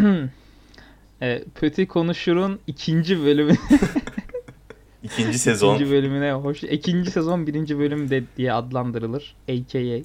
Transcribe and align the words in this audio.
e, 1.22 1.44
Pöti 1.54 1.86
Konuşur'un 1.88 2.60
ikinci 2.66 3.24
bölümü 3.24 3.54
İkinci 5.02 5.38
sezon. 5.38 5.74
ikinci 5.74 5.92
bölümüne 5.92 6.32
hoş. 6.32 6.62
İkinci 6.62 7.10
sezon 7.10 7.46
birinci 7.46 7.78
bölüm 7.78 8.10
de 8.10 8.22
diye 8.36 8.52
adlandırılır. 8.52 9.34
AKA. 9.48 10.02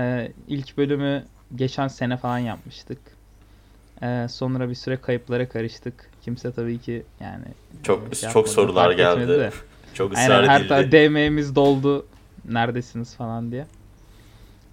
E, 0.00 0.32
ilk 0.48 0.76
bölümü 0.78 1.24
geçen 1.56 1.88
sene 1.88 2.16
falan 2.16 2.38
yapmıştık. 2.38 2.98
E, 4.02 4.26
sonra 4.30 4.68
bir 4.68 4.74
süre 4.74 4.96
kayıplara 4.96 5.48
karıştık. 5.48 6.10
Kimse 6.22 6.52
tabii 6.52 6.78
ki 6.78 7.02
yani 7.20 7.44
Çok 7.82 8.14
şey 8.14 8.30
çok 8.30 8.48
sorular 8.48 8.90
geldi. 8.90 9.28
de. 9.28 9.50
Çok 9.94 10.12
ısrar 10.12 10.30
Aynen 10.42 10.48
her 10.48 10.60
edildi. 10.60 10.68
taraf 10.68 10.92
DM'miz 10.92 11.54
doldu. 11.54 12.06
Neredesiniz 12.48 13.14
falan 13.16 13.52
diye. 13.52 13.66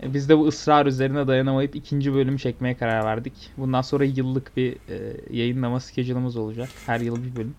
E, 0.03 0.13
Biz 0.13 0.29
de 0.29 0.37
bu 0.37 0.47
ısrar 0.47 0.85
üzerine 0.85 1.27
dayanamayıp 1.27 1.75
ikinci 1.75 2.13
bölüm 2.13 2.37
çekmeye 2.37 2.77
karar 2.77 3.05
verdik. 3.05 3.33
Bundan 3.57 3.81
sonra 3.81 4.03
yıllık 4.05 4.57
bir 4.57 4.71
e, 4.73 5.17
yayınlama 5.37 5.79
schedule'ımız 5.79 6.37
olacak. 6.37 6.69
Her 6.85 6.99
yıl 6.99 7.23
bir 7.23 7.35
bölüm. 7.35 7.55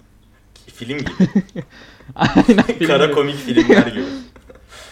Film 0.67 0.99
gibi. 0.99 1.11
Aynen. 2.15 2.63
film 2.63 2.87
Kara 2.87 3.05
gibi. 3.07 3.15
komik 3.15 3.37
filmler 3.37 3.87
gibi. 3.87 4.05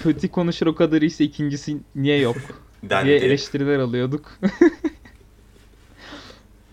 Kötü 0.02 0.28
konuşur 0.28 0.66
o 0.66 0.74
kadar 0.74 1.02
iyiyse 1.02 1.24
ikincisi 1.24 1.76
niye 1.94 2.18
yok 2.18 2.36
diye 2.82 2.90
Dendi. 2.90 3.10
eleştiriler 3.10 3.78
alıyorduk. 3.78 4.38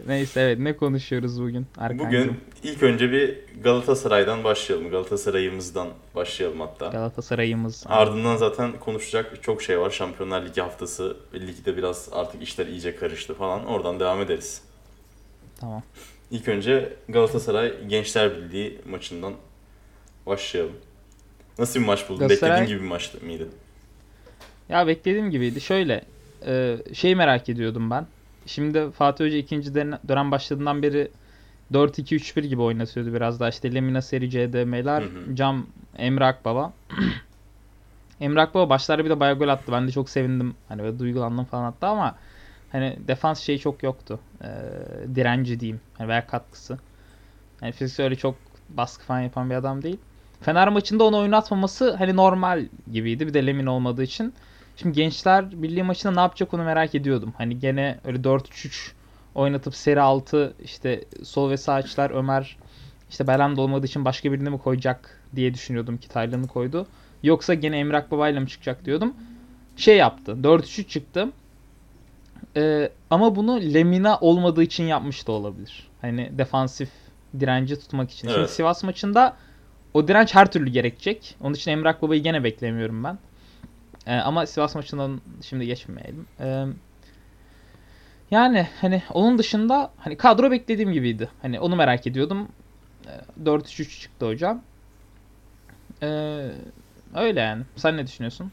Neyse 0.06 0.42
evet 0.42 0.60
ne 0.60 0.76
konuşuyoruz 0.78 1.42
bugün 1.42 1.66
Erkan'cığım? 1.78 2.08
Bugün 2.10 2.38
ilk 2.64 2.84
önce 2.84 3.12
bir 3.12 3.40
Galatasaray'dan 3.64 4.44
başlayalım. 4.44 4.90
Galatasaray'ımızdan 4.90 5.88
başlayalım 6.16 6.60
hatta. 6.60 6.88
Galatasaray'ımız. 6.88 7.84
Ardından 7.88 8.36
zaten 8.38 8.72
konuşacak 8.80 9.44
çok 9.44 9.62
şey 9.62 9.80
var. 9.80 9.90
Şampiyonlar 9.90 10.46
Ligi 10.46 10.62
haftası. 10.62 11.18
Ligde 11.34 11.78
biraz 11.78 12.10
artık 12.12 12.44
işler 12.44 12.68
iyice 12.68 12.96
karıştı 12.96 13.34
falan. 13.34 13.66
Oradan 13.66 14.00
devam 14.00 14.22
ederiz. 14.22 14.62
Tamam. 15.60 15.84
İlk 16.32 16.48
önce 16.48 16.94
Galatasaray 17.10 17.88
Gençler 17.88 18.38
Birliği 18.38 18.82
maçından 18.90 19.34
başlayalım. 20.26 20.74
Nasıl 21.60 21.80
bir 21.80 21.86
maç 21.86 22.10
buldun? 22.10 22.28
Galatasaray- 22.28 22.30
Beklediğin 22.30 22.66
gibi 22.68 22.82
bir 22.82 22.88
maç 22.90 23.14
mıydı? 23.22 23.48
Ya 24.70 24.88
beklediğim 24.88 25.32
gibiydi. 25.32 25.62
Şöyle 25.62 26.04
e, 26.48 26.78
şey 26.94 27.16
merak 27.16 27.50
ediyordum 27.50 27.90
ben. 27.92 28.08
Şimdi 28.46 28.92
Fatih 28.92 29.26
Hoca 29.26 29.38
ikinci 29.38 29.74
dönem 29.76 30.32
başladığından 30.32 30.84
beri 30.84 31.12
4-2-3-1 31.74 32.42
gibi 32.42 32.62
oynatıyordu 32.62 33.14
biraz 33.14 33.40
daha. 33.40 33.50
İşte 33.50 33.74
Lemina 33.74 34.02
Seri 34.02 34.30
CDM'ler. 34.30 35.04
Cam, 35.36 35.68
Emre 35.98 36.26
Akbaba. 36.26 36.74
Emre 38.20 38.42
Akbaba 38.42 38.70
başlarda 38.70 39.06
bir 39.06 39.10
de 39.10 39.20
bayağı 39.20 39.40
gol 39.40 39.48
attı. 39.48 39.72
Ben 39.72 39.88
de 39.88 39.92
çok 39.92 40.10
sevindim. 40.10 40.56
Hani 40.68 40.84
böyle 40.84 41.00
duygulandım 41.00 41.46
falan 41.46 41.64
hatta 41.64 41.88
ama 41.88 42.16
hani 42.72 42.98
defans 43.08 43.40
şeyi 43.40 43.60
çok 43.60 43.84
yoktu. 43.84 44.20
E, 44.42 44.48
direnci 45.16 45.60
diyeyim. 45.60 45.82
Yani 46.00 46.10
veya 46.10 46.28
katkısı. 46.28 46.78
Yani 47.62 47.72
fiziksel 47.72 48.04
öyle 48.04 48.16
çok 48.16 48.36
baskı 48.70 49.04
falan 49.04 49.20
yapan 49.20 49.50
bir 49.50 49.56
adam 49.56 49.84
değil. 49.84 49.98
Fener 50.42 50.68
maçında 50.68 51.04
onu 51.04 51.18
oynatmaması 51.18 51.96
hani 51.96 52.16
normal 52.16 52.66
gibiydi. 52.92 53.28
Bir 53.28 53.34
de 53.34 53.46
Lemin 53.46 53.66
olmadığı 53.66 54.04
için. 54.04 54.34
Şimdi 54.78 54.96
Gençler 54.96 55.62
Birliği 55.62 55.84
maçında 55.84 56.14
ne 56.14 56.20
yapacak 56.20 56.54
onu 56.54 56.64
merak 56.64 56.96
ediyordum. 56.96 57.34
Hani 57.38 57.60
gene 57.60 58.00
öyle 58.04 58.18
4-3-3 58.18 58.92
oynatıp 59.36 59.76
seri 59.76 60.02
6 60.02 60.54
işte 60.64 61.04
sol 61.24 61.50
ve 61.50 61.58
sağ 61.58 61.74
açılar 61.74 62.12
Ömer 62.12 62.58
işte 63.10 63.28
Belhanda 63.28 63.62
olmadığı 63.62 63.86
için 63.86 64.06
başka 64.06 64.32
birini 64.32 64.50
mi 64.50 64.58
koyacak 64.58 65.22
diye 65.36 65.54
düşünüyordum 65.54 65.98
ki 65.98 66.10
Taylan'ı 66.10 66.48
koydu. 66.48 66.88
Yoksa 67.24 67.54
gene 67.54 67.80
Emre 67.80 67.98
Akbaba'yla 67.98 68.42
mı 68.42 68.48
çıkacak 68.48 68.86
diyordum. 68.86 69.14
Şey 69.78 69.98
yaptı. 69.98 70.32
4-3-3 70.32 70.88
çıktı. 70.88 71.30
Ee, 72.58 72.90
ama 73.10 73.36
bunu 73.36 73.62
Lemina 73.62 74.18
olmadığı 74.20 74.64
için 74.64 74.84
yapmış 74.84 75.28
da 75.28 75.32
olabilir. 75.32 75.88
Hani 76.02 76.32
defansif 76.38 76.90
direnci 77.40 77.80
tutmak 77.80 78.12
için. 78.12 78.28
Şimdi 78.28 78.40
Evet. 78.40 78.50
Sivas 78.50 78.84
maçında 78.84 79.38
o 79.94 80.08
direnç 80.08 80.36
her 80.36 80.52
türlü 80.52 80.70
gerekecek. 80.70 81.36
Onun 81.42 81.54
için 81.54 81.72
Emre 81.72 81.90
Akbaba'yı 81.90 82.24
gene 82.24 82.44
beklemiyorum 82.44 83.04
ben. 83.04 83.18
Ee, 84.08 84.16
ama 84.16 84.46
Sivas 84.46 84.76
maçından 84.76 85.22
şimdi 85.42 85.66
geçmeyelim. 85.66 86.26
Ee, 86.40 86.66
yani 88.32 88.68
hani 88.82 89.04
onun 89.14 89.38
dışında 89.38 89.92
hani 89.98 90.18
kadro 90.18 90.52
beklediğim 90.52 90.92
gibiydi. 90.92 91.30
Hani 91.42 91.60
onu 91.60 91.76
merak 91.76 92.08
ediyordum. 92.08 92.48
Ee, 93.08 93.44
4-3-3 93.44 94.02
çıktı 94.02 94.28
hocam. 94.28 94.62
Ee, 96.04 96.52
öyle 97.16 97.40
yani. 97.40 97.64
Sen 97.76 97.98
ne 97.98 98.08
düşünüyorsun? 98.08 98.52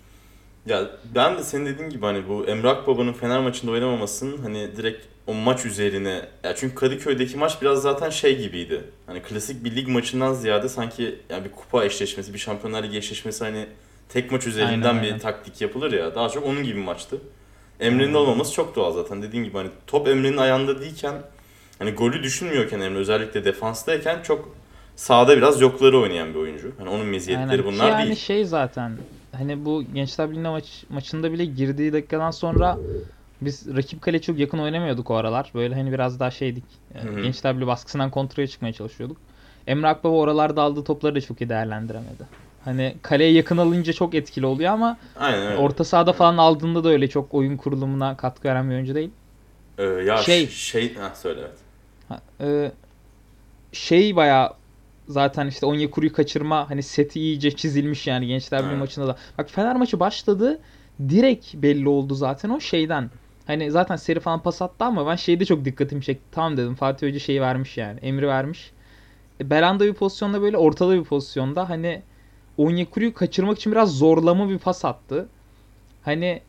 Ya 0.66 0.90
ben 1.14 1.38
de 1.38 1.42
senin 1.42 1.66
dediğin 1.66 1.90
gibi 1.90 2.06
hani 2.06 2.28
bu 2.28 2.46
Emrak 2.46 2.86
Baba'nın 2.86 3.12
Fener 3.12 3.40
maçında 3.40 3.70
oynamamasının 3.70 4.38
hani 4.38 4.76
direkt 4.76 5.06
o 5.26 5.34
maç 5.34 5.66
üzerine 5.66 6.28
ya 6.44 6.54
çünkü 6.56 6.74
Kadıköy'deki 6.74 7.36
maç 7.36 7.62
biraz 7.62 7.82
zaten 7.82 8.10
şey 8.10 8.38
gibiydi. 8.38 8.84
Hani 9.06 9.22
klasik 9.22 9.64
bir 9.64 9.76
lig 9.76 9.88
maçından 9.88 10.34
ziyade 10.34 10.68
sanki 10.68 11.18
yani 11.30 11.44
bir 11.44 11.52
kupa 11.52 11.84
eşleşmesi, 11.84 12.34
bir 12.34 12.38
Şampiyonlar 12.38 12.82
Ligi 12.82 12.98
eşleşmesi 12.98 13.44
hani 13.44 13.66
tek 14.12 14.32
maç 14.32 14.46
üzerinden 14.46 14.88
Aynen, 14.88 15.02
bir 15.02 15.06
aynen. 15.06 15.18
taktik 15.18 15.60
yapılır 15.60 15.92
ya. 15.92 16.14
Daha 16.14 16.28
çok 16.28 16.46
onun 16.46 16.62
gibi 16.62 16.76
bir 16.76 16.84
maçtı. 16.84 17.16
Emre'nin 17.80 18.14
olmaması 18.14 18.52
çok 18.52 18.76
doğal 18.76 18.92
zaten. 18.92 19.22
Dediğin 19.22 19.44
gibi 19.44 19.56
hani 19.56 19.68
top 19.86 20.08
Emre'nin 20.08 20.36
ayağında 20.36 20.80
değilken 20.80 21.14
hani 21.78 21.90
golü 21.90 22.22
düşünmüyorken 22.22 22.80
Emre 22.80 22.98
özellikle 22.98 23.44
defanstayken 23.44 24.22
çok 24.22 24.48
sağda 24.96 25.36
biraz 25.36 25.60
yokları 25.60 25.98
oynayan 25.98 26.34
bir 26.34 26.38
oyuncu. 26.38 26.72
Hani 26.78 26.88
onun 26.88 27.06
meziyetleri 27.06 27.50
Aynen. 27.50 27.64
bunlar 27.64 27.90
yani 27.90 28.04
değil. 28.04 28.16
şey 28.16 28.44
zaten 28.44 28.92
hani 29.32 29.64
bu 29.64 29.82
Gençler 29.94 30.30
Birliği 30.30 30.40
maç, 30.40 30.84
maçında 30.88 31.32
bile 31.32 31.44
girdiği 31.44 31.92
dakikadan 31.92 32.30
sonra 32.30 32.78
biz 33.40 33.76
rakip 33.76 34.02
kale 34.02 34.20
çok 34.22 34.38
yakın 34.38 34.58
oynamıyorduk 34.58 35.10
o 35.10 35.14
aralar. 35.14 35.50
Böyle 35.54 35.74
hani 35.74 35.92
biraz 35.92 36.20
daha 36.20 36.30
şeydik. 36.30 36.64
e, 36.94 37.02
Hı 37.02 37.08
hı. 37.08 37.20
Gençler 37.22 37.54
Birliği 37.56 37.66
baskısından 37.66 38.10
kontrole 38.10 38.46
çıkmaya 38.48 38.72
çalışıyorduk. 38.72 39.16
Emre 39.66 39.88
Akbaba 39.88 40.14
oralarda 40.14 40.62
aldığı 40.62 40.84
topları 40.84 41.14
da 41.14 41.20
çok 41.20 41.40
iyi 41.40 41.48
değerlendiremedi. 41.48 42.41
Hani 42.64 42.96
kaleye 43.02 43.32
yakın 43.32 43.56
alınca 43.56 43.92
çok 43.92 44.14
etkili 44.14 44.46
oluyor 44.46 44.72
ama 44.72 44.98
Aynen 45.16 45.46
öyle. 45.46 45.56
orta 45.56 45.84
sahada 45.84 46.12
falan 46.12 46.36
aldığında 46.36 46.84
da 46.84 46.88
öyle 46.88 47.08
çok 47.08 47.34
oyun 47.34 47.56
kurulumuna 47.56 48.16
katkı 48.16 48.48
veren 48.48 48.70
bir 48.70 48.74
oyuncu 48.74 48.94
değil. 48.94 49.10
Ee, 49.78 49.82
ya 49.84 50.16
Şey- 50.16 50.48
şey, 50.48 50.94
ha 50.94 51.12
söyle 51.14 51.40
evet. 51.40 51.58
Ha, 52.08 52.20
e, 52.40 52.72
şey 53.72 54.16
bayağı 54.16 54.52
zaten 55.08 55.46
işte 55.46 55.66
Onyekuru'yu 55.66 56.12
kaçırma 56.12 56.70
hani 56.70 56.82
seti 56.82 57.20
iyice 57.20 57.56
çizilmiş 57.56 58.06
yani 58.06 58.26
Gençler 58.26 58.64
Birliği 58.64 58.76
maçında 58.76 59.06
da. 59.06 59.16
Bak 59.38 59.50
Fener 59.50 59.76
maçı 59.76 60.00
başladı. 60.00 60.60
Direkt 61.08 61.54
belli 61.54 61.88
oldu 61.88 62.14
zaten 62.14 62.50
o 62.50 62.60
şeyden. 62.60 63.10
Hani 63.46 63.70
zaten 63.70 63.96
seri 63.96 64.20
falan 64.20 64.42
pas 64.42 64.62
attı 64.62 64.84
ama 64.84 65.06
ben 65.06 65.16
şeyde 65.16 65.44
çok 65.44 65.64
dikkatimi 65.64 66.02
çekti. 66.02 66.24
Tamam 66.32 66.56
dedim 66.56 66.74
Fatih 66.74 67.08
Hoca 67.08 67.18
şeyi 67.18 67.40
vermiş 67.40 67.76
yani. 67.78 68.00
Emri 68.00 68.26
vermiş. 68.28 68.72
E, 69.40 69.50
Belanda 69.50 69.86
bir 69.86 69.94
pozisyonda 69.94 70.42
böyle 70.42 70.56
ortada 70.56 70.94
bir 70.94 71.04
pozisyonda 71.04 71.68
hani 71.68 72.02
Onyekuru'yu 72.58 73.14
kaçırmak 73.14 73.58
için 73.58 73.72
biraz 73.72 73.98
zorlama 73.98 74.48
bir 74.48 74.58
pas 74.58 74.84
attı. 74.84 75.28
Hani 76.02 76.40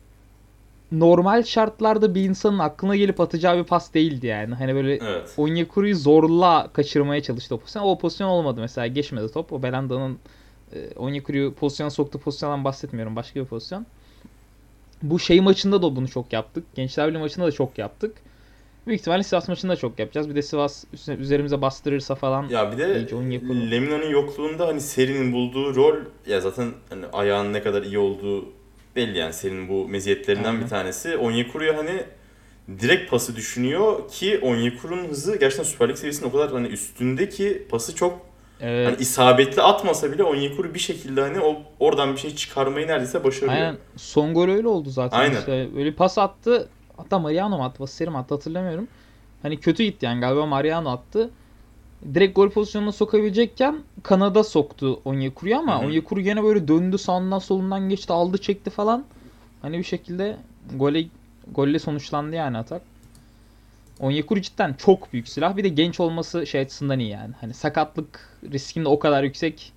normal 0.92 1.42
şartlarda 1.42 2.14
bir 2.14 2.24
insanın 2.24 2.58
aklına 2.58 2.96
gelip 2.96 3.20
atacağı 3.20 3.58
bir 3.58 3.64
pas 3.64 3.94
değildi 3.94 4.26
yani. 4.26 4.54
Hani 4.54 4.74
böyle 4.74 4.94
Evet. 4.94 5.34
Onyekuru'yu 5.36 5.96
zorla 5.96 6.70
kaçırmaya 6.72 7.22
çalıştı 7.22 7.54
o 7.54 7.58
pozisyon. 7.58 7.82
O 7.82 7.98
pozisyon 7.98 8.28
olmadı 8.28 8.60
mesela. 8.60 8.86
Geçmedi 8.86 9.32
top. 9.32 9.52
O 9.52 9.62
Belanda'nın 9.62 10.18
e, 10.72 10.90
Onyekuru'yu 10.96 11.54
pozisyona 11.54 11.90
soktuğu 11.90 12.18
pozisyondan 12.18 12.64
bahsetmiyorum. 12.64 13.16
Başka 13.16 13.40
bir 13.40 13.44
pozisyon. 13.44 13.86
Bu 15.02 15.18
şey 15.18 15.40
maçında 15.40 15.82
da 15.82 15.96
bunu 15.96 16.08
çok 16.08 16.32
yaptık. 16.32 16.64
Gençler 16.74 17.08
Birliği 17.08 17.18
maçında 17.18 17.46
da 17.46 17.52
çok 17.52 17.78
yaptık. 17.78 18.16
Büyük 18.86 19.00
ihtimalle 19.00 19.22
Sivas 19.22 19.48
maçında 19.48 19.72
da 19.72 19.76
çok 19.76 19.98
yapacağız. 19.98 20.30
Bir 20.30 20.34
de 20.34 20.42
Sivas 20.42 20.84
üstüne- 20.92 21.16
üzerimize 21.16 21.62
bastırırsa 21.62 22.14
falan. 22.14 22.48
Ya 22.48 22.72
bir 22.72 22.78
de. 22.78 23.06
Lemina'nın 23.70 24.08
yokluğunda 24.10 24.66
hani 24.66 24.80
serinin 24.80 25.32
bulduğu 25.32 25.74
rol 25.74 25.96
ya 26.26 26.40
zaten 26.40 26.72
hani 26.88 27.06
ayağının 27.12 27.52
ne 27.52 27.62
kadar 27.62 27.82
iyi 27.82 27.98
olduğu 27.98 28.44
belli 28.96 29.18
yani 29.18 29.32
serinin 29.32 29.68
bu 29.68 29.88
meziyetlerinden 29.88 30.48
Aynen. 30.48 30.64
bir 30.64 30.68
tanesi. 30.68 31.16
Onyekuru'ya 31.16 31.76
hani 31.76 32.02
direkt 32.80 33.10
pası 33.10 33.36
düşünüyor 33.36 34.08
ki 34.08 34.38
Onyekuru'nun 34.42 35.08
hızı 35.08 35.36
gerçekten 35.36 35.64
Süper 35.64 35.88
Lig 35.88 35.96
seviyesinin 35.96 36.28
o 36.28 36.32
kadar 36.32 36.52
hani 36.52 36.66
üstündeki 36.66 37.66
pası 37.70 37.94
çok 37.94 38.20
Evet. 38.60 38.86
hani 38.88 38.96
isabetli 39.02 39.62
atmasa 39.62 40.12
bile 40.12 40.22
Onyekuru 40.24 40.74
bir 40.74 40.78
şekilde 40.78 41.20
hani 41.20 41.40
o 41.40 41.56
oradan 41.80 42.12
bir 42.12 42.20
şey 42.20 42.34
çıkarmayı 42.36 42.86
neredeyse 42.86 43.24
başarıyor. 43.24 43.52
Aynen. 43.52 43.76
Son 43.96 44.34
gol 44.34 44.48
öyle 44.48 44.68
oldu 44.68 44.90
zaten. 44.90 45.18
Aynen. 45.18 45.38
İşte 45.38 45.52
öyle 45.52 45.84
bir 45.84 45.96
pas 45.96 46.18
attı. 46.18 46.68
Hatta 46.96 47.18
Mariano 47.18 47.56
mu 47.56 47.64
attı? 47.64 47.82
Vaseri 47.82 48.10
mi 48.10 48.18
attı 48.18 48.34
hatırlamıyorum. 48.34 48.88
Hani 49.42 49.60
kötü 49.60 49.84
gitti 49.84 50.06
yani 50.06 50.20
galiba 50.20 50.46
Mariano 50.46 50.90
attı. 50.90 51.30
Direkt 52.14 52.36
gol 52.36 52.50
pozisyonuna 52.50 52.92
sokabilecekken 52.92 53.78
kanada 54.02 54.44
soktu 54.44 55.00
Onyekuru'yu 55.04 55.56
ama. 55.56 55.80
Onyekuru 55.86 56.20
gene 56.20 56.42
böyle 56.42 56.68
döndü 56.68 56.98
sağından 56.98 57.38
solundan 57.38 57.88
geçti 57.88 58.12
aldı 58.12 58.38
çekti 58.38 58.70
falan. 58.70 59.04
Hani 59.62 59.78
bir 59.78 59.84
şekilde 59.84 60.36
gole 60.76 61.06
golle 61.52 61.78
sonuçlandı 61.78 62.36
yani 62.36 62.58
atak. 62.58 62.82
Onyekuru 64.00 64.40
cidden 64.40 64.74
çok 64.74 65.12
büyük 65.12 65.28
silah. 65.28 65.56
Bir 65.56 65.64
de 65.64 65.68
genç 65.68 66.00
olması 66.00 66.46
şey 66.46 66.60
açısından 66.60 66.98
iyi 66.98 67.10
yani. 67.10 67.34
Hani 67.40 67.54
sakatlık 67.54 68.38
riskin 68.52 68.84
de 68.84 68.88
o 68.88 68.98
kadar 68.98 69.22
yüksek. 69.22 69.72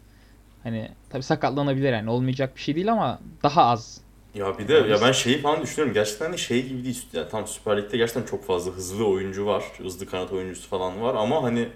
Hani 0.64 0.90
tabii 1.10 1.24
sakatlanabilir 1.24 1.94
yani 1.94 2.10
olmayacak 2.10 2.56
bir 2.56 2.62
şey 2.62 2.76
değil 2.76 2.92
ama 2.92 3.20
daha 3.44 3.66
az 3.66 4.02
Ya 4.36 4.60
bir 4.60 4.68
de 4.68 4.74
ya 4.74 5.02
ben 5.02 5.12
şeyi 5.12 5.42
falan 5.42 5.62
düşünüyorum. 5.62 5.94
Gerçekten 5.94 6.34
de 6.34 6.38
şey 6.38 6.66
gibi 6.68 6.84
değil. 6.84 7.06
Yani 7.14 7.30
tam 7.30 7.48
Süper 7.48 7.78
Lig'de 7.78 7.98
gerçekten 7.98 8.24
çok 8.24 8.46
fazla 8.46 8.72
hızlı 8.72 9.08
oyuncu 9.08 9.46
var. 9.46 9.64
Hızlı 9.78 10.06
kanat 10.06 10.32
oyuncusu 10.32 10.68
falan 10.70 11.02
var 11.02 11.16
ama 11.16 11.44
hani 11.44 11.68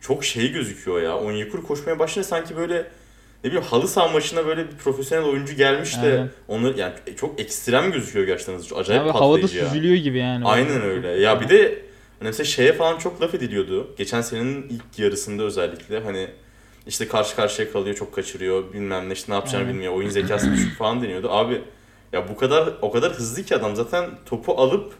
çok 0.00 0.24
şey 0.24 0.52
gözüküyor 0.52 1.02
ya. 1.02 1.18
Onyekuru 1.18 1.66
koşmaya 1.66 1.98
başlayınca 1.98 2.28
sanki 2.28 2.56
böyle 2.56 2.86
ne 3.44 3.50
bileyim 3.50 3.66
halı 3.66 3.88
saha 3.88 4.08
maçına 4.08 4.46
böyle 4.46 4.66
bir 4.70 4.76
profesyonel 4.76 5.24
oyuncu 5.24 5.54
gelmiş 5.54 5.96
de 5.96 6.00
Aynen. 6.00 6.30
onu 6.48 6.78
yani 6.78 6.94
çok 7.16 7.40
ekstrem 7.40 7.92
gözüküyor 7.92 8.26
gerçekten 8.26 8.54
hızlı. 8.54 8.76
Acayip 8.76 9.02
Abi 9.02 9.12
patlayıcı 9.12 9.46
havada 9.46 9.64
ya. 9.64 9.70
süzülüyor 9.70 9.96
gibi 9.96 10.18
yani. 10.18 10.44
Aynen 10.46 10.82
öyle. 10.82 11.08
Ya 11.08 11.40
bir 11.40 11.48
de 11.48 11.64
hani 12.18 12.28
mesela 12.28 12.44
şeye 12.44 12.72
falan 12.72 12.98
çok 12.98 13.22
laf 13.22 13.34
ediliyordu. 13.34 13.94
Geçen 13.98 14.20
senenin 14.20 14.62
ilk 14.68 14.98
yarısında 14.98 15.42
özellikle 15.42 16.00
hani 16.00 16.28
işte 16.86 17.08
karşı 17.08 17.36
karşıya 17.36 17.72
kalıyor 17.72 17.96
çok 17.96 18.14
kaçırıyor 18.14 18.72
bilmem 18.72 19.08
ne 19.08 19.12
işte 19.12 19.32
ne 19.32 19.36
yapacağını 19.36 19.68
bilmiyor 19.68 19.92
oyun 19.92 20.08
zekası 20.10 20.52
düşük 20.52 20.78
falan 20.78 21.02
deniyordu. 21.02 21.30
Abi 21.30 21.62
ya 22.12 22.28
bu 22.28 22.36
kadar 22.36 22.74
o 22.82 22.90
kadar 22.90 23.12
hızlı 23.12 23.42
ki 23.42 23.56
adam 23.56 23.76
zaten 23.76 24.10
topu 24.26 24.52
alıp 24.52 24.94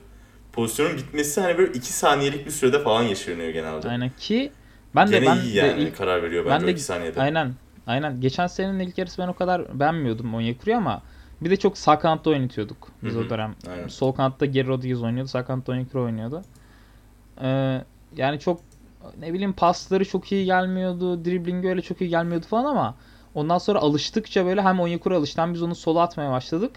pozisyonun 0.53 0.97
bitmesi 0.97 1.41
hani 1.41 1.59
böyle 1.59 1.73
2 1.73 1.93
saniyelik 1.93 2.47
bir 2.47 2.51
sürede 2.51 2.83
falan 2.83 3.03
yaşanıyor 3.03 3.49
genelde. 3.51 3.89
Aynen 3.89 4.11
ki 4.19 4.53
ben 4.95 5.09
de 5.09 5.19
Gene 5.19 5.27
ben 5.27 5.37
iyi 5.37 5.55
de 5.55 5.59
yani 5.59 5.83
ilk 5.83 5.97
karar 5.97 6.23
veriyor 6.23 6.45
ben 6.45 6.53
bence 6.53 6.67
de- 6.67 6.71
o 6.71 6.73
2 6.73 6.83
saniyede. 6.83 7.21
Aynen. 7.21 7.55
Aynen. 7.87 8.21
Geçen 8.21 8.47
senenin 8.47 8.79
ilk 8.79 8.99
yarısı 8.99 9.23
ben 9.23 9.29
o 9.29 9.35
kadar 9.35 9.81
beğenmiyordum 9.81 10.35
Onyekuru'yu 10.35 10.77
ama 10.77 11.03
bir 11.41 11.51
de 11.51 11.57
çok 11.57 11.79
sağ 11.79 11.99
kanatta 11.99 12.31
oynatıyorduk 12.31 12.89
biz 13.03 13.15
Hı 13.15 13.19
hı. 13.19 13.23
o 13.27 13.31
dönem. 13.31 13.55
Aynen. 13.71 13.89
Sol 13.89 14.13
kanatta 14.13 14.47
Geri 14.47 14.69
Rodriguez 14.69 15.03
oynuyordu. 15.03 15.29
Sağ 15.29 15.45
kanatta 15.45 15.73
Onyekuru 15.73 16.03
oynuyordu. 16.03 16.43
Ee, 17.43 17.81
yani 18.17 18.41
çok 18.41 18.61
ne 19.21 19.33
bileyim 19.33 19.53
pasları 19.53 20.05
çok 20.05 20.33
iyi 20.33 20.45
gelmiyordu. 20.45 21.25
Driblingi 21.25 21.69
öyle 21.69 21.83
çok 21.83 22.01
iyi 22.01 22.11
gelmiyordu 22.11 22.47
falan 22.47 22.65
ama 22.65 22.95
ondan 23.35 23.59
sonra 23.59 23.79
alıştıkça 23.79 24.47
böyle 24.47 24.63
hem 24.63 24.81
Onyekuru 24.81 25.17
alıştı 25.17 25.43
hem 25.43 25.55
biz 25.55 25.63
onu 25.63 25.75
sola 25.75 26.03
atmaya 26.03 26.31
başladık. 26.31 26.73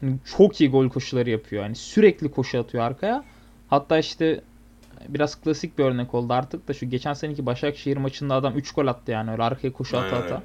Hani 0.00 0.16
çok 0.36 0.60
iyi 0.60 0.70
gol 0.70 0.88
koşuları 0.88 1.30
yapıyor. 1.30 1.62
Yani 1.62 1.76
sürekli 1.76 2.30
koşu 2.30 2.58
atıyor 2.58 2.84
arkaya. 2.84 3.24
Hatta 3.68 3.98
işte 3.98 4.40
biraz 5.08 5.40
klasik 5.40 5.78
bir 5.78 5.84
örnek 5.84 6.14
oldu 6.14 6.32
artık 6.32 6.68
da 6.68 6.74
şu 6.74 6.90
geçen 6.90 7.14
seneki 7.14 7.46
Başakşehir 7.46 7.96
maçında 7.96 8.34
adam 8.34 8.58
3 8.58 8.72
gol 8.72 8.86
attı 8.86 9.12
yani 9.12 9.32
öyle 9.32 9.42
arkaya 9.42 9.72
koşu 9.72 9.98
ata 9.98 10.16
ata. 10.16 10.42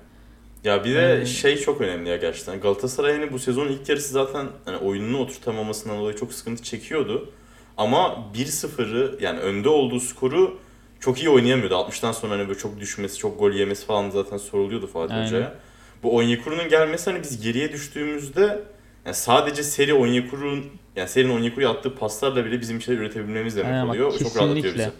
Ya 0.63 0.83
bir 0.83 0.95
de 0.95 1.21
Ee, 1.21 1.25
şey 1.25 1.57
çok 1.57 1.81
önemli 1.81 2.09
ya 2.09 2.17
gerçekten. 2.17 2.59
Galatasaray 2.59 3.13
hani 3.13 3.31
bu 3.31 3.39
sezonun 3.39 3.71
ilk 3.71 3.89
yarısı 3.89 4.13
zaten 4.13 4.47
hani 4.65 4.77
oyununu 4.77 5.17
oturtamamasından 5.17 5.97
dolayı 5.99 6.17
çok 6.17 6.33
sıkıntı 6.33 6.63
çekiyordu. 6.63 7.29
Ama 7.77 8.25
1-0'ı 8.35 9.17
yani 9.21 9.39
önde 9.39 9.69
olduğu 9.69 9.99
skoru 9.99 10.57
çok 10.99 11.19
iyi 11.19 11.29
oynayamıyordu. 11.29 11.73
60'tan 11.73 12.13
sonra 12.13 12.33
hani 12.33 12.47
böyle 12.47 12.59
çok 12.59 12.79
düşmesi, 12.79 13.17
çok 13.17 13.39
gol 13.39 13.51
yemesi 13.51 13.85
falan 13.85 14.09
zaten 14.09 14.37
soruluyordu 14.37 14.87
Fatih 14.87 15.15
Aynen. 15.15 15.25
Hoca'ya. 15.25 15.55
Bu 16.03 16.15
Onyekuru'nun 16.15 16.69
gelmesi 16.69 17.09
hani 17.09 17.23
biz 17.23 17.41
geriye 17.41 17.71
düştüğümüzde 17.71 18.63
yani 19.05 19.15
sadece 19.15 19.63
seri 19.63 19.93
Onyekuru'nun 19.93 20.65
yani 20.95 21.09
serinin 21.09 21.35
Onyekuru'ya 21.37 21.69
attığı 21.69 21.95
paslarla 21.95 22.45
bile 22.45 22.61
bizim 22.61 22.81
şeyler 22.81 23.01
üretebilmemiz 23.01 23.55
demek 23.55 23.71
Aynen 23.71 23.87
bak, 23.87 23.95
oluyor. 23.95 24.11
Çok 24.11 24.37
rahatlatıyor 24.37 24.63
bizi. 24.63 24.73
kesinlikle. 24.75 24.91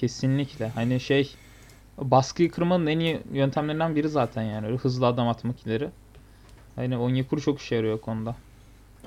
Kesinlikle. 0.00 0.68
Hani 0.68 1.00
şey 1.00 1.34
baskıyı 1.98 2.50
kırmanın 2.50 2.86
en 2.86 2.98
iyi 2.98 3.20
yöntemlerinden 3.32 3.96
biri 3.96 4.08
zaten 4.08 4.42
yani. 4.42 4.66
Öyle 4.66 4.76
hızlı 4.76 5.06
adam 5.06 5.28
atmak 5.28 5.66
ileri. 5.66 5.88
Hani 6.76 6.96
Onyekuru 6.98 7.40
çok 7.40 7.60
işe 7.60 7.74
yarıyor 7.74 8.00
konuda. 8.00 8.36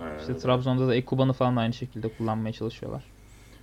Aynen 0.04 0.20
İşte. 0.20 0.38
Trabzon'da 0.38 0.88
da 0.88 0.96
Ekuban'ı 0.96 1.34
falan 1.34 1.56
aynı 1.56 1.74
şekilde 1.74 2.10
kullanmaya 2.10 2.54
çalışıyorlar. 2.54 3.04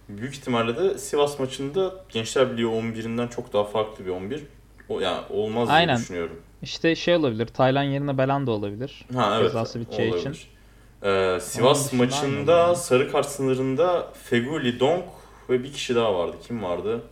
Büyük 0.09 0.35
ihtimalle 0.35 0.77
de 0.77 0.99
Sivas 0.99 1.41
maçında 1.41 1.95
Gençler 2.09 2.53
Birliği 2.53 2.67
11'inden 2.67 3.29
çok 3.31 3.53
daha 3.53 3.65
farklı 3.65 4.07
bir 4.07 4.11
11. 4.11 4.43
O 4.89 5.01
yani 5.01 5.21
olmaz 5.31 5.69
diye 5.69 5.77
Aynen. 5.77 5.97
düşünüyorum. 5.97 6.37
İşte 6.63 6.95
şey 6.95 7.17
olabilir. 7.17 7.47
Taylan 7.47 7.83
yerine 7.83 8.19
Belanda 8.19 8.51
olabilir. 8.51 9.05
Ha 9.15 9.35
evet. 9.37 9.47
Cezası 9.47 9.81
biteceği 9.81 10.13
olabilir. 10.13 10.31
için. 10.31 10.56
Ee, 11.03 11.39
Sivas 11.41 11.93
maçında 11.93 12.75
sarı 12.75 13.13
kart 13.13 13.27
sınırında 13.29 14.13
Feguli, 14.25 14.81
Donk 14.81 15.05
ve 15.51 15.63
bir 15.63 15.73
kişi 15.73 15.95
daha 15.95 16.15
vardı. 16.15 16.37
Kim 16.47 16.63
vardı? 16.63 17.03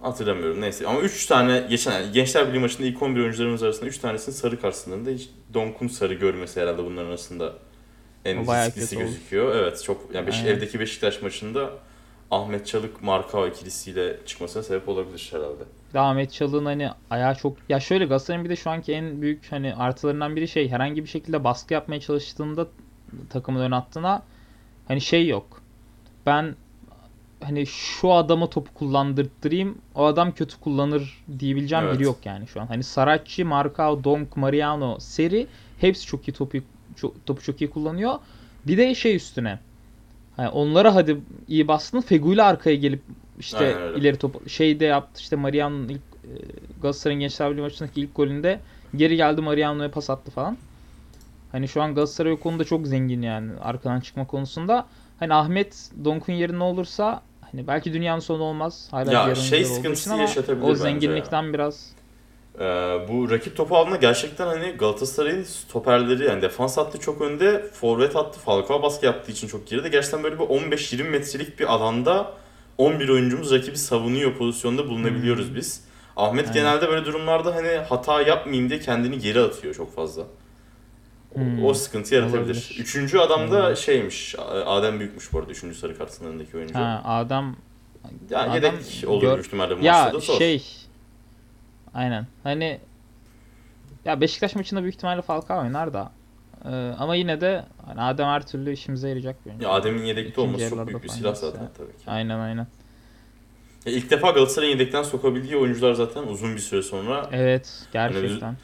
Hatırlamıyorum 0.00 0.60
neyse. 0.60 0.86
Ama 0.86 1.00
3 1.00 1.26
tane 1.26 1.66
geçen 1.70 1.92
yani 1.92 2.12
Gençler 2.12 2.48
Birliği 2.48 2.58
maçında 2.60 2.86
ilk 2.86 3.02
11 3.02 3.20
oyuncularımız 3.20 3.62
arasında 3.62 3.86
3 3.86 3.98
tanesinin 3.98 4.36
sarı 4.36 4.60
kart 4.60 4.74
sınırında. 4.74 5.10
Hiç 5.10 5.28
Donk'un 5.54 5.88
sarı 5.88 6.14
görmesi 6.14 6.60
herhalde 6.60 6.84
bunların 6.84 7.08
arasında 7.08 7.52
en 8.24 8.38
risklisi 8.66 8.96
gözüküyor. 8.98 9.54
Evet 9.56 9.82
çok 9.82 10.14
yani 10.14 10.26
Beş- 10.26 10.44
evdeki 10.44 10.80
Beşiktaş 10.80 11.22
maçında 11.22 11.70
Ahmet 12.30 12.66
Çalık 12.66 13.02
Markao 13.02 13.46
ikilisiyle 13.46 14.16
çıkmasına 14.26 14.62
sebep 14.62 14.88
olabilir 14.88 15.30
herhalde. 15.32 15.64
Ahmet 15.94 16.32
Çalık'ın 16.32 16.64
hani 16.64 16.90
ayağı 17.10 17.34
çok... 17.34 17.56
Ya 17.68 17.80
şöyle 17.80 18.04
Galatasaray'ın 18.04 18.44
bir 18.44 18.50
de 18.50 18.56
şu 18.56 18.70
anki 18.70 18.92
en 18.92 19.22
büyük 19.22 19.52
hani 19.52 19.74
artılarından 19.74 20.36
biri 20.36 20.48
şey 20.48 20.68
herhangi 20.68 21.04
bir 21.04 21.08
şekilde 21.08 21.44
baskı 21.44 21.74
yapmaya 21.74 22.00
çalıştığında 22.00 22.66
takımın 23.30 23.60
ön 23.60 23.72
hattına 23.72 24.22
hani 24.88 25.00
şey 25.00 25.28
yok. 25.28 25.62
Ben 26.26 26.54
hani 27.40 27.66
şu 27.66 28.12
adama 28.12 28.50
topu 28.50 28.74
kullandırtırayım 28.74 29.78
o 29.94 30.04
adam 30.04 30.32
kötü 30.32 30.60
kullanır 30.60 31.24
diyebileceğim 31.38 31.84
Evet. 31.84 31.94
biri 31.94 32.04
yok 32.04 32.18
yani 32.24 32.46
şu 32.46 32.60
an. 32.60 32.66
Hani 32.66 32.82
Saracchi, 32.82 33.44
Marcao, 33.44 34.04
Donk, 34.04 34.36
Mariano, 34.36 34.98
Seri 35.00 35.46
hepsi 35.80 36.06
çok 36.06 36.28
iyi 36.28 36.32
topu, 36.32 36.58
çok, 36.96 37.26
topu 37.26 37.42
çok 37.42 37.60
iyi 37.60 37.70
kullanıyor. 37.70 38.14
Bir 38.66 38.78
de 38.78 38.94
şey 38.94 39.16
üstüne 39.16 39.58
hani 40.38 40.48
onlara 40.48 40.94
hadi 40.94 41.16
iyi 41.48 41.68
bastın 41.68 42.00
Feguli 42.00 42.42
arkaya 42.42 42.76
gelip 42.76 43.02
işte 43.38 43.58
Aynen 43.58 43.82
öyle. 43.82 43.98
ileri 43.98 44.16
top 44.16 44.48
şey 44.48 44.80
de 44.80 44.84
yaptı 44.84 45.20
işte 45.20 45.36
Mariano'nun 45.36 45.88
ilk 45.88 46.00
e, 46.24 46.30
Galatasaray'ın 46.82 47.20
Gençler 47.20 47.50
Birliği 47.50 47.60
maçındaki 47.60 48.00
ilk 48.00 48.14
golünde 48.16 48.60
geri 48.96 49.16
geldi 49.16 49.40
Mariano'ya 49.40 49.90
pas 49.90 50.10
attı 50.10 50.30
falan. 50.30 50.56
Hani 51.52 51.68
şu 51.68 51.82
an 51.82 51.94
Galatasaray 51.94 52.32
o 52.32 52.40
konuda 52.40 52.64
çok 52.64 52.86
zengin 52.86 53.22
yani 53.22 53.52
arkadan 53.60 54.00
çıkma 54.00 54.26
konusunda. 54.26 54.86
Hani 55.18 55.34
Ahmet 55.34 55.90
Donk'un 56.04 56.32
yerine 56.32 56.62
olursa 56.62 57.22
hani 57.52 57.66
belki 57.66 57.92
dünyanın 57.92 58.20
sonu 58.20 58.42
olmaz. 58.42 58.88
Hala 58.90 59.12
Ya 59.12 59.34
şey 59.34 59.64
sıkıntısı 59.64 60.16
yaşatabilir 60.16 60.66
o 60.66 60.74
zenginlikten 60.74 61.52
biraz 61.54 61.90
Ee, 62.60 62.64
bu 63.08 63.30
rakip 63.30 63.56
topu 63.56 63.76
aldığında 63.76 63.96
gerçekten 63.96 64.46
hani 64.46 64.70
Galatasaray'ın 64.70 65.42
stoperleri 65.44 66.24
yani 66.24 66.42
defans 66.42 66.76
hattı 66.76 67.00
çok 67.00 67.20
önde, 67.20 67.66
forvet 67.72 68.14
hattı 68.14 68.38
Falcao 68.40 68.82
baskı 68.82 69.06
yaptığı 69.06 69.32
için 69.32 69.48
çok 69.48 69.66
geride. 69.66 69.88
Gerçekten 69.88 70.22
böyle 70.22 70.38
bir 70.38 70.44
15-20 70.44 71.02
metrelik 71.02 71.58
bir 71.60 71.72
alanda 71.72 72.32
11 72.78 73.08
oyuncumuz 73.08 73.52
rakibi 73.52 73.76
savunuyor 73.78 74.34
pozisyonda 74.36 74.88
bulunabiliyoruz 74.88 75.54
biz. 75.56 75.84
Ahmet 76.16 76.40
Aynen. 76.48 76.54
genelde 76.54 76.88
böyle 76.88 77.04
durumlarda 77.04 77.54
hani 77.54 77.68
hata 77.68 78.22
yapmayayım 78.22 78.70
diye 78.70 78.80
kendini 78.80 79.18
geri 79.18 79.40
atıyor 79.40 79.74
çok 79.74 79.94
fazla. 79.94 80.22
O- 80.22 81.38
Hmm. 81.38 81.64
O 81.64 81.74
sıkıntı 81.74 82.14
yaratabilir. 82.14 82.40
Olabilir. 82.44 82.76
Üçüncü 82.80 83.18
adam 83.18 83.50
da 83.50 83.56
Olabilir. 83.60 83.76
şeymiş, 83.76 84.36
Adem 84.66 85.00
Büyükmüş 85.00 85.32
bu 85.32 85.38
arada 85.38 85.50
üçüncü 85.50 85.78
sarı 85.78 85.98
kart 85.98 86.10
sınırındaki 86.10 86.56
oyuncu. 86.56 86.74
ha, 86.74 87.02
adam 87.04 87.56
yani 88.30 88.42
adam 88.50 88.54
yedek 88.54 88.72
olur 89.06 89.20
gör- 89.22 89.38
ihtimalle 89.38 89.80
bu 89.80 89.84
ya 89.84 90.02
maçta 90.02 90.14
da 90.16 90.20
zor. 90.20 90.38
şey 90.38 90.62
aynen 91.94 92.26
hani 92.42 92.80
ya 94.04 94.20
Beşiktaş 94.20 94.54
maçında 94.54 94.82
büyük 94.82 94.94
ihtimalle 94.94 95.22
Falcao 95.22 95.60
oynar 95.62 95.94
da 95.94 96.12
Ee, 96.64 96.68
ama 96.98 97.14
yine 97.16 97.40
de 97.40 97.64
hani 97.86 98.00
Adem 98.00 98.26
her 98.26 98.46
türlü 98.46 98.72
işimize 98.72 99.08
yarayacak 99.08 99.44
bir 99.46 99.50
oyuncu. 99.50 99.64
Ya 99.64 99.70
Adem'in 99.70 100.04
yedekte 100.04 100.30
İkinci 100.30 100.40
olması 100.48 100.70
çok 100.70 100.86
büyük 100.88 101.02
bir 101.02 101.08
silah 101.08 101.34
zaten 101.34 101.68
tabii 101.78 101.88
ki. 101.92 102.04
Aynen 102.06 102.38
aynen. 102.38 102.66
Ya 103.86 103.92
ilk 103.92 104.10
defa 104.10 104.30
Galatasaray'ın 104.30 104.72
yedekten 104.72 105.02
sokabildiği 105.02 105.56
oyuncular 105.56 105.92
zaten 105.94 106.22
uzun 106.22 106.54
bir 106.54 106.60
süre 106.60 106.82
sonra 106.82 107.28
Evet 107.32 107.86
gerçekten. 107.92 108.56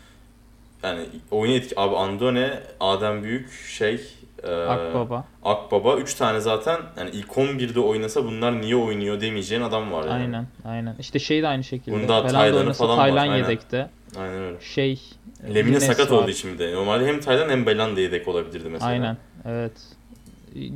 yani 0.82 1.06
oyun 1.30 1.52
etki 1.52 1.80
abi 1.80 1.96
Andone, 1.96 2.62
Adem 2.80 3.22
Büyük, 3.22 3.52
şey 3.52 4.00
e, 4.46 4.54
Akbaba. 4.54 5.24
Akbaba 5.42 5.96
3 5.96 6.14
tane 6.14 6.40
zaten 6.40 6.80
yani 6.98 7.10
ilk 7.10 7.28
11'de 7.28 7.80
oynasa 7.80 8.24
bunlar 8.24 8.60
niye 8.60 8.76
oynuyor 8.76 9.20
demeyeceğin 9.20 9.62
adam 9.62 9.92
var 9.92 10.06
yani. 10.06 10.12
Aynen 10.12 10.46
aynen. 10.64 10.96
İşte 10.98 11.18
şey 11.18 11.42
de 11.42 11.48
aynı 11.48 11.64
şekilde. 11.64 12.02
Bunda 12.02 12.26
Taylan'ı 12.26 12.72
falan 12.72 12.98
var, 12.98 13.04
Taylan 13.04 13.22
aynen. 13.22 13.36
yedekte. 13.36 13.90
Aynen 14.18 14.42
öyle. 14.42 14.60
Şey 14.60 15.02
Lemine 15.44 15.74
Yunus 15.74 15.84
sakat 15.84 16.10
var. 16.10 16.16
olduğu 16.16 16.30
için 16.30 16.54
bir 16.54 16.58
de. 16.58 16.74
Normalde 16.74 17.06
hem 17.06 17.20
Taylan 17.20 17.48
hem 17.48 17.66
Belanda 17.66 18.00
yedek 18.00 18.28
olabilirdi 18.28 18.68
mesela. 18.68 18.90
Aynen. 18.90 19.16
Evet. 19.44 19.72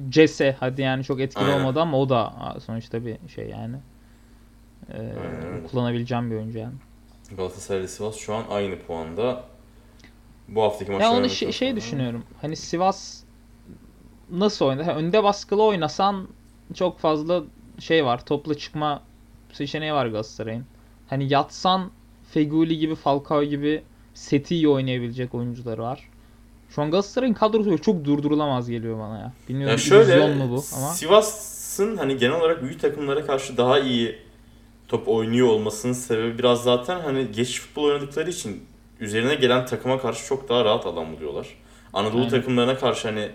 Cese 0.09 0.57
hadi 0.61 0.83
yani 0.83 1.05
çok 1.05 1.21
etkili 1.21 1.45
Aynen. 1.45 1.59
olmadı 1.61 1.81
ama 1.81 1.99
o 1.99 2.09
da 2.09 2.33
sonuçta 2.67 3.07
bir 3.07 3.17
şey 3.35 3.49
yani. 3.49 3.77
Ee, 4.93 4.97
Aynen 4.97 5.69
kullanabileceğim 5.69 6.31
bir 6.31 6.37
oyuncu 6.37 6.59
yani. 6.59 6.75
Galatasaray 7.37 7.89
Sivas 7.89 8.17
şu 8.17 8.35
an 8.35 8.45
aynı 8.51 8.79
puanda. 8.79 9.45
Bu 10.49 10.63
haftaki 10.63 10.91
maçlar 10.93 11.07
Ya 11.07 11.13
onu 11.13 11.29
şey, 11.29 11.53
şey 11.53 11.77
düşünüyorum. 11.77 12.25
Hani 12.41 12.57
Sivas 12.57 13.23
nasıl 14.33 14.65
oynadı? 14.65 14.83
Ha, 14.83 14.95
önde 14.95 15.25
baskılı 15.25 15.63
oynasan 15.63 16.29
çok 16.75 16.99
fazla 16.99 17.43
şey 17.79 18.05
var. 18.05 18.25
Topla 18.25 18.55
çıkma 18.55 19.03
seçeneği 19.53 19.93
var 19.93 20.07
Galatasaray'ın. 20.07 20.65
Hani 21.09 21.33
yatsan 21.33 21.91
Feguli 22.31 22.79
gibi, 22.79 22.95
Falcao 22.95 23.45
gibi 23.45 23.83
seti 24.15 24.55
iyi 24.55 24.69
oynayabilecek 24.69 25.35
oyuncuları 25.35 25.83
var. 25.83 26.09
Şu 26.71 26.83
an 26.83 26.91
Galatasaray'ın 26.91 27.35
kadrosu 27.35 27.79
çok 27.79 28.05
durdurulamaz 28.05 28.71
geliyor 28.71 28.99
bana 28.99 29.19
ya. 29.19 29.33
Bilmiyorum 29.49 29.73
Ya 29.73 29.79
şöyle 29.79 30.35
mu 30.35 30.45
bu 30.51 30.65
ama. 30.77 30.87
Sivas'ın 30.89 31.97
hani 31.97 32.17
genel 32.17 32.41
olarak 32.41 32.63
büyük 32.63 32.81
takımlara 32.81 33.27
karşı 33.27 33.57
daha 33.57 33.79
iyi 33.79 34.19
top 34.89 35.09
oynuyor 35.09 35.49
olmasının 35.49 35.93
sebebi 35.93 36.39
biraz 36.39 36.63
zaten 36.63 37.01
hani 37.01 37.33
geç 37.33 37.61
futbol 37.61 37.85
oynadıkları 37.85 38.31
için 38.31 38.65
üzerine 39.01 39.35
gelen 39.35 39.67
takıma 39.67 40.01
karşı 40.01 40.27
çok 40.27 40.49
daha 40.49 40.65
rahat 40.65 40.87
alan 40.87 41.17
buluyorlar. 41.17 41.47
Anadolu 41.93 42.19
Aynen. 42.19 42.31
takımlarına 42.31 42.79
karşı 42.79 43.09
hani 43.09 43.29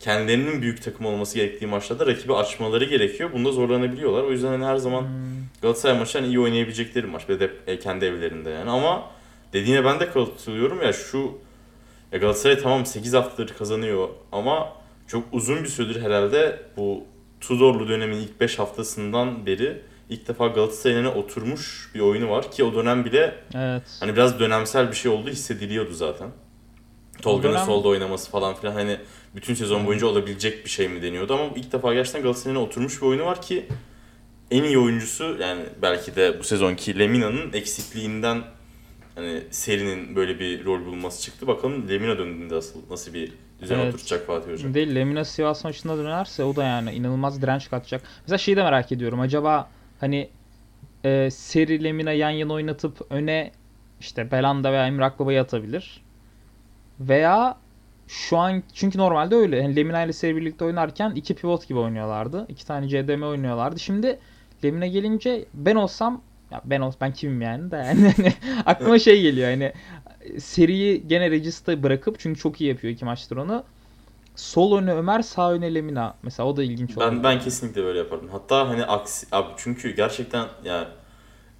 kendilerinin 0.00 0.62
büyük 0.62 0.82
takım 0.82 1.06
olması 1.06 1.34
gerektiği 1.38 1.66
maçlarda 1.66 2.06
rakibi 2.06 2.34
açmaları 2.34 2.84
gerekiyor. 2.84 3.32
Bunda 3.32 3.52
zorlanabiliyorlar. 3.52 4.22
O 4.22 4.30
yüzden 4.30 4.48
hani 4.48 4.64
her 4.64 4.76
zaman 4.76 5.02
Hmm. 5.02 5.08
Galatasaray 5.62 5.98
maçı 5.98 6.18
hani 6.18 6.28
iyi 6.28 6.40
oynayabilecekleri 6.40 7.06
maç. 7.06 7.28
Ve 7.28 7.40
de 7.40 7.50
e, 7.66 7.78
kendi 7.78 8.04
evlerinde 8.04 8.50
yani. 8.50 8.70
Ama 8.70 9.10
dediğine 9.52 9.84
ben 9.84 10.00
de 10.00 10.10
katılıyorum 10.10 10.82
ya 10.82 10.92
şu 10.92 11.38
ya 12.12 12.18
Galatasaray 12.18 12.58
tamam 12.58 12.86
8 12.86 13.14
haftadır 13.14 13.54
kazanıyor 13.54 14.08
ama 14.32 14.72
çok 15.06 15.24
uzun 15.32 15.62
bir 15.62 15.68
süredir 15.68 16.02
herhalde 16.02 16.62
bu 16.76 17.04
Tudorlu 17.40 17.88
dönemin 17.88 18.16
ilk 18.16 18.40
5 18.40 18.58
haftasından 18.58 19.46
beri 19.46 19.82
ilk 20.10 20.28
defa 20.28 20.46
Galatasaray'ın 20.46 21.04
oturmuş 21.04 21.90
bir 21.94 22.00
oyunu 22.00 22.30
var 22.30 22.50
ki 22.50 22.64
o 22.64 22.74
dönem 22.74 23.04
bile 23.04 23.34
Evet. 23.54 23.82
hani 24.00 24.16
biraz 24.16 24.40
dönemsel 24.40 24.90
bir 24.90 24.96
şey 24.96 25.10
olduğu 25.10 25.30
hissediliyordu 25.30 25.92
zaten. 25.94 26.28
Tolga'nın 27.22 27.54
dönem- 27.54 27.66
solda 27.66 27.88
oynaması 27.88 28.30
falan 28.30 28.54
filan 28.54 28.72
hani 28.72 28.96
bütün 29.36 29.54
sezon 29.54 29.86
boyunca 29.86 30.06
olabilecek 30.06 30.64
bir 30.64 30.70
şey 30.70 30.88
mi 30.88 31.02
deniyordu 31.02 31.34
ama 31.34 31.44
ilk 31.56 31.72
defa 31.72 31.94
gerçekten 31.94 32.22
Galatasaray'ın 32.22 32.60
oturmuş 32.60 33.02
bir 33.02 33.06
oyunu 33.06 33.24
var 33.24 33.42
ki 33.42 33.66
en 34.50 34.62
iyi 34.62 34.78
oyuncusu 34.78 35.36
yani 35.40 35.62
belki 35.82 36.16
de 36.16 36.38
bu 36.38 36.44
sezonki 36.44 36.98
Lemina'nın 36.98 37.52
eksikliğinden 37.52 38.42
hani 39.14 39.42
serinin 39.50 40.16
böyle 40.16 40.38
bir 40.40 40.64
rol 40.64 40.84
bulması 40.86 41.22
çıktı. 41.22 41.46
Bakalım 41.46 41.88
Lemina 41.88 42.18
döndüğünde 42.18 42.54
asıl 42.54 42.78
nasıl 42.90 43.14
bir 43.14 43.32
düzen 43.62 43.78
Evet. 43.78 43.94
oturacak 43.94 44.26
Fatih 44.26 44.52
Hoca. 44.52 44.74
Değil 44.74 44.94
Lemina 44.94 45.24
Sivas 45.24 45.64
maçında 45.64 45.96
dönerse 45.98 46.44
o 46.44 46.56
da 46.56 46.64
yani 46.64 46.92
inanılmaz 46.92 47.42
direnç 47.42 47.70
katacak. 47.70 48.02
Mesela 48.22 48.38
şeyi 48.38 48.56
de 48.56 48.62
merak 48.62 48.92
ediyorum. 48.92 49.20
Acaba 49.20 49.70
hani 50.00 50.28
e, 51.04 51.30
Seri 51.30 51.84
Lemina 51.84 52.12
yan 52.12 52.30
yana 52.30 52.52
oynatıp 52.52 52.98
öne 53.10 53.52
işte 54.00 54.30
Belanda 54.30 54.72
veya 54.72 54.86
Emrak 54.86 55.18
Baba'yı 55.18 55.40
atabilir. 55.40 56.02
Veya 57.00 57.56
şu 58.08 58.38
an 58.38 58.62
çünkü 58.74 58.98
normalde 58.98 59.34
öyle. 59.34 59.56
Yani 59.56 59.76
Lemina 59.76 60.04
ile 60.04 60.12
Seri 60.12 60.36
birlikte 60.36 60.64
oynarken 60.64 61.10
iki 61.10 61.34
pivot 61.34 61.68
gibi 61.68 61.78
oynuyorlardı. 61.78 62.46
İki 62.48 62.66
tane 62.66 62.88
CDM 62.88 63.22
oynuyorlardı. 63.22 63.80
Şimdi 63.80 64.18
Lemina 64.64 64.86
gelince 64.86 65.44
ben 65.54 65.74
olsam 65.74 66.22
ya 66.50 66.60
ben 66.64 66.80
ol 66.80 66.92
ben 67.00 67.12
kimim 67.12 67.42
yani 67.42 67.70
de 67.70 67.76
yani 67.76 68.12
hani 68.16 68.32
aklıma 68.66 68.98
şey 68.98 69.22
geliyor 69.22 69.50
hani 69.50 69.72
seriyi 70.40 71.08
gene 71.08 71.30
Regista 71.30 71.82
bırakıp 71.82 72.18
çünkü 72.18 72.40
çok 72.40 72.60
iyi 72.60 72.68
yapıyor 72.68 72.92
iki 72.92 73.04
maçtır 73.04 73.36
onu. 73.36 73.64
Sol 74.36 74.78
öne 74.78 74.92
Ömer, 74.92 75.22
sağ 75.22 75.52
öne 75.52 75.74
Lemina. 75.74 76.14
Mesela 76.22 76.48
o 76.48 76.56
da 76.56 76.62
ilginç 76.62 76.90
oldu. 76.90 77.00
Ben 77.00 77.24
ben 77.24 77.40
kesinlikle 77.40 77.82
böyle 77.84 77.98
yapardım. 77.98 78.28
Hatta 78.32 78.68
hani 78.68 78.84
aksi 78.84 79.26
abi 79.32 79.48
çünkü 79.56 79.96
gerçekten 79.96 80.46
yani 80.64 80.86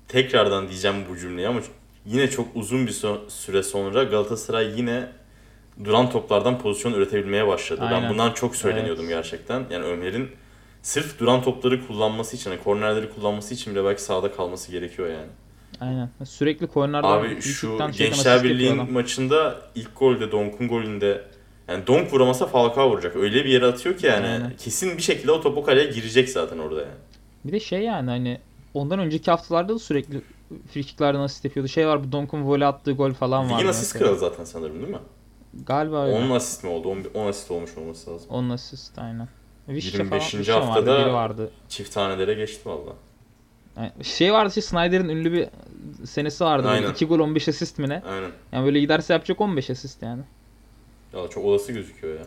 tekrardan 0.08 0.68
diyeceğim 0.68 0.96
bu 1.10 1.16
cümleyi 1.16 1.48
ama 1.48 1.60
yine 2.06 2.30
çok 2.30 2.48
uzun 2.54 2.86
bir 2.86 2.92
süre 3.28 3.62
sonra 3.62 4.04
Galatasaray 4.04 4.78
yine 4.78 5.08
duran 5.84 6.10
toplardan 6.10 6.58
pozisyon 6.58 6.92
üretebilmeye 6.92 7.46
başladı. 7.46 7.80
Aynen. 7.84 8.02
Ben 8.02 8.10
bundan 8.10 8.32
çok 8.32 8.56
söyleniyordum 8.56 9.04
Evet. 9.04 9.14
gerçekten. 9.14 9.64
Yani 9.70 9.84
Ömer'in 9.84 10.28
sırf 10.82 11.18
duran 11.20 11.42
topları 11.42 11.86
kullanması 11.86 12.36
için, 12.36 12.50
hani 12.50 12.62
kornerleri 12.62 13.10
kullanması 13.10 13.54
için 13.54 13.74
bile 13.74 13.84
belki 13.84 14.02
sahada 14.02 14.32
kalması 14.32 14.72
gerekiyor 14.72 15.08
yani. 15.08 15.30
Aynen. 15.80 16.10
Sürekli 16.24 16.66
kornerden 16.66 17.08
Abi 17.08 17.40
şu 17.42 17.68
şeyden 17.68 17.92
Gençler 17.92 18.44
Birliği'nin 18.44 18.92
maçında 18.92 19.60
ilk 19.74 19.98
golde 19.98 20.32
Donk'un 20.32 20.68
golünde 20.68 21.22
yani 21.68 21.86
Donk 21.86 22.12
vuramasa 22.12 22.46
Falcao 22.46 22.90
vuracak. 22.90 23.16
Öyle 23.16 23.44
bir 23.44 23.50
yere 23.50 23.66
atıyor 23.66 23.96
ki 23.96 24.06
yani 24.06 24.26
Aynen. 24.26 24.52
kesin 24.58 24.96
bir 24.96 25.02
şekilde 25.02 25.32
o 25.32 25.40
topu 25.40 25.64
kaleye 25.64 25.90
girecek 25.90 26.28
zaten 26.28 26.58
orada 26.58 26.80
yani. 26.80 26.92
Bir 27.44 27.52
de 27.52 27.60
şey 27.60 27.82
yani 27.82 28.10
hani 28.10 28.38
ondan 28.74 28.98
önceki 28.98 29.30
haftalarda 29.30 29.74
da 29.74 29.78
sürekli 29.78 30.20
frikiklerden 30.72 31.20
asist 31.20 31.44
yapıyordu. 31.44 31.68
Şey 31.68 31.86
var 31.86 32.04
bu 32.04 32.12
Donk'un 32.12 32.46
voley 32.46 32.66
attığı 32.66 32.92
gol 32.92 33.12
falan 33.12 33.50
var. 33.50 33.58
Ligin 33.58 33.68
asist 33.68 33.98
kralı 33.98 34.18
zaten 34.18 34.44
sanırım 34.44 34.76
değil 34.76 34.88
mi? 34.88 34.98
Galiba 35.66 36.06
öyle. 36.06 36.16
10 36.16 36.30
asist 36.30 36.64
mi 36.64 36.70
oldu? 36.70 37.10
10 37.14 37.26
asist 37.26 37.50
olmuş 37.50 37.76
olması 37.78 38.10
lazım. 38.10 38.26
Onun 38.30 38.50
asist 38.50 38.98
aynen. 38.98 39.28
Vişçe 39.68 39.98
25. 39.98 40.08
falan, 40.30 40.40
Vişçe 40.40 40.52
mi 40.52 40.58
vardı, 40.60 40.66
haftada- 40.70 41.04
biri 41.04 41.12
vardı. 41.12 41.50
Çift 41.68 41.94
tanelere 41.94 42.34
geçti 42.34 42.60
valla. 42.68 42.92
Şey 44.02 44.32
vardı 44.32 44.48
işte 44.48 44.60
Snyder'in 44.60 45.08
ünlü 45.08 45.32
bir 45.32 45.48
senesi 46.06 46.44
vardı. 46.44 46.68
Aynen. 46.68 46.90
2 46.90 47.06
gol 47.06 47.18
15 47.18 47.48
asist 47.48 47.78
mi 47.78 47.88
ne? 47.88 48.02
Aynen. 48.10 48.30
Yani 48.52 48.66
böyle 48.66 48.80
giderse 48.80 49.12
yapacak 49.12 49.40
15 49.40 49.70
asist 49.70 50.02
yani. 50.02 50.22
Ya 51.12 51.28
çok 51.28 51.44
olası 51.44 51.72
gözüküyor 51.72 52.18
ya. 52.18 52.26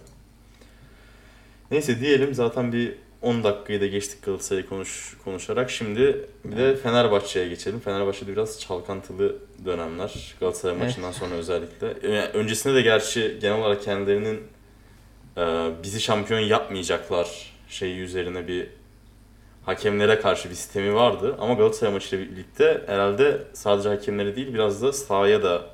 Neyse 1.72 2.00
diyelim 2.00 2.34
zaten 2.34 2.74
bir 2.74 2.96
10 3.22 3.44
dakikayı 3.44 3.82
da 3.82 3.88
geçtik 3.88 4.26
Galatasaray'ı 4.26 4.70
konuş, 4.70 5.18
konuşarak. 5.24 5.72
Şimdi 5.72 6.26
bir 6.46 6.58
de 6.58 6.76
Fenerbahçe'ye 6.76 7.48
geçelim. 7.48 7.80
Fenerbahçe'de 7.80 8.32
biraz 8.32 8.60
çalkantılı 8.62 9.36
dönemler. 9.66 10.36
Galatasaray 10.40 10.76
Evet. 10.76 10.86
maçından 10.86 11.12
sonra 11.12 11.36
özellikle. 11.36 11.88
Yani 12.04 12.26
öncesinde 12.34 12.76
de 12.76 12.82
gerçi 12.82 13.38
genel 13.42 13.60
olarak 13.60 13.84
kendilerinin 13.84 14.40
e, 15.38 15.70
bizi 15.84 16.02
şampiyon 16.02 16.40
yapmayacaklar 16.40 17.54
şeyi 17.70 18.00
üzerine 18.00 18.48
bir 18.48 18.68
hakemlere 19.66 20.20
karşı 20.20 20.50
bir 20.50 20.56
sistemi 20.56 20.94
vardı. 20.96 21.36
Ama 21.40 21.54
Galatasaray 21.54 21.94
maçıyla 21.94 22.26
birlikte 22.32 22.84
herhalde 22.88 23.44
sadece 23.54 23.90
hakemlere 23.90 24.36
değil 24.36 24.54
biraz 24.54 24.82
da 24.82 24.94
sahaya 24.94 25.44
da 25.44 25.66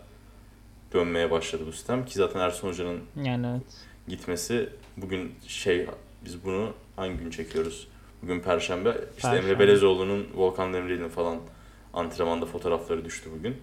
dönmeye 0.93 1.31
başladı 1.31 1.63
bu 1.67 1.71
sistem. 1.71 2.05
Ki 2.05 2.13
zaten 2.13 2.39
Ersun 2.39 2.67
Hoca'nın 2.67 2.99
Yani 3.23 3.47
evet. 3.47 3.73
gitmesi 4.07 4.69
bugün 4.97 5.35
şey 5.47 5.87
biz 6.25 6.45
bunu 6.45 6.69
hangi 6.95 7.17
gün 7.17 7.29
çekiyoruz? 7.29 7.87
Bugün 8.23 8.39
Perşembe. 8.39 8.95
İşte 9.17 9.27
Emre 9.27 9.39
Perşembe. 9.41 9.59
Belezoğlu'nun 9.59 10.27
Volkan 10.35 10.73
Demirel'in 10.73 11.09
falan 11.09 11.37
antrenmanda 11.93 12.45
fotoğrafları 12.45 13.05
düştü 13.05 13.29
bugün. 13.39 13.57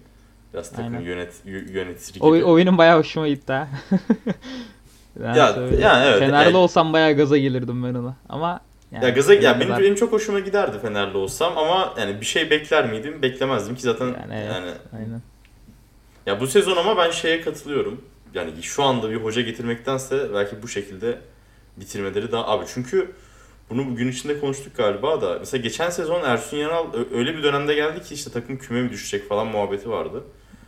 Biraz 0.53 0.69
takım 0.71 0.85
Aynen. 0.93 0.99
yönet 1.05 1.33
y- 1.45 1.65
yönetir 1.69 2.13
gibi. 2.13 2.23
O, 2.23 2.51
oyunun 2.51 2.77
bayağı 2.77 2.99
hoşuma 2.99 3.27
gitti 3.27 3.53
ha. 3.53 3.67
Ya- 5.35 5.53
söyleyeyim. 5.53 5.81
yani 5.83 6.05
evet, 6.05 6.19
Fenerli 6.19 6.45
yani- 6.45 6.57
olsam 6.57 6.93
bayağı 6.93 7.13
gaza 7.13 7.37
gelirdim 7.37 7.83
ben 7.83 7.93
ona. 7.93 8.15
Ama 8.29 8.59
yani 8.91 9.03
ya 9.05 9.09
gaza 9.09 9.33
ya 9.33 9.55
benim, 9.55 9.67
kadar- 9.67 9.83
benim 9.83 9.95
çok 9.95 10.11
hoşuma 10.11 10.39
giderdi 10.39 10.79
Fenerli 10.81 11.17
olsam 11.17 11.57
ama 11.57 11.93
yani 11.99 12.21
bir 12.21 12.25
şey 12.25 12.49
bekler 12.49 12.89
miydim? 12.91 13.21
Beklemezdim 13.21 13.75
ki 13.75 13.81
zaten 13.81 14.05
yani, 14.05 14.33
evet, 14.33 14.51
yani 14.53 14.71
aynen. 14.97 15.21
Ya 16.25 16.39
bu 16.39 16.47
sezon 16.47 16.77
ama 16.77 16.97
ben 16.97 17.11
şeye 17.11 17.41
katılıyorum. 17.41 18.01
Yani 18.33 18.51
şu 18.61 18.83
anda 18.83 19.11
bir 19.11 19.15
hoca 19.15 19.41
getirmektense 19.41 20.33
belki 20.33 20.63
bu 20.63 20.67
şekilde 20.67 21.17
bitirmeleri 21.77 22.31
daha 22.31 22.47
abi 22.47 22.65
çünkü 22.73 23.11
bunu 23.69 23.85
bugün 23.91 24.07
içinde 24.07 24.39
konuştuk 24.39 24.77
galiba 24.77 25.21
da 25.21 25.37
mesela 25.39 25.61
geçen 25.61 25.89
sezon 25.89 26.23
Ersun 26.23 26.57
Yanal 26.57 26.85
öyle 27.13 27.37
bir 27.37 27.43
dönemde 27.43 27.73
geldi 27.75 28.03
ki 28.03 28.13
işte 28.13 28.31
takım 28.31 28.57
küme 28.57 28.81
mi 28.81 28.89
düşecek 28.89 29.29
falan 29.29 29.47
muhabbeti 29.47 29.89
vardı. 29.89 30.23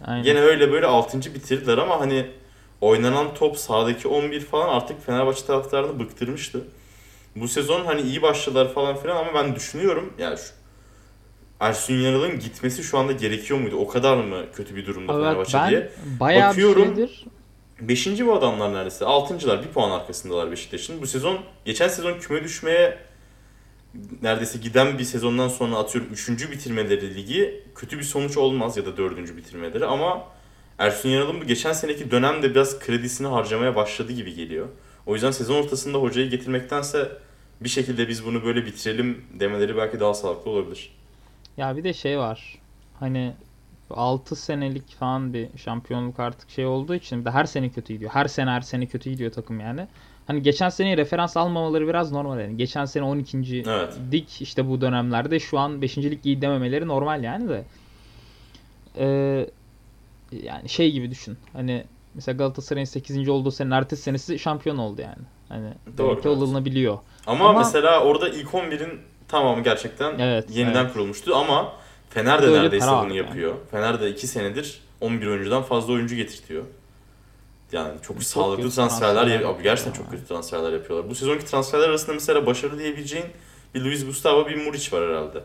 Aynen. 0.05 0.23
Gene 0.23 0.41
öyle 0.41 0.71
böyle 0.71 0.85
6. 0.85 1.19
bitirdiler 1.33 1.77
ama 1.77 1.99
hani 1.99 2.25
oynanan 2.81 3.33
top 3.33 3.57
sahadaki 3.57 4.07
11 4.07 4.41
falan 4.41 4.69
artık 4.69 5.05
Fenerbahçe 5.05 5.45
taraftarını 5.45 5.99
bıktırmıştı. 5.99 6.61
Bu 7.35 7.47
sezon 7.47 7.85
hani 7.85 8.01
iyi 8.01 8.21
başladılar 8.21 8.73
falan 8.73 8.97
filan 8.97 9.15
ama 9.15 9.33
ben 9.33 9.55
düşünüyorum 9.55 10.13
yani 10.19 10.37
şu 10.37 10.43
Ersun 11.59 11.93
Yanal'ın 11.93 12.39
gitmesi 12.39 12.83
şu 12.83 12.97
anda 12.97 13.11
gerekiyor 13.11 13.59
muydu? 13.59 13.75
O 13.75 13.87
kadar 13.87 14.17
mı 14.17 14.45
kötü 14.55 14.75
bir 14.75 14.85
durumda 14.85 15.13
Evet, 15.13 15.23
Fenerbahçe 15.23 15.57
ben 15.57 15.69
diye? 15.69 15.91
bayağı 16.19 16.49
Bakıyorum. 16.49 16.81
bir 16.81 17.07
şeydir. 17.07 17.25
Beşinci 17.81 18.27
bu 18.27 18.33
adamlar 18.33 18.73
neredeyse. 18.73 19.05
Altıncılar. 19.05 19.63
Bir 19.63 19.67
puan 19.67 19.91
arkasındalar 19.91 20.51
Beşiktaş'ın. 20.51 21.01
Bu 21.01 21.07
sezon, 21.07 21.39
geçen 21.65 21.87
sezon 21.87 22.19
küme 22.19 22.43
düşmeye 22.43 22.97
neredeyse 24.21 24.59
giden 24.59 24.99
bir 24.99 25.03
sezondan 25.03 25.47
sonra 25.47 25.75
atıyorum 25.75 26.13
üçüncü 26.13 26.51
bitirmeleri 26.51 27.15
ligi 27.15 27.63
kötü 27.75 27.97
bir 27.97 28.03
sonuç 28.03 28.37
olmaz 28.37 28.77
ya 28.77 28.85
da 28.85 28.97
dördüncü 28.97 29.37
bitirmeleri 29.37 29.85
ama 29.85 30.23
Ersun 30.77 31.09
Yanal'ın 31.09 31.41
bu 31.41 31.45
geçen 31.45 31.73
seneki 31.73 32.11
dönemde 32.11 32.49
biraz 32.49 32.79
kredisini 32.79 33.27
harcamaya 33.27 33.75
başladı 33.75 34.11
gibi 34.11 34.33
geliyor. 34.33 34.67
O 35.05 35.13
yüzden 35.13 35.31
sezon 35.31 35.63
ortasında 35.63 35.97
hocayı 35.97 36.29
getirmektense 36.29 37.11
bir 37.61 37.69
şekilde 37.69 38.07
biz 38.07 38.25
bunu 38.25 38.43
böyle 38.43 38.65
bitirelim 38.65 39.25
demeleri 39.39 39.77
belki 39.77 39.99
daha 39.99 40.13
sağlıklı 40.13 40.51
olabilir. 40.51 40.91
Ya 41.57 41.77
bir 41.77 41.83
de 41.83 41.93
şey 41.93 42.17
var. 42.17 42.57
Hani 42.99 43.33
6 43.89 44.35
senelik 44.35 44.95
falan 44.95 45.33
bir 45.33 45.47
şampiyonluk 45.57 46.19
artık 46.19 46.49
şey 46.49 46.65
olduğu 46.65 46.95
için 46.95 47.25
de 47.25 47.31
her 47.31 47.45
sene 47.45 47.69
kötü 47.69 47.93
gidiyor. 47.93 48.11
Her 48.11 48.25
sene 48.25 48.49
her 48.49 48.61
sene 48.61 48.85
kötü 48.85 49.09
gidiyor 49.09 49.31
takım 49.31 49.59
yani. 49.59 49.87
Hani 50.27 50.41
geçen 50.41 50.69
seneyi 50.69 50.97
referans 50.97 51.37
almamaları 51.37 51.87
biraz 51.87 52.11
normal 52.11 52.39
yani. 52.39 52.57
Geçen 52.57 52.85
sene 52.85 53.03
12. 53.03 53.63
Evet. 53.67 53.97
dik 54.11 54.41
işte 54.41 54.69
bu 54.69 54.81
dönemlerde 54.81 55.39
şu 55.39 55.59
an 55.59 55.81
5. 55.81 55.97
lig 55.97 56.25
iyi 56.25 56.41
dememeleri 56.41 56.87
normal 56.87 57.23
yani 57.23 57.49
de. 57.49 57.63
Ee, 58.97 59.49
yani 60.43 60.69
şey 60.69 60.91
gibi 60.91 61.11
düşün. 61.11 61.37
Hani 61.53 61.83
mesela 62.13 62.37
Galatasaray'ın 62.37 62.85
8. 62.85 63.29
olduğu 63.29 63.51
senenin 63.51 63.71
ertesi 63.71 64.01
senesi 64.01 64.39
şampiyon 64.39 64.77
oldu 64.77 65.01
yani. 65.01 65.25
Hani 65.49 65.73
Doğru, 65.97 66.13
evet. 66.13 66.25
alınabiliyor. 66.25 66.97
Ama, 67.27 67.49
Ama- 67.49 67.59
mesela 67.59 68.03
orada 68.03 68.29
ilk 68.29 68.47
11'in 68.53 68.99
tamamı 69.27 69.63
gerçekten 69.63 70.19
Evet, 70.19 70.45
yeniden 70.49 70.83
evet. 70.83 70.93
kurulmuştu 70.93 71.35
ama 71.35 71.73
Fener 72.17 72.41
de 72.41 72.45
Öyle 72.45 72.59
neredeyse 72.59 72.87
bunu 72.87 72.95
var 72.95 73.07
yapıyor. 73.15 73.55
Fener 73.71 74.01
de 74.01 74.11
2 74.11 74.27
senedir 74.27 74.81
11 75.01 75.27
oyuncudan 75.27 75.63
fazla 75.63 75.93
oyuncu 75.93 76.15
getirtiyor. 76.15 76.63
Yani 77.71 77.93
çok, 78.01 78.17
Çok 78.17 78.23
sağlıklı 78.23 78.69
transferler 78.69 79.13
transferler. 79.13 79.49
Abi 79.49 79.63
gerçekten 79.63 79.93
çok 79.93 80.11
kötü 80.11 80.25
transferler 80.27 80.71
yapıyorlar. 80.71 81.09
Bu 81.09 81.15
sezonki 81.15 81.45
transferler 81.45 81.89
arasında 81.89 82.13
mesela 82.13 82.45
başarılı 82.45 82.79
diyebileceğin 82.79 83.25
bir 83.75 83.81
Luis 83.81 84.05
Gustavo, 84.05 84.47
bir 84.47 84.65
Muric 84.65 84.97
var 84.97 85.09
herhalde. 85.09 85.43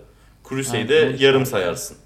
Yani 0.78 0.88
de 0.88 1.04
Muric 1.06 1.24
yarım 1.24 1.46
sayarsın. 1.46 1.96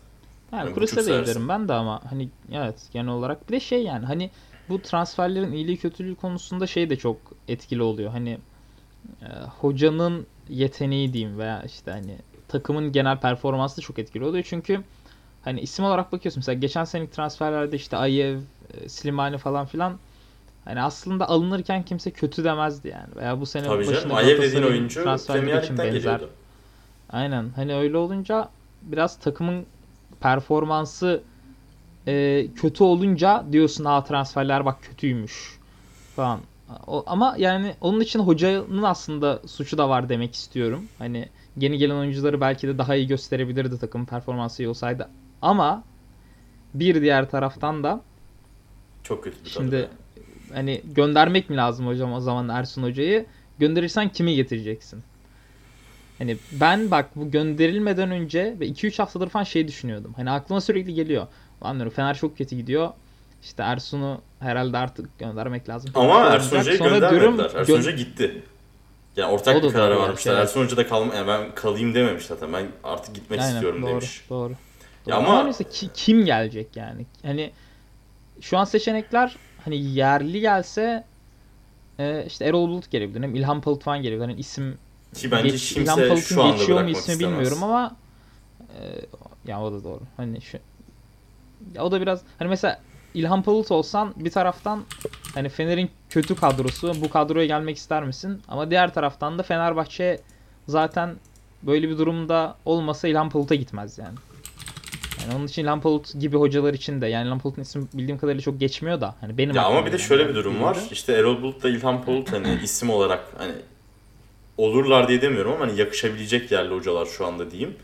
Yani 0.52 0.62
Yani 0.66 0.74
Krus'e 0.74 1.06
de 1.06 1.20
giderim 1.20 1.48
ben 1.48 1.68
de 1.68 1.72
ama 1.72 2.02
hani 2.10 2.28
evet 2.52 2.76
genel 2.92 3.12
olarak 3.12 3.48
bir 3.48 3.52
de 3.52 3.60
şey 3.60 3.82
yani 3.82 4.06
hani 4.06 4.30
bu 4.68 4.82
transferlerin 4.82 5.52
iyiliği 5.52 5.76
kötülüğü 5.76 6.14
konusunda 6.14 6.66
şey 6.66 6.90
de 6.90 6.96
çok 6.96 7.16
etkili 7.48 7.82
oluyor. 7.82 8.10
Hani 8.10 8.38
e, 9.22 9.26
hocanın 9.60 10.26
yeteneği 10.48 11.12
diyeyim 11.12 11.38
veya 11.38 11.62
işte 11.62 11.90
hani 11.90 12.16
takımın 12.48 12.92
genel 12.92 13.18
performansı 13.20 13.76
da 13.76 13.80
çok 13.80 13.98
etkili 13.98 14.24
oluyor. 14.24 14.44
Çünkü 14.48 14.82
hani 15.42 15.60
isim 15.60 15.84
olarak 15.84 16.12
bakıyorsun 16.12 16.40
mesela 16.40 16.58
geçen 16.58 16.84
senelik 16.84 17.12
transferlerde 17.12 17.76
işte 17.76 17.96
Ayev, 17.96 18.38
e, 18.74 18.88
Slimani 18.88 19.38
falan 19.38 19.66
filan 19.66 19.98
hani 20.64 20.82
aslında 20.82 21.28
alınırken 21.28 21.82
kimse 21.82 22.10
kötü 22.10 22.44
demezdi 22.44 22.88
yani. 22.88 23.16
Veya 23.16 23.40
bu 23.40 23.46
sene 23.46 23.66
Tabii 23.66 23.84
canım. 23.84 23.96
başında 23.98 24.14
Ayev 24.14 24.42
dediğin 24.42 24.62
oyuncu 24.62 25.04
Premier 25.26 25.62
için 25.62 25.78
benzer. 25.78 25.92
geliyordu. 25.92 26.30
Aynen. 27.10 27.50
Hani 27.56 27.74
öyle 27.74 27.96
olunca 27.96 28.48
biraz 28.82 29.18
takımın 29.18 29.66
performansı 30.20 31.22
e, 32.06 32.46
kötü 32.56 32.84
olunca 32.84 33.44
diyorsun 33.52 33.84
aa 33.84 34.04
transferler 34.04 34.64
bak 34.64 34.82
kötüymüş 34.82 35.58
falan. 36.16 36.40
O, 36.86 37.04
ama 37.06 37.34
yani 37.38 37.74
onun 37.80 38.00
için 38.00 38.20
hocanın 38.20 38.82
aslında 38.82 39.42
suçu 39.46 39.78
da 39.78 39.88
var 39.88 40.08
demek 40.08 40.34
istiyorum. 40.34 40.88
Hani 40.98 41.28
yeni 41.56 41.78
gelen 41.78 41.94
oyuncuları 41.94 42.40
belki 42.40 42.68
de 42.68 42.78
daha 42.78 42.94
iyi 42.96 43.06
gösterebilirdi 43.06 43.78
takım 43.78 44.06
performansı 44.06 44.62
iyi 44.62 44.68
olsaydı. 44.68 45.08
Ama 45.42 45.84
bir 46.74 47.02
diğer 47.02 47.30
taraftan 47.30 47.84
da 47.84 48.00
Çok 49.02 49.24
kötü 49.24 49.44
bir 49.44 49.50
şimdi 49.50 49.76
kadro. 49.76 49.88
hani 50.54 50.80
göndermek 50.84 51.50
mi 51.50 51.56
lazım 51.56 51.86
hocam 51.86 52.12
o 52.12 52.20
zaman 52.20 52.48
Ersun 52.48 52.82
Hoca'yı? 52.82 53.26
Gönderirsen 53.58 54.08
kimi 54.08 54.34
getireceksin? 54.34 55.04
Hani 56.18 56.38
ben 56.50 56.90
bak 56.90 57.16
bu 57.16 57.30
gönderilmeden 57.30 58.10
önce 58.10 58.56
ve 58.60 58.66
2-3 58.66 58.98
haftadır 58.98 59.28
falan 59.28 59.44
şey 59.44 59.68
düşünüyordum. 59.68 60.14
Hani 60.14 60.30
aklıma 60.30 60.60
sürekli 60.60 60.94
geliyor. 60.94 61.26
Lan 61.62 61.76
diyorum 61.76 61.92
Fener 61.92 62.16
çok 62.16 62.38
kötü 62.38 62.56
gidiyor. 62.56 62.90
İşte 63.42 63.62
Ersun'u 63.62 64.20
herhalde 64.40 64.78
artık 64.78 65.18
göndermek 65.18 65.68
lazım. 65.68 65.90
Ama. 65.94 66.26
Ersun 66.26 66.58
Hoca'yı 66.58 66.78
göndermediler. 66.78 67.10
diyorum, 67.10 67.40
Ersun 67.40 67.78
Hoca 67.78 67.90
gitti. 67.90 68.42
Yani 69.16 69.32
ortak 69.32 69.62
bir 69.62 69.70
karara 69.72 69.98
varmışlar. 70.00 70.32
gerçi, 70.32 70.42
Ersun 70.42 70.64
Hoca 70.64 70.76
da 70.76 70.86
kalma, 70.86 71.14
yani 71.14 71.28
ben 71.28 71.54
kalayım 71.54 71.94
dememiş 71.94 72.26
zaten. 72.26 72.52
Ben 72.52 72.66
artık 72.84 73.14
gitmek 73.14 73.40
Aynen, 73.40 73.54
istiyorum 73.54 73.82
doğru, 73.82 73.90
demiş. 73.90 74.24
Doğru. 74.30 74.52
Ya 74.52 74.56
Doğru. 75.06 75.14
ama- 75.14 75.42
mesela 75.42 75.70
ki- 75.70 75.90
kim 75.94 76.24
gelecek 76.24 76.76
yani? 76.76 77.06
Hani 77.22 77.52
şu 78.40 78.58
an 78.58 78.64
seçenekler 78.64 79.36
hani 79.64 79.76
yerli 79.84 80.40
gelse 80.40 81.04
e, 81.98 82.24
işte 82.26 82.44
Erol 82.44 82.68
Bulut 82.68 82.90
gelebilir. 82.90 83.22
Hem 83.22 83.34
İlhan 83.34 83.60
Palut 83.60 83.82
falan 83.82 84.02
gelebilir. 84.02 84.20
Hani 84.28 84.34
isim 84.40 84.78
Ki 85.14 85.30
bence 85.30 85.48
Geç- 85.48 85.72
İlhan 85.76 85.94
kimse 85.96 86.08
Palut'un 86.08 86.20
şu 86.34 86.42
anda 86.42 86.56
geçiyor 86.56 86.82
mu 86.82 86.88
ismi 86.90 86.98
istemez. 87.12 87.20
bilmiyorum 87.20 87.62
ama 87.62 87.96
e, 88.80 89.00
ya 89.50 89.62
o 89.62 89.72
da 89.72 89.84
doğru. 89.84 90.00
Hani 90.16 90.40
şu 90.42 90.58
ya 91.74 91.84
o 91.84 91.92
da 91.92 92.00
biraz 92.00 92.20
hani 92.38 92.48
mesela 92.48 92.80
İlhan 93.16 93.42
Palut 93.42 93.70
olsan 93.70 94.14
bir 94.16 94.30
taraftan 94.30 94.84
hani 95.34 95.48
Fener'in 95.48 95.90
kötü 96.10 96.34
kadrosu 96.34 96.92
bu 97.00 97.10
kadroya 97.10 97.46
gelmek 97.46 97.76
ister 97.76 98.04
misin? 98.04 98.42
Ama 98.48 98.70
diğer 98.70 98.94
taraftan 98.94 99.38
da 99.38 99.42
Fenerbahçe 99.42 100.20
zaten 100.68 101.16
böyle 101.62 101.88
bir 101.88 101.98
durumda 101.98 102.56
olmasa 102.64 103.08
İlhan 103.08 103.30
Palut'a 103.30 103.54
gitmez 103.54 103.98
yani. 103.98 104.14
Yani 105.22 105.36
onun 105.36 105.46
için 105.46 105.62
İlhan 105.62 105.80
Palut 105.80 106.20
gibi 106.20 106.36
hocalar 106.36 106.74
için 106.74 107.00
de 107.00 107.06
yani 107.06 107.26
İlhan 107.26 107.38
Palut'un 107.38 107.62
ismi 107.62 107.86
bildiğim 107.94 108.18
kadarıyla 108.18 108.42
çok 108.42 108.60
geçmiyor 108.60 109.00
da 109.00 109.14
hani 109.20 109.38
benim 109.38 109.54
Ya 109.54 109.64
ama 109.64 109.86
bir 109.86 109.92
de 109.92 109.98
şöyle 109.98 110.28
bir 110.28 110.34
durum 110.34 110.62
var. 110.62 110.78
İşte 110.90 111.12
Erol 111.12 111.42
Bulut'la 111.42 111.68
İlhan 111.68 112.06
Bulut 112.06 112.32
hani 112.32 112.58
isim 112.64 112.90
olarak 112.90 113.24
hani 113.38 113.52
olurlar 114.58 115.08
diye 115.08 115.22
demiyorum 115.22 115.52
ama 115.52 115.66
hani 115.66 115.80
yakışabilecek 115.80 116.52
yerli 116.52 116.74
hocalar 116.74 117.06
şu 117.06 117.26
anda 117.26 117.50
diyeyim. 117.50 117.76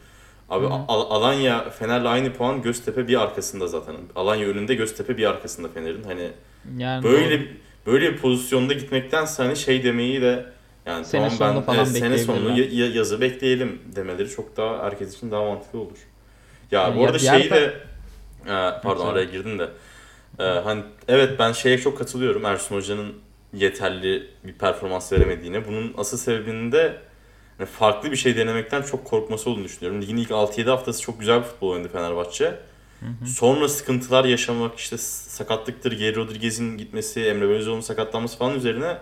Abi 0.53 0.67
Hı. 0.67 0.71
Al- 0.89 1.11
Alanya 1.11 1.71
Fener'le 1.71 2.05
aynı 2.09 2.33
puan 2.33 2.63
Göztepe 2.63 3.09
bir 3.09 3.21
arkasında 3.23 3.67
zaten. 3.67 3.95
Alanya 4.17 4.47
önünde 4.49 4.75
Göztepe 4.75 5.17
bir 5.17 5.25
arkasında 5.27 5.69
Fener'in. 5.69 6.03
Hani 6.05 6.31
Yani 6.79 7.05
böyle 7.05 7.41
doğru. 7.41 7.47
böyle 7.87 8.13
bir 8.13 8.19
pozisyonda 8.19 8.73
gitmektense 8.73 9.43
hani 9.43 9.57
şey 9.57 9.85
demeyi 9.85 10.23
de 10.23 10.47
yani 10.87 11.05
Sene 11.05 11.23
tamam 11.23 11.37
sonunu 11.39 11.57
ben 11.57 11.63
falan 11.63 11.79
evet, 11.79 11.89
sene 11.89 12.11
bekleyebilirler. 12.13 12.57
ya- 12.57 12.87
ya- 12.87 12.95
yazı 12.95 13.21
bekleyelim 13.21 13.83
demeleri 13.97 14.29
çok 14.31 14.57
daha 14.57 14.85
herkes 14.85 15.17
için 15.17 15.31
daha 15.31 15.45
mantıklı 15.45 15.79
olur. 15.79 15.99
Ya 16.71 16.81
Yani 16.83 16.97
bu 16.99 17.05
arada 17.05 17.19
şeyi 17.19 17.51
de 17.51 17.75
e, 18.47 18.81
pardon 18.83 19.07
araya 19.07 19.25
girdim 19.25 19.59
de 19.59 19.69
e, 20.39 20.43
hani 20.43 20.83
evet 21.09 21.39
ben 21.39 21.53
şeye 21.53 21.79
çok 21.79 21.99
katılıyorum 21.99 22.45
Ersun 22.45 22.77
Hoca'nın 22.77 23.13
yeterli 23.55 24.27
bir 24.45 24.53
performans 24.53 25.13
veremediğine. 25.13 25.67
Bunun 25.67 25.95
asıl 25.99 26.17
sebebinin 26.17 26.73
de 26.73 26.97
hani 27.63 27.71
farklı 27.71 28.11
bir 28.11 28.17
şey 28.17 28.37
denemekten 28.37 28.83
çok 28.83 29.05
korkması 29.05 29.51
olduğunu 29.51 29.65
düşünüyorum. 29.65 30.03
Ligin 30.03 30.17
ilk 30.17 30.31
6-7 30.31 30.65
haftası 30.65 31.03
çok 31.03 31.21
güzel 31.21 31.39
bir 31.39 31.45
futbol 31.45 31.71
oynadı 31.71 31.89
Fenerbahçe. 31.93 32.45
Hı 33.01 33.07
hı. 33.21 33.27
Sonra 33.27 33.69
sıkıntılar 33.69 34.25
yaşamak 34.25 34.79
işte 34.79 34.99
sakatlıktır, 34.99 35.93
Geri 35.93 36.17
Rodriguez'in 36.17 36.79
gitmesi, 36.79 37.21
Emre 37.21 37.49
Belözoğlu'nun 37.49 37.81
sakatlanması 37.81 38.39
falan 38.39 38.55
üzerine 38.55 38.99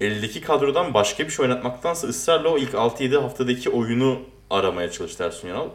eldeki 0.00 0.40
kadrodan 0.40 0.94
başka 0.94 1.24
bir 1.24 1.30
şey 1.30 1.42
oynatmaktansa 1.42 2.08
ısrarla 2.08 2.48
o 2.48 2.58
ilk 2.58 2.72
6-7 2.72 3.20
haftadaki 3.20 3.70
oyunu 3.70 4.18
aramaya 4.50 4.90
çalıştı 4.90 5.24
Ersun 5.24 5.48
Yanal. 5.48 5.68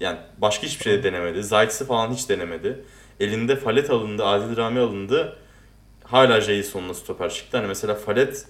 Yani 0.00 0.18
başka 0.38 0.66
hiçbir 0.66 0.84
şey 0.84 0.92
de 0.92 1.02
denemedi. 1.02 1.42
Zayt'sı 1.42 1.86
falan 1.86 2.12
hiç 2.12 2.28
denemedi. 2.28 2.84
Elinde 3.20 3.56
Falet 3.56 3.90
alındı, 3.90 4.24
Adil 4.24 4.56
Rami 4.56 4.80
alındı. 4.80 5.36
Hala 6.04 6.40
Jason'la 6.40 6.94
stoper 6.94 7.30
çıktı. 7.30 7.56
Hani 7.56 7.66
mesela 7.66 7.94
Falet 7.94 8.46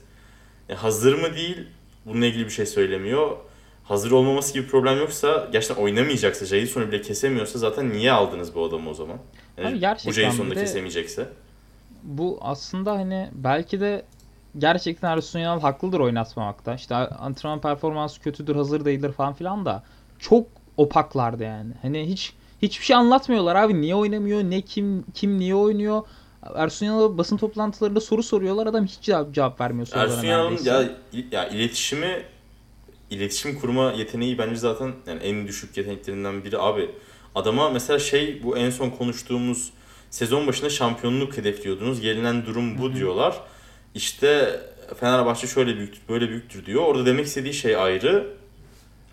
ya 0.68 0.82
hazır 0.82 1.14
mı 1.14 1.34
değil 1.34 1.66
bununla 2.06 2.26
ilgili 2.26 2.44
bir 2.44 2.50
şey 2.50 2.66
söylemiyor. 2.66 3.36
Hazır 3.84 4.10
olmaması 4.10 4.54
gibi 4.54 4.66
problem 4.66 4.98
yoksa 4.98 5.48
gerçekten 5.52 5.82
oynamayacaksa 5.84 6.46
Jason'u 6.46 6.88
bile 6.88 7.02
kesemiyorsa 7.02 7.58
zaten 7.58 7.90
niye 7.92 8.12
aldınız 8.12 8.54
bu 8.54 8.64
adamı 8.64 8.90
o 8.90 8.94
zaman? 8.94 9.18
Yani 9.58 9.88
Abi 9.88 9.98
bu 10.06 10.12
Jason'u 10.12 10.50
da 10.50 10.54
kesemeyecekse. 10.54 11.28
bu 12.02 12.38
aslında 12.40 12.92
hani 12.92 13.28
belki 13.32 13.80
de 13.80 14.04
gerçekten 14.58 15.10
Ersun 15.10 15.38
Yanal 15.38 15.60
haklıdır 15.60 16.00
oynatmamakta. 16.00 16.74
İşte 16.74 16.94
antrenman 16.94 17.60
performansı 17.60 18.20
kötüdür, 18.20 18.56
hazır 18.56 18.84
değildir 18.84 19.12
falan 19.12 19.32
filan 19.34 19.64
da 19.64 19.82
çok 20.18 20.46
opaklardı 20.76 21.42
yani. 21.42 21.72
Hani 21.82 22.06
hiç 22.06 22.32
hiçbir 22.62 22.84
şey 22.84 22.96
anlatmıyorlar 22.96 23.56
abi. 23.56 23.80
Niye 23.80 23.94
oynamıyor? 23.94 24.42
Ne 24.42 24.60
kim 24.60 25.04
kim 25.14 25.38
niye 25.38 25.54
oynuyor? 25.54 26.02
Ersun 26.54 26.86
Yanal'a 26.86 27.18
basın 27.18 27.36
toplantılarında 27.36 28.00
soru 28.00 28.22
soruyorlar. 28.22 28.66
Adam 28.66 28.86
hiç 28.86 29.00
cevap, 29.00 29.34
cevap 29.34 29.60
vermiyor 29.60 29.86
sorulara 29.86 30.12
Ersun 30.12 30.26
Yanal'ın 30.26 30.58
ya, 30.64 30.84
ya 31.32 31.48
iletişimi 31.48 32.22
iletişim 33.10 33.60
kurma 33.60 33.92
yeteneği 33.92 34.38
bence 34.38 34.56
zaten 34.56 34.92
yani 35.06 35.20
en 35.22 35.46
düşük 35.48 35.76
yeteneklerinden 35.76 36.44
biri 36.44 36.58
abi. 36.58 36.90
Adama 37.34 37.70
mesela 37.70 37.98
şey 37.98 38.42
bu 38.44 38.56
en 38.58 38.70
son 38.70 38.90
konuştuğumuz 38.90 39.70
sezon 40.10 40.46
başında 40.46 40.70
şampiyonluk 40.70 41.36
hedefliyordunuz. 41.36 42.00
Gelinen 42.00 42.46
durum 42.46 42.78
bu 42.78 42.94
diyorlar. 42.94 43.40
İşte 43.94 44.60
Fenerbahçe 45.00 45.46
şöyle 45.46 45.76
büyüktür, 45.76 46.00
böyle 46.08 46.28
büyüktür 46.28 46.66
diyor. 46.66 46.82
Orada 46.84 47.06
demek 47.06 47.26
istediği 47.26 47.54
şey 47.54 47.76
ayrı. 47.76 48.26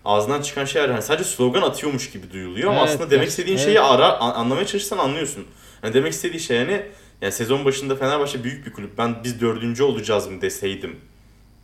Ağzından 0.04 0.42
çıkan 0.42 0.64
şey 0.64 0.82
ayrı. 0.82 0.92
Yani 0.92 1.02
sadece 1.02 1.24
slogan 1.24 1.62
atıyormuş 1.62 2.10
gibi 2.10 2.32
duyuluyor 2.32 2.70
ama 2.70 2.80
Evet, 2.80 2.90
aslında 2.90 3.10
demek 3.10 3.28
istediğin 3.28 3.56
evet. 3.56 3.66
şeyi 3.66 3.80
ara 3.80 4.18
an- 4.20 4.34
anlamaya 4.34 4.66
çalışsan 4.66 4.98
anlıyorsun. 4.98 5.44
Yani 5.82 5.94
demek 5.94 6.12
istediği 6.12 6.40
şey 6.40 6.56
yani 6.56 6.82
yani 7.22 7.32
sezon 7.32 7.64
başında 7.64 7.96
Fenerbahçe 7.96 8.44
büyük 8.44 8.66
bir 8.66 8.72
kulüp. 8.72 8.98
Ben 8.98 9.16
biz 9.24 9.40
dördüncü 9.40 9.82
olacağız 9.82 10.26
mı 10.28 10.40
deseydim. 10.40 10.96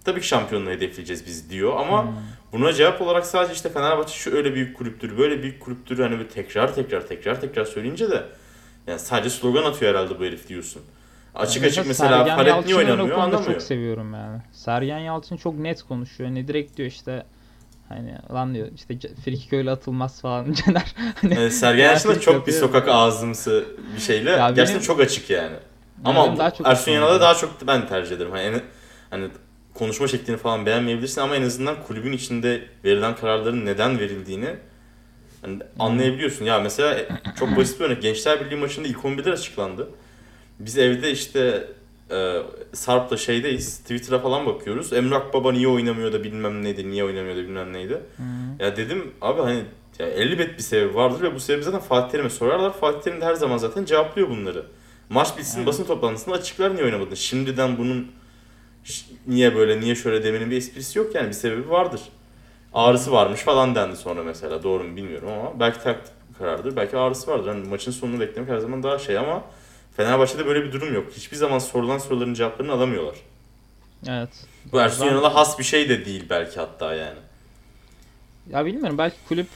Tabii 0.05 0.21
ki 0.21 0.27
şampiyonluğu 0.27 0.71
hedefleyeceğiz 0.71 1.27
biz 1.27 1.51
diyor 1.51 1.77
ama 1.81 2.03
Hmm. 2.03 2.13
buna 2.53 2.73
cevap 2.73 3.03
olarak 3.03 3.27
sadece 3.27 3.53
işte 3.55 3.69
Fenerbahçe 3.69 4.13
şu 4.15 4.37
öyle 4.37 4.55
büyük 4.55 4.77
kulüptür, 4.77 5.19
böyle 5.19 5.43
büyük 5.43 5.61
kulüptür 5.61 5.99
hani 5.99 6.13
böyle 6.19 6.29
tekrar 6.29 6.75
tekrar 6.75 7.07
tekrar 7.09 7.41
tekrar 7.41 7.65
söyleyince 7.65 8.11
de 8.11 8.23
yani 8.87 8.99
sadece 8.99 9.31
slogan 9.31 9.63
atıyor 9.63 9.95
herhalde 9.95 10.19
bu 10.21 10.25
herif 10.25 10.49
diyorsun. 10.49 10.83
Açık 11.35 11.63
Yani 11.63 11.71
açık 11.71 11.87
mesela 11.87 12.19
Sergen 12.19 12.37
Palet 12.37 12.65
niye 12.65 12.77
oynamıyor 12.77 13.19
anlamıyor. 13.19 13.53
çok 13.53 13.63
seviyorum 13.63 14.15
yani. 14.15 14.43
Sergen 14.53 14.99
Yalçın 14.99 15.37
çok 15.37 15.59
net 15.59 15.83
konuşuyor. 15.83 16.29
Hani 16.31 16.49
direkt 16.49 16.77
diyor 16.77 16.89
işte 16.89 17.27
hani 17.95 18.15
lan 18.33 18.55
diyor 18.55 18.69
işte 18.75 18.99
frikik 19.25 19.53
öyle 19.53 19.71
atılmaz 19.71 20.21
falan 20.21 20.53
Caner. 20.67 20.95
Hani 21.23 21.35
Yani 21.35 21.51
Sergen 21.51 21.85
Yalçın 21.85 22.09
da 22.09 22.13
Gerçek 22.13 22.33
çok 22.35 22.47
bir 22.47 22.53
sokak 22.53 22.89
ağzımsı 22.89 23.65
bir 23.97 24.01
şeyle 24.01 24.31
Ya 24.31 24.39
benim- 24.45 24.55
gerçekten 24.55 24.83
çok 24.83 25.01
açık 25.01 25.31
yani. 25.31 25.57
Ama 26.05 26.37
daha 26.39 26.51
çok 26.51 26.67
Ersun 26.67 26.85
gidiyor. 26.95 27.21
daha 27.21 27.35
çok 27.35 27.67
ben 27.67 27.89
tercih 27.89 28.17
ederim. 28.17 28.31
Hani, 28.33 28.43
en- 28.43 28.63
hani 29.11 29.29
konuşma 29.75 30.09
şeklini 30.09 30.37
falan 30.37 30.67
beğenmeyebilirsin 30.67 31.21
ama 31.21 31.37
en 31.37 31.43
azından 31.43 31.83
kulübün 31.87 32.13
içinde 32.13 32.63
verilen 32.85 33.17
kararların 33.17 33.67
neden 33.67 33.99
verildiğini 33.99 34.49
hani 35.43 35.59
anlayabiliyorsun. 35.79 36.45
Ya 36.45 36.61
mesela 36.61 36.95
e, 36.95 37.09
çok 37.39 37.57
basit 37.57 37.81
bir 37.81 37.85
örnek. 37.85 38.03
Gençler 38.03 38.41
Birliği 38.45 38.57
maçında 38.57 38.89
ilk 38.89 38.99
11'ler 38.99 39.33
açıklandı. 39.33 39.89
Biz 40.59 40.79
evde 40.79 41.11
işte 41.11 41.65
e, 42.11 42.43
Sarp'la 42.73 43.17
şeydeyiz. 43.17 43.79
Twitter'a 43.79 44.19
falan 44.19 44.47
bakıyoruz. 44.47 44.93
Emrak 44.93 45.35
Baba 45.35 45.53
niye 45.53 45.69
oynamıyor 45.69 46.13
da 46.13 46.25
bilmem 46.25 46.65
neydi, 46.65 46.91
niye 46.91 47.05
oynamıyor 47.05 47.37
da 47.37 47.41
bilmem 47.41 47.73
neydi. 47.73 47.95
Hı. 47.95 48.23
Ya 48.65 48.77
dedim 48.77 49.13
abi 49.21 49.41
hani 49.41 49.63
ya 49.99 50.07
elbet 50.07 50.59
bir 50.59 50.63
sebebi 50.63 50.95
vardır 50.95 51.23
ve 51.23 51.35
bu 51.35 51.41
sebebi 51.41 51.63
zaten 51.63 51.81
Fatih 51.81 52.11
Terim'e 52.13 52.31
sorarlar. 52.31 52.73
Fatih 52.73 53.01
Terim 53.01 53.21
de 53.21 53.25
her 53.25 53.35
zaman 53.35 53.57
zaten 53.57 53.85
cevaplıyor 53.85 54.31
bunları. 54.31 54.67
Maç 55.11 55.39
bitsin 55.39 55.59
Evet. 55.59 55.67
basın 55.67 55.85
toplantısında 55.85 56.35
açıklar 56.35 56.75
niye 56.75 56.85
oynamadın. 56.85 57.15
Şimdiden 57.15 57.79
bunun 57.79 58.13
niye 59.27 59.55
böyle 59.55 59.81
niye 59.81 59.95
şöyle 59.95 60.25
demenin 60.25 60.51
bir 60.51 60.57
esprisi 60.57 60.99
yok 60.99 61.15
yani 61.15 61.29
bir 61.29 61.33
sebebi 61.33 61.71
vardır. 61.71 62.01
Ağrısı 62.75 63.13
varmış 63.13 63.41
falan 63.41 63.75
dendi 63.75 63.97
sonra 63.97 64.23
mesela 64.23 64.63
doğru 64.63 64.85
mu 64.85 64.97
bilmiyorum 64.97 65.29
ama 65.29 65.61
belki 65.61 65.83
taktik 65.83 66.13
karardır 66.39 66.77
belki 66.77 66.97
ağrısı 66.97 67.31
vardır. 67.31 67.49
Hani 67.49 67.69
maçın 67.69 67.91
sonunu 67.93 68.21
beklemek 68.21 68.51
her 68.51 68.59
zaman 68.59 68.83
daha 68.83 68.99
şey 68.99 69.19
ama 69.19 69.45
Fenerbahçe'de 69.97 70.47
böyle 70.47 70.65
bir 70.65 70.73
durum 70.73 70.95
yok. 70.95 71.13
Hiçbir 71.13 71.37
zaman 71.37 71.59
sorulan 71.59 71.99
soruların 71.99 72.35
cevaplarını 72.35 72.73
alamıyorlar. 72.73 73.17
Evet. 74.09 74.29
Bu 74.73 74.81
Ersun 74.81 75.07
Yanal'a 75.07 75.35
has 75.35 75.59
bir 75.59 75.65
şey 75.65 75.89
de 75.89 76.05
değil 76.05 76.25
belki 76.31 76.61
hatta 76.61 76.95
yani. 76.95 77.19
Ya 78.51 78.67
bilmiyorum 78.67 78.99
belki 78.99 79.17
kulüp 79.29 79.47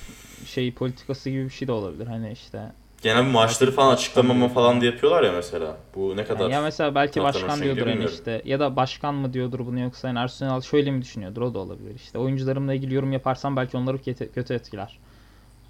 şey 0.46 0.72
politikası 0.72 1.30
gibi 1.30 1.44
bir 1.44 1.50
şey 1.50 1.68
de 1.68 1.72
olabilir. 1.72 2.06
Hani 2.06 2.32
işte 2.32 2.72
Genel 3.02 3.26
bir 3.26 3.30
maaşları 3.30 3.72
falan 3.72 3.94
açıklamama 3.94 4.48
falan 4.48 4.80
da 4.80 4.84
yapıyorlar 4.84 5.22
ya 5.22 5.32
mesela. 5.32 5.76
Bu 5.94 6.16
ne 6.16 6.24
kadar... 6.24 6.40
Yani 6.40 6.52
ya 6.52 6.62
mesela 6.62 6.94
belki 6.94 7.22
başkan 7.22 7.62
diyordur 7.62 7.86
hani 7.86 8.04
işte 8.04 8.42
ya 8.44 8.60
da 8.60 8.76
başkan 8.76 9.14
mı 9.14 9.32
diyordur 9.32 9.58
bunu 9.66 9.80
yoksa 9.80 10.08
hani 10.08 10.18
Ersun 10.18 10.46
Yanal 10.46 10.60
şöyle 10.60 10.90
mi 10.90 11.02
düşünüyordur 11.02 11.42
o 11.42 11.54
da 11.54 11.58
olabilir 11.58 11.94
işte 11.96 12.18
oyuncularımla 12.18 12.74
ilgili 12.74 12.94
yorum 12.94 13.12
yaparsam 13.12 13.56
belki 13.56 13.76
onları 13.76 13.98
kötü, 14.34 14.54
etkiler. 14.54 14.98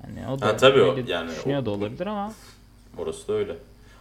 Hani 0.03 0.29
o 0.33 0.41
da 0.41 0.47
Ha, 0.47 0.57
tabii 0.57 0.83
o, 0.83 0.99
yani 1.07 1.31
düşünüyor 1.31 1.63
o- 1.63 1.67
da 1.67 1.71
olabilir 1.71 2.07
ama 2.07 2.33
Orası 2.99 3.29
da 3.29 3.33
öyle. 3.33 3.57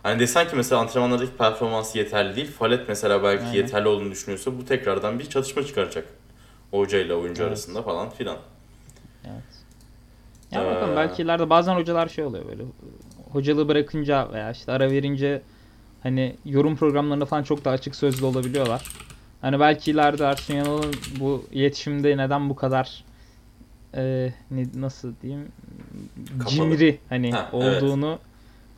Hani 0.07 0.19
desen 0.19 0.47
ki 0.47 0.55
mesela 0.55 0.81
antrenmanlardaki 0.81 1.31
performansı 1.37 1.97
yeterli 1.97 2.35
değil. 2.35 2.51
Falet 2.51 2.87
mesela 2.89 3.23
belki 3.23 3.43
Aynen. 3.43 3.53
yeterli 3.55 3.87
olduğunu 3.87 4.11
düşünüyorsa 4.11 4.57
bu 4.57 4.65
tekrardan 4.65 5.19
bir 5.19 5.29
çatışma 5.29 5.63
çıkaracak. 5.63 6.05
Hoca 6.71 6.99
ile 6.99 7.13
oyuncu 7.13 7.41
Evet. 7.41 7.49
arasında 7.51 7.81
falan 7.83 8.09
filan. 8.09 8.37
evet. 9.25 9.43
Ya 10.51 10.63
Ee, 10.63 10.75
bakalım 10.75 10.95
belki 10.95 11.21
ileride 11.21 11.49
bazen 11.49 11.75
hocalar 11.75 12.07
şey 12.07 12.25
oluyor 12.25 12.45
böyle 12.47 12.63
hocalığı 13.31 13.67
bırakınca 13.67 14.33
veya 14.33 14.51
işte 14.51 14.71
ara 14.71 14.91
verince 14.91 15.41
hani 16.03 16.35
yorum 16.45 16.75
programlarında 16.75 17.25
falan 17.25 17.43
çok 17.43 17.65
daha 17.65 17.73
açık 17.73 17.95
sözlü 17.95 18.25
olabiliyorlar. 18.25 18.83
Hani 19.41 19.59
belki 19.59 19.91
ileride 19.91 20.23
Ersun 20.23 20.53
Yanal'ın 20.53 20.93
bu 21.19 21.45
iletişimde 21.51 22.17
neden 22.17 22.49
bu 22.49 22.55
kadar 22.55 23.03
e, 23.95 24.33
ne, 24.51 24.65
nasıl 24.75 25.13
diyeyim 25.21 25.51
Kapalı. 26.39 26.49
cimri 26.55 26.99
hani 27.09 27.31
Ha, 27.31 27.49
evet. 27.61 27.83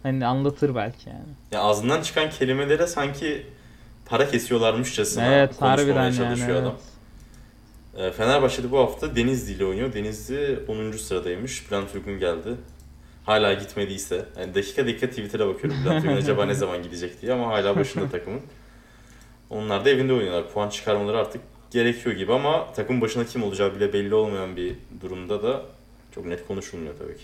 Hani 0.03 0.25
anlatır 0.25 0.75
belki 0.75 1.09
yani. 1.09 1.19
Ya 1.51 1.59
ağzından 1.61 2.01
çıkan 2.01 2.29
kelimelere 2.29 2.87
sanki 2.87 3.45
para 4.05 4.31
kesiyorlarmışçasına 4.31 5.25
evet 5.25 5.49
konuşmamaya 5.49 5.77
harbiden 5.77 6.03
yani. 6.03 6.15
çalışıyor 6.15 6.61
adam. 6.61 6.75
Evet. 7.97 8.13
Ee, 8.13 8.17
Fenerbahçe'de 8.17 8.71
bu 8.71 8.77
hafta 8.79 9.15
Denizli 9.15 9.53
ile 9.53 9.65
oynuyor. 9.65 9.93
Denizli 9.93 10.59
10. 10.67 10.91
sıradaymış. 10.91 11.71
Bülent 11.71 11.95
Uygun 11.95 12.19
geldi. 12.19 12.55
Hala 13.25 13.53
gitmediyse. 13.53 14.25
Yani 14.39 14.55
dakika 14.55 14.85
dakika 14.87 15.09
Twitter'a 15.09 15.47
bakıyorum. 15.47 15.79
Bülent 15.85 16.03
Uygun 16.03 16.17
acaba 16.21 16.45
ne 16.45 16.53
zaman 16.53 16.83
gidecek 16.83 17.21
diye 17.21 17.33
ama 17.33 17.47
hala 17.47 17.75
başında 17.77 18.09
takımın. 18.11 18.41
Onlar 19.49 19.85
da 19.85 19.89
evinde 19.89 20.13
oynuyorlar. 20.13 20.49
Puan 20.53 20.69
çıkarmaları 20.69 21.17
artık 21.17 21.41
gerekiyor 21.71 22.15
gibi 22.15 22.33
ama 22.33 22.73
takım 22.73 23.01
başına 23.01 23.25
kim 23.25 23.43
olacağı 23.43 23.75
bile 23.75 23.93
belli 23.93 24.15
olmayan 24.15 24.55
bir 24.55 24.75
durumda 25.01 25.43
da 25.43 25.61
çok 26.15 26.25
net 26.25 26.47
konuşulmuyor 26.47 26.93
tabii 26.97 27.17
ki. 27.17 27.23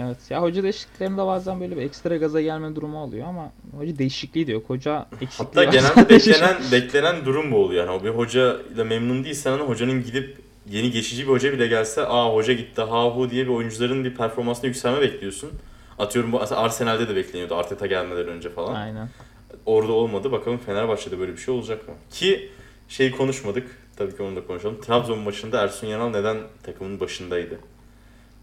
Evet. 0.00 0.16
Ya 0.30 0.42
hoca 0.42 0.62
değişikliklerinde 0.62 1.26
bazen 1.26 1.60
böyle 1.60 1.76
bir 1.76 1.82
ekstra 1.82 2.16
gaza 2.16 2.40
gelme 2.40 2.76
durumu 2.76 2.98
oluyor 3.02 3.26
ama 3.28 3.52
hoca 3.78 3.98
değişikliği 3.98 4.46
de 4.46 4.52
yok. 4.52 4.64
Hoca 4.70 5.06
eksikliği 5.20 5.48
Hatta 5.48 5.60
var. 5.66 5.72
genelde 5.72 6.08
beklenen 6.14 6.56
beklenen 6.72 7.24
durum 7.24 7.52
bu 7.52 7.56
oluyor. 7.56 7.86
Yani 7.86 7.98
o 8.00 8.04
bir 8.04 8.08
hoca 8.10 8.56
ile 8.74 8.84
memnun 8.84 9.24
değilsen 9.24 9.50
hani 9.50 9.62
hocanın 9.62 10.04
gidip 10.04 10.38
yeni 10.70 10.90
geçici 10.90 11.22
bir 11.22 11.28
hoca 11.32 11.52
bile 11.52 11.66
gelse 11.66 12.02
aa 12.06 12.34
hoca 12.34 12.52
gitti 12.52 12.82
ha 12.82 13.06
hu 13.08 13.30
diye 13.30 13.44
bir 13.44 13.50
oyuncuların 13.50 14.04
bir 14.04 14.14
performansına 14.14 14.66
yükselme 14.66 15.00
bekliyorsun. 15.00 15.50
Atıyorum 15.98 16.32
bu 16.32 16.40
Arsenal'de 16.40 17.08
de 17.08 17.16
bekleniyordu 17.16 17.54
Arteta 17.54 17.86
gelmeden 17.86 18.28
önce 18.28 18.50
falan. 18.50 18.74
Aynen. 18.74 19.08
Orada 19.66 19.92
olmadı. 19.92 20.32
Bakalım 20.32 20.58
Fenerbahçe'de 20.66 21.18
böyle 21.18 21.32
bir 21.32 21.38
şey 21.38 21.54
olacak 21.54 21.88
mı? 21.88 21.94
Ki 22.10 22.50
şey 22.88 23.10
konuşmadık. 23.10 23.78
Tabii 23.96 24.16
ki 24.16 24.22
onu 24.22 24.36
da 24.36 24.46
konuşalım. 24.46 24.80
Trabzon 24.80 25.18
maçında 25.18 25.62
Ersun 25.62 25.86
Yanal 25.86 26.10
neden 26.10 26.36
takımın 26.62 27.00
başındaydı? 27.00 27.58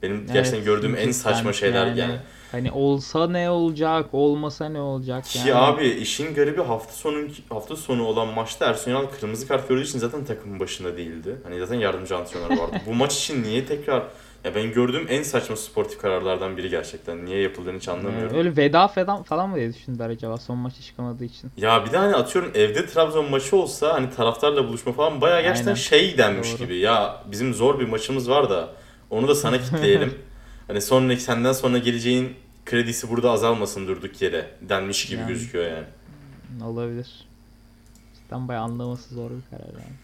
Benim 0.04 0.28
gerçekten 0.28 0.58
Evet, 0.58 0.66
gördüğüm 0.66 0.96
en 0.96 1.12
saçma 1.12 1.54
şeyler 1.54 1.86
yani. 1.86 2.16
Hani 2.52 2.72
olsa 2.72 3.28
ne 3.30 3.50
olacak, 3.50 4.06
olmasa 4.14 4.70
ne 4.70 4.80
olacak 4.80 5.26
Ki 5.26 5.40
yani. 5.40 5.54
abi 5.56 5.88
işin 5.88 6.34
garibi 6.34 6.62
hafta 6.62 6.94
sonu 6.94 7.18
hafta 7.50 7.76
sonu 7.76 8.04
olan 8.04 8.28
maçta 8.28 8.66
Ersun 8.66 8.92
Yanal 8.92 9.06
kırmızı 9.06 9.48
kart 9.48 9.70
gördüğü 9.70 9.84
için 9.84 10.00
zaten 10.00 10.26
takımın 10.26 10.60
başında 10.60 10.98
değildi. 10.98 11.36
Hani 11.44 11.60
zaten 11.60 11.76
yardımcı 11.76 12.18
antrenör 12.18 12.50
vardı. 12.58 12.82
Bu 12.86 12.94
maç 12.94 13.18
için 13.18 13.44
niye 13.44 13.66
tekrar 13.66 14.04
ya 14.44 14.56
ben 14.56 14.72
gördüğüm 14.72 15.06
en 15.10 15.24
saçma 15.24 15.56
sportif 15.56 16.02
kararlardan 16.02 16.58
biri 16.58 16.70
gerçekten. 16.70 17.26
Niye 17.26 17.42
yapıldığını 17.42 17.78
hiç 17.78 17.88
anlamıyorum. 17.88 18.38
Öyle 18.38 18.58
veda 18.58 18.88
falan 18.88 19.24
falan 19.24 19.50
mı 19.50 19.56
diye 19.56 19.74
düşündüler 19.74 20.10
acaba 20.10 20.38
son 20.38 20.58
maçı 20.58 20.82
çıkamadığı 20.82 21.26
için. 21.26 21.52
Ya 21.58 21.86
bir 21.86 21.92
de 21.92 21.98
hani 21.98 22.16
atıyorum 22.16 22.52
evde 22.56 22.86
Trabzon 22.86 23.30
maçı 23.32 23.56
olsa 23.58 23.94
hani 23.94 24.10
taraftarla 24.10 24.68
buluşma 24.68 24.92
falan 24.94 25.22
bayağı 25.22 25.42
gerçekten 25.42 25.72
Aynen. 25.72 25.82
şey 25.82 26.18
denmiş 26.18 26.52
Doğru. 26.52 26.58
gibi. 26.58 26.78
Ya 26.78 27.24
bizim 27.32 27.54
zor 27.54 27.80
bir 27.80 27.88
maçımız 27.88 28.30
var 28.30 28.50
da 28.50 28.70
onu 29.10 29.28
da 29.28 29.36
sana 29.36 29.62
kitleyelim. 29.62 30.14
hani 30.68 30.82
sonraki 30.82 31.22
senden 31.22 31.54
sonra 31.54 31.78
geleceğin 31.78 32.36
kredisi 32.66 33.10
burada 33.10 33.32
azalmasın 33.32 33.88
durduk 33.88 34.22
yere 34.22 34.52
denmiş 34.62 35.06
gibi 35.06 35.20
Yani. 35.20 35.28
gözüküyor 35.28 35.66
yani. 35.72 35.86
Olabilir. 36.64 37.26
Cidden 38.16 38.48
bayağı 38.48 38.64
anlaması 38.64 39.16
zor 39.16 39.32
bir 39.32 39.58
karar 39.58 39.74
yani. 39.74 39.96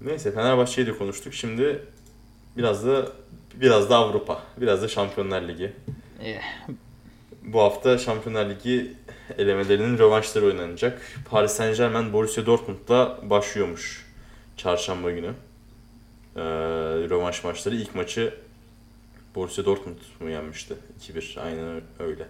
Neyse 0.00 0.32
Fenerbahçe'yi 0.32 0.86
de 0.86 0.98
konuştuk. 0.98 1.34
Şimdi 1.34 1.82
biraz 2.56 2.86
da 2.86 3.08
biraz 3.54 3.90
da 3.90 3.96
Avrupa, 3.96 4.42
biraz 4.60 4.82
da 4.82 4.88
Şampiyonlar 4.88 5.48
Ligi. 5.48 5.72
Eh. 6.22 6.40
Bu 7.42 7.60
hafta 7.60 7.98
Şampiyonlar 7.98 8.50
Ligi 8.50 8.92
elemelerinin 9.38 9.98
rövanşları 9.98 10.46
oynanacak. 10.46 11.02
Paris 11.30 11.52
Saint-Germain 11.52 12.12
Borussia 12.12 12.46
Dortmund'la 12.46 13.18
başlıyormuş 13.30 14.06
çarşamba 14.56 15.10
günü. 15.10 15.32
Ee, 16.36 16.40
rövanş 17.10 17.44
maçları. 17.44 17.74
İlk 17.74 17.94
maçı 17.94 18.34
Borussia 19.34 19.64
Dortmund 19.64 19.96
mu 20.20 20.30
yenmişti? 20.30 20.74
2-1. 21.00 21.40
Aynen 21.40 21.82
öyle. 21.98 22.26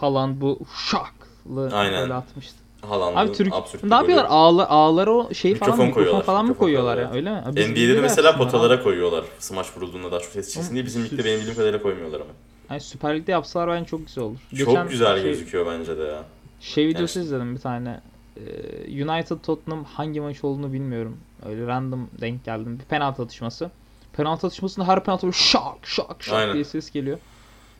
Haaland 0.00 0.40
bu 0.40 0.58
şaklı 0.90 1.70
Aynen. 1.76 2.00
böyle 2.02 2.14
atmıştı. 2.14 2.54
Haaland'ın 2.82 3.16
Abi 3.16 3.32
Türk 3.32 3.52
absürt 3.54 3.84
ne 3.84 3.94
yapıyorlar? 3.94 4.26
Ağla, 4.30 4.68
ağlara 4.68 5.10
o 5.10 5.34
şeyi 5.34 5.54
Mikrofon 5.54 5.72
falan 5.76 5.86
mikrofon 5.88 6.20
falan 6.20 6.46
mı 6.46 6.54
koyuyorlar 6.54 6.98
ya? 6.98 7.10
Öyle 7.12 7.30
mi? 7.30 7.42
Biz- 7.56 7.68
NBA'de 7.70 7.96
de 7.96 8.00
mesela 8.00 8.36
potalara 8.36 8.74
abi. 8.74 8.82
koyuyorlar. 8.82 9.24
Smaç 9.38 9.66
vurulduğunda 9.76 10.10
daha 10.12 10.20
çok 10.20 10.32
ses 10.32 10.54
çıksın 10.54 10.74
diye. 10.74 10.84
Bizimlikte 10.86 11.16
Süs- 11.16 11.24
benim 11.24 11.38
bildiğim 11.38 11.56
kadarıyla 11.56 11.82
koymuyorlar 11.82 12.20
ama. 12.20 12.30
Yani 12.70 12.80
Süper 12.80 13.16
Lig'de 13.16 13.32
yapsalar 13.32 13.68
bence 13.68 13.86
çok 13.90 14.06
güzel 14.06 14.24
olur. 14.24 14.38
Çok 14.64 14.90
güzel 14.90 15.14
şey, 15.20 15.30
gözüküyor 15.30 15.66
bence 15.66 15.98
de 15.98 16.02
ya. 16.02 16.24
Şey 16.60 16.86
videosu 16.88 17.18
Yani- 17.18 17.26
izledim 17.26 17.54
bir 17.54 17.60
tane. 17.60 18.00
Ee, 18.36 19.04
United 19.04 19.36
Tottenham 19.42 19.84
hangi 19.84 20.20
maç 20.20 20.44
olduğunu 20.44 20.72
bilmiyorum. 20.72 21.16
Öyle 21.46 21.66
random 21.66 22.08
denk 22.20 22.44
geldim. 22.44 22.78
Bir 22.78 22.84
penaltı 22.84 23.22
atışması. 23.22 23.70
Penaltı 24.16 24.46
atışmasında 24.46 24.88
her 24.88 25.04
penaltı 25.04 25.22
böyle 25.26 25.36
şak 25.36 25.62
şak 25.86 26.16
şak 26.22 26.34
Aynen. 26.34 26.54
diye 26.54 26.64
ses 26.64 26.90
geliyor. 26.90 27.18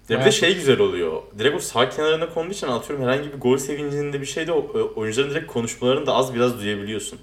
Ya 0.08 0.20
bir 0.20 0.24
de 0.24 0.32
şey 0.32 0.54
güzel 0.54 0.78
oluyor. 0.80 1.22
Direkt 1.38 1.56
o 1.56 1.58
sağ 1.58 1.88
kenarına 1.90 2.28
konduğu 2.34 2.52
için 2.52 2.66
atıyorum 2.66 3.04
herhangi 3.06 3.32
bir 3.32 3.40
gol 3.40 3.56
sevincinde 3.56 4.20
bir 4.20 4.26
şeyde 4.26 4.52
o- 4.52 4.92
oyuncuların 4.96 5.30
direkt 5.30 5.52
konuşmalarını 5.52 6.06
da 6.06 6.14
az 6.14 6.34
biraz 6.34 6.58
duyabiliyorsun. 6.58 7.18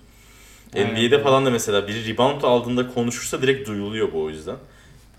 Aynen. 0.75 0.91
NBA'de 0.93 1.23
falan 1.23 1.45
da 1.45 1.49
mesela 1.49 1.87
biri 1.87 2.13
rebound 2.13 2.41
aldığında 2.41 2.93
konuşursa 2.93 3.41
direkt 3.41 3.67
duyuluyor 3.67 4.13
bu 4.13 4.23
o 4.23 4.29
yüzden. 4.29 4.55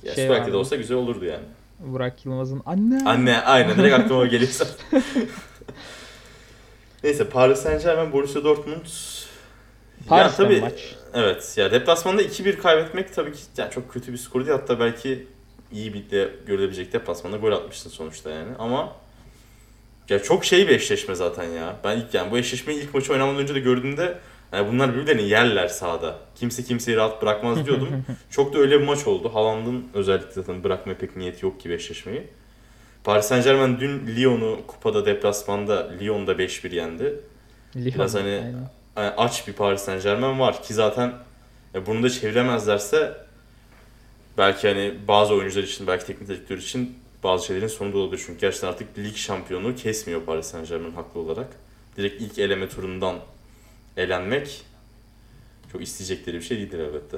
Ya 0.02 0.14
Şey 0.14 0.30
vardı. 0.30 0.52
de 0.52 0.56
olsa 0.56 0.76
güzel 0.76 0.96
olurdu 0.96 1.24
yani. 1.24 1.44
Burak 1.78 2.26
Yılmaz'ın 2.26 2.62
anne. 2.66 3.02
Anne 3.06 3.40
aynen 3.40 3.76
direkt 3.78 3.94
aklıma 3.94 4.26
geliyorsa. 4.26 4.66
Neyse 7.04 7.28
Paris 7.28 7.58
Saint 7.58 7.82
Germain 7.82 8.12
Borussia 8.12 8.44
Dortmund. 8.44 8.86
Paris'te 10.08 10.42
ya, 10.42 10.48
tabii, 10.48 10.60
maç. 10.60 10.94
Evet 11.14 11.54
ya 11.56 11.72
deplasmanda 11.72 12.22
2-1 12.22 12.56
kaybetmek 12.56 13.14
tabii 13.14 13.32
ki 13.32 13.38
yani 13.56 13.70
çok 13.70 13.92
kötü 13.92 14.12
bir 14.12 14.18
skor 14.18 14.40
değil. 14.40 14.58
Hatta 14.58 14.80
belki 14.80 15.26
iyi 15.72 15.94
bir 15.94 16.10
de 16.10 16.30
görülebilecek 16.46 16.92
deplasmanda 16.92 17.36
gol 17.36 17.52
atmışsın 17.52 17.90
sonuçta 17.90 18.30
yani. 18.30 18.50
Ama 18.58 18.92
ya 20.08 20.22
çok 20.22 20.44
şey 20.44 20.68
bir 20.68 20.74
eşleşme 20.74 21.14
zaten 21.14 21.44
ya. 21.44 21.76
Ben 21.84 21.96
ilk 21.96 22.14
yani 22.14 22.30
bu 22.30 22.38
eşleşmeyi 22.38 22.80
ilk 22.80 22.94
maçı 22.94 23.12
oynamadan 23.12 23.38
önce 23.38 23.54
de 23.54 23.60
gördüğümde 23.60 24.18
yani 24.52 24.72
bunlar 24.72 24.94
birbirlerini 24.94 25.28
yerler 25.28 25.68
sahada. 25.68 26.18
Kimse 26.34 26.64
kimseyi 26.64 26.96
rahat 26.96 27.22
bırakmaz 27.22 27.66
diyordum. 27.66 27.88
çok 28.30 28.54
da 28.54 28.58
öyle 28.58 28.80
bir 28.80 28.86
maç 28.86 29.06
oldu. 29.06 29.34
Haaland'ın 29.34 29.84
özellikle 29.94 30.32
zaten 30.32 30.64
bırakmaya 30.64 30.98
pek 30.98 31.16
niyeti 31.16 31.46
yok 31.46 31.60
gibi 31.60 31.74
eşleşmeyi. 31.74 32.28
Paris 33.04 33.26
Saint 33.26 33.44
Germain 33.44 33.80
dün 33.80 34.06
Lyon'u 34.16 34.60
kupada 34.66 35.06
deplasmanda 35.06 35.90
Lyon'da 36.00 36.32
5-1 36.32 36.74
yendi. 36.74 37.20
Lyon. 37.76 37.94
Biraz 37.94 38.14
hani- 38.14 38.28
Aynen. 38.28 38.70
Yani 38.96 39.10
aç 39.16 39.48
bir 39.48 39.52
Paris 39.52 39.80
Saint 39.82 40.02
Germain 40.02 40.38
var 40.38 40.62
ki 40.62 40.74
zaten 40.74 41.12
e, 41.74 41.86
bunu 41.86 42.02
da 42.02 42.10
çeviremezlerse 42.10 43.16
belki 44.38 44.68
hani 44.68 44.94
bazı 45.08 45.34
oyuncular 45.34 45.62
için 45.62 45.86
belki 45.86 46.06
teknik 46.06 46.28
direktör 46.28 46.58
için 46.58 46.98
bazı 47.24 47.46
şeylerin 47.46 47.66
sonu 47.66 47.92
da 47.92 47.98
olabilir. 47.98 48.22
Çünkü 48.26 48.40
gerçekten 48.40 48.68
artık 48.68 48.98
lig 48.98 49.16
şampiyonu 49.16 49.74
kesmiyor 49.76 50.22
Paris 50.22 50.46
Saint 50.46 50.68
Germain 50.68 50.92
haklı 50.92 51.20
olarak. 51.20 51.48
Direkt 51.96 52.22
ilk 52.22 52.38
eleme 52.38 52.68
turundan 52.68 53.16
elenmek 53.96 54.62
çok 55.72 55.82
isteyecekleri 55.82 56.36
bir 56.36 56.42
şey 56.42 56.56
değildir 56.58 56.78
elbette. 56.78 57.16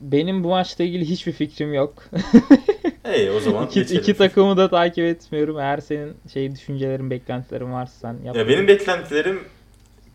Benim 0.00 0.44
bu 0.44 0.48
maçla 0.48 0.84
ilgili 0.84 1.08
hiçbir 1.08 1.32
fikrim 1.32 1.74
yok. 1.74 2.04
Hey 3.12 3.30
o 3.30 3.40
zaman 3.40 3.66
iki, 3.66 3.80
geçelim. 3.80 4.02
iki 4.02 4.14
takımı 4.14 4.56
da 4.56 4.70
takip 4.70 5.04
etmiyorum. 5.04 5.58
Eğer 5.58 5.78
senin 5.78 6.16
şey 6.32 6.54
düşüncelerin, 6.54 7.10
beklentilerin 7.10 7.72
varsa 7.72 7.92
sen 8.00 8.16
yap. 8.24 8.36
Ya 8.36 8.48
benim 8.48 8.68
beklentilerim 8.68 9.40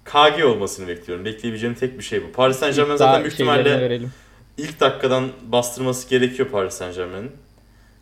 KG 0.05 0.45
olmasını 0.45 0.87
bekliyorum. 0.87 1.25
Bekleyebileceğim 1.25 1.75
tek 1.75 1.97
bir 1.97 2.03
şey 2.03 2.23
bu. 2.23 2.31
Paris 2.31 2.57
Saint 2.57 2.75
Germain 2.75 2.95
zaten 2.95 3.21
büyük 3.21 3.33
ihtimalle 3.33 3.81
verelim. 3.81 4.11
ilk 4.57 4.79
dakikadan 4.79 5.29
bastırması 5.47 6.09
gerekiyor 6.09 6.49
Paris 6.49 6.73
Saint 6.73 6.95
Germain'in. 6.95 7.31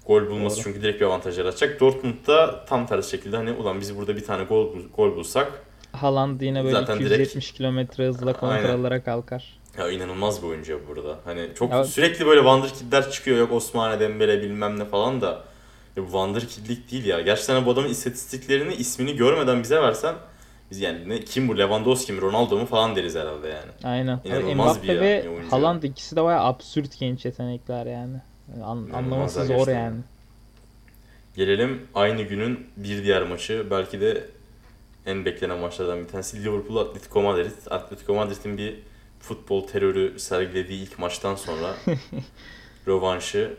Gol 0.07 0.29
bulması 0.29 0.55
Doğru. 0.55 0.63
çünkü 0.63 0.81
direkt 0.81 1.01
bir 1.01 1.05
avantaj 1.05 1.37
yaratacak. 1.37 1.79
Dortmund'da 1.79 2.65
tam 2.65 2.87
tersi 2.87 3.09
şekilde 3.09 3.35
hani 3.35 3.51
ulan 3.51 3.81
biz 3.81 3.97
burada 3.97 4.15
bir 4.15 4.23
tane 4.23 4.43
gol 4.43 4.73
gol 4.95 5.15
bulsak 5.15 5.51
Haaland 5.91 6.41
yine 6.41 6.63
böyle 6.63 6.75
Zaten 6.75 6.95
270 6.95 7.51
kilometre 7.51 8.07
hızla 8.07 8.33
kontralara 8.33 9.03
kalkar. 9.03 9.59
Ya 9.77 9.91
inanılmaz 9.91 10.41
bir 10.43 10.47
oyuncu 10.47 10.81
burada. 10.87 11.19
Hani 11.25 11.47
çok 11.55 11.71
Ya- 11.71 11.83
sürekli 11.83 12.25
böyle 12.25 12.39
wonderkidler 12.39 13.11
çıkıyor 13.11 13.37
yok 13.37 13.51
Osmane 13.51 13.99
Dembele 13.99 14.41
bilmem 14.41 14.79
ne 14.79 14.85
falan 14.85 15.21
da 15.21 15.27
ya 15.95 16.03
bu 16.03 16.05
wonderkidlik 16.05 16.91
değil 16.91 17.05
ya. 17.05 17.21
Gerçekten 17.21 17.65
bu 17.65 17.71
adamın 17.71 17.89
istatistiklerini 17.89 18.73
ismini 18.73 19.15
görmeden 19.15 19.63
bize 19.63 19.81
versen 19.81 20.15
biz 20.71 20.79
yani 20.79 21.09
ne, 21.09 21.19
kim 21.19 21.47
bu 21.47 21.57
Lewandowski 21.57 22.13
mi 22.13 22.21
Ronaldo 22.21 22.57
mu 22.57 22.65
falan 22.65 22.95
deriz 22.95 23.15
herhalde 23.15 23.47
yani. 23.47 23.71
Aynen. 23.83 24.19
İnanılmaz 24.25 24.83
bir 24.83 24.87
Mbappe 24.87 24.93
ya- 24.93 25.01
ve 25.01 25.23
bir 25.25 25.29
oyuncu. 25.29 25.51
Haaland 25.51 25.83
ikisi 25.83 26.15
de 26.15 26.23
bayağı 26.23 26.43
absürt 26.43 26.99
genç 26.99 27.25
yetenekler 27.25 27.85
yani. 27.85 28.17
Yani 28.53 28.63
An- 28.65 28.89
anlaması 28.93 29.39
zor 29.39 29.47
gerçekten. 29.47 29.73
yani. 29.83 29.97
Gelelim 31.35 31.87
aynı 31.95 32.21
günün 32.21 32.67
bir 32.77 33.03
diğer 33.03 33.21
maçı. 33.23 33.67
Belki 33.71 34.01
de 34.01 34.23
en 35.05 35.25
beklenen 35.25 35.57
maçlardan 35.57 35.99
bir 36.03 36.07
tanesi 36.07 36.43
Liverpool 36.43 36.77
Atletico 36.77 37.21
Madrid. 37.21 37.51
Atletico 37.69 38.13
Madrid'in 38.15 38.57
bir 38.57 38.75
futbol 39.27 39.67
terörü 39.67 40.19
sergilediği 40.19 40.81
ilk 40.81 40.99
maçtan 40.99 41.35
sonra 41.35 41.75
rövanşı. 42.87 43.53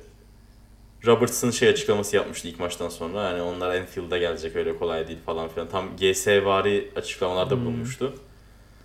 Robertson 1.06 1.50
şey 1.50 1.68
açıklaması 1.68 2.16
yapmıştı 2.16 2.48
ilk 2.48 2.60
maçtan 2.60 2.88
sonra. 2.88 3.22
Yani 3.22 3.42
onlar 3.42 3.74
Enfield'a 3.74 4.18
gelecek 4.18 4.56
öyle 4.56 4.78
kolay 4.78 5.08
değil 5.08 5.18
falan 5.26 5.48
filan. 5.48 5.68
Tam 5.68 5.96
GS 5.96 6.26
vari 6.28 6.90
açıklamalarda 6.96 7.54
Hmm. 7.54 7.60
bulunmuştu. 7.64 8.12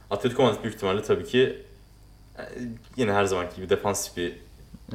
Atletico 0.10 0.44
Madrid 0.44 0.64
büyük 0.64 0.76
ihtimalle 0.76 1.04
tabii 1.04 1.26
ki 1.26 1.58
e, 2.38 2.42
yine 2.98 3.14
her 3.14 3.24
zamanki 3.26 3.56
gibi 3.56 3.70
defansif 3.70 4.18
bir 4.18 4.34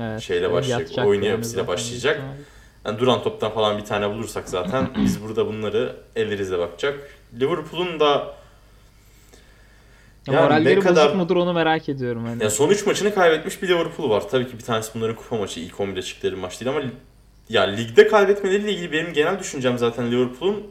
Evet. 0.00 0.20
Şeyle 0.20 0.52
başlayacak, 0.52 0.80
Yatacak 0.80 1.06
oyun 1.06 1.22
yapısıyla 1.22 1.66
başlayacak. 1.66 2.20
Yani 2.86 2.98
duran 2.98 3.22
toptan 3.22 3.52
falan 3.52 3.78
bir 3.78 3.84
tane 3.84 4.10
bulursak 4.10 4.48
zaten 4.48 4.90
biz 5.04 5.22
burada 5.22 5.46
bunları 5.46 5.96
ellerizle 6.16 6.58
bakacak. 6.58 7.10
Liverpool'un 7.40 8.00
da 8.00 8.35
Yani 10.32 10.44
moralleri 10.44 10.76
ne 10.76 10.80
kadar- 10.80 11.06
bozuk 11.06 11.16
mudur 11.16 11.36
onu 11.36 11.52
merak 11.52 11.88
ediyorum. 11.88 12.24
Hani. 12.24 12.42
ya 12.42 12.50
son 12.50 12.70
3 12.70 12.86
maçını 12.86 13.14
kaybetmiş 13.14 13.62
bir 13.62 13.68
Liverpool 13.68 14.10
var. 14.10 14.28
Tabii 14.30 14.48
ki 14.48 14.58
bir 14.58 14.64
tanesi 14.64 14.90
bunların 14.94 15.16
kupa 15.16 15.36
maçı 15.36 15.60
ilk 15.60 15.80
11'e 15.80 16.02
çıktıkları 16.02 16.36
maç 16.36 16.60
değil 16.60 16.76
ama 16.76 16.82
ya 17.48 17.62
ligde 17.62 18.08
kaybetmeleriyle 18.08 18.72
ilgili 18.72 18.92
benim 18.92 19.12
genel 19.12 19.38
düşüncem 19.38 19.78
zaten 19.78 20.10
Liverpool'un 20.10 20.62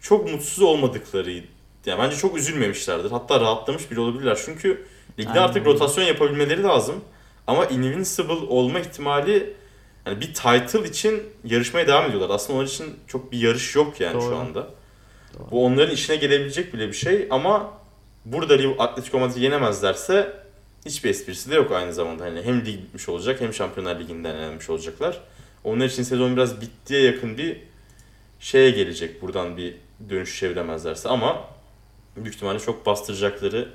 çok 0.00 0.30
mutsuz 0.30 0.62
olmadıklarıydı. 0.62 1.46
Yani 1.86 2.02
bence 2.02 2.16
çok 2.16 2.36
üzülmemişlerdir. 2.36 3.10
Hatta 3.10 3.40
rahatlamış 3.40 3.90
bile 3.90 4.00
olabilirler. 4.00 4.38
Çünkü 4.44 4.84
ligde 5.18 5.30
Aynen 5.30 5.42
artık 5.42 5.66
rotasyon 5.66 6.04
yapabilmeleri 6.04 6.62
lazım. 6.62 6.94
Ama 7.46 7.64
invincible 7.64 8.32
olma 8.32 8.80
ihtimali 8.80 9.54
yani 10.06 10.20
bir 10.20 10.34
title 10.34 10.88
için 10.88 11.22
yarışmaya 11.44 11.86
devam 11.86 12.04
ediyorlar. 12.04 12.30
Aslında 12.34 12.58
onun 12.58 12.66
için 12.66 12.86
çok 13.06 13.32
bir 13.32 13.38
yarış 13.38 13.76
yok 13.76 14.00
yani 14.00 14.14
Doğru. 14.14 14.22
şu 14.22 14.36
anda. 14.36 14.60
Doğru. 15.38 15.50
Bu 15.50 15.64
onların 15.64 15.94
işine 15.94 16.16
gelebilecek 16.16 16.74
bile 16.74 16.88
bir 16.88 16.92
şey 16.92 17.26
ama 17.30 17.70
burada 18.24 18.82
Atletico 18.82 19.18
Madrid'i 19.18 19.40
yenemezlerse 19.44 20.32
hiçbir 20.86 21.10
esprisi 21.10 21.50
de 21.50 21.54
yok 21.54 21.72
aynı 21.72 21.92
zamanda. 21.92 22.24
Hani 22.24 22.42
hem 22.42 22.60
lig 22.66 22.82
bitmiş 22.82 23.08
olacak 23.08 23.40
hem 23.40 23.54
Şampiyonlar 23.54 24.00
Ligi'nden 24.00 24.34
elenmiş 24.34 24.70
olacaklar. 24.70 25.20
Onlar 25.64 25.86
için 25.86 26.02
sezon 26.02 26.36
biraz 26.36 26.60
bittiye 26.60 27.02
yakın 27.02 27.38
bir 27.38 27.56
şeye 28.40 28.70
gelecek 28.70 29.22
buradan 29.22 29.56
bir 29.56 29.74
dönüş 30.10 30.38
çeviremezlerse 30.38 31.08
ama 31.08 31.44
büyük 32.16 32.34
ihtimalle 32.34 32.58
çok 32.58 32.86
bastıracakları 32.86 33.68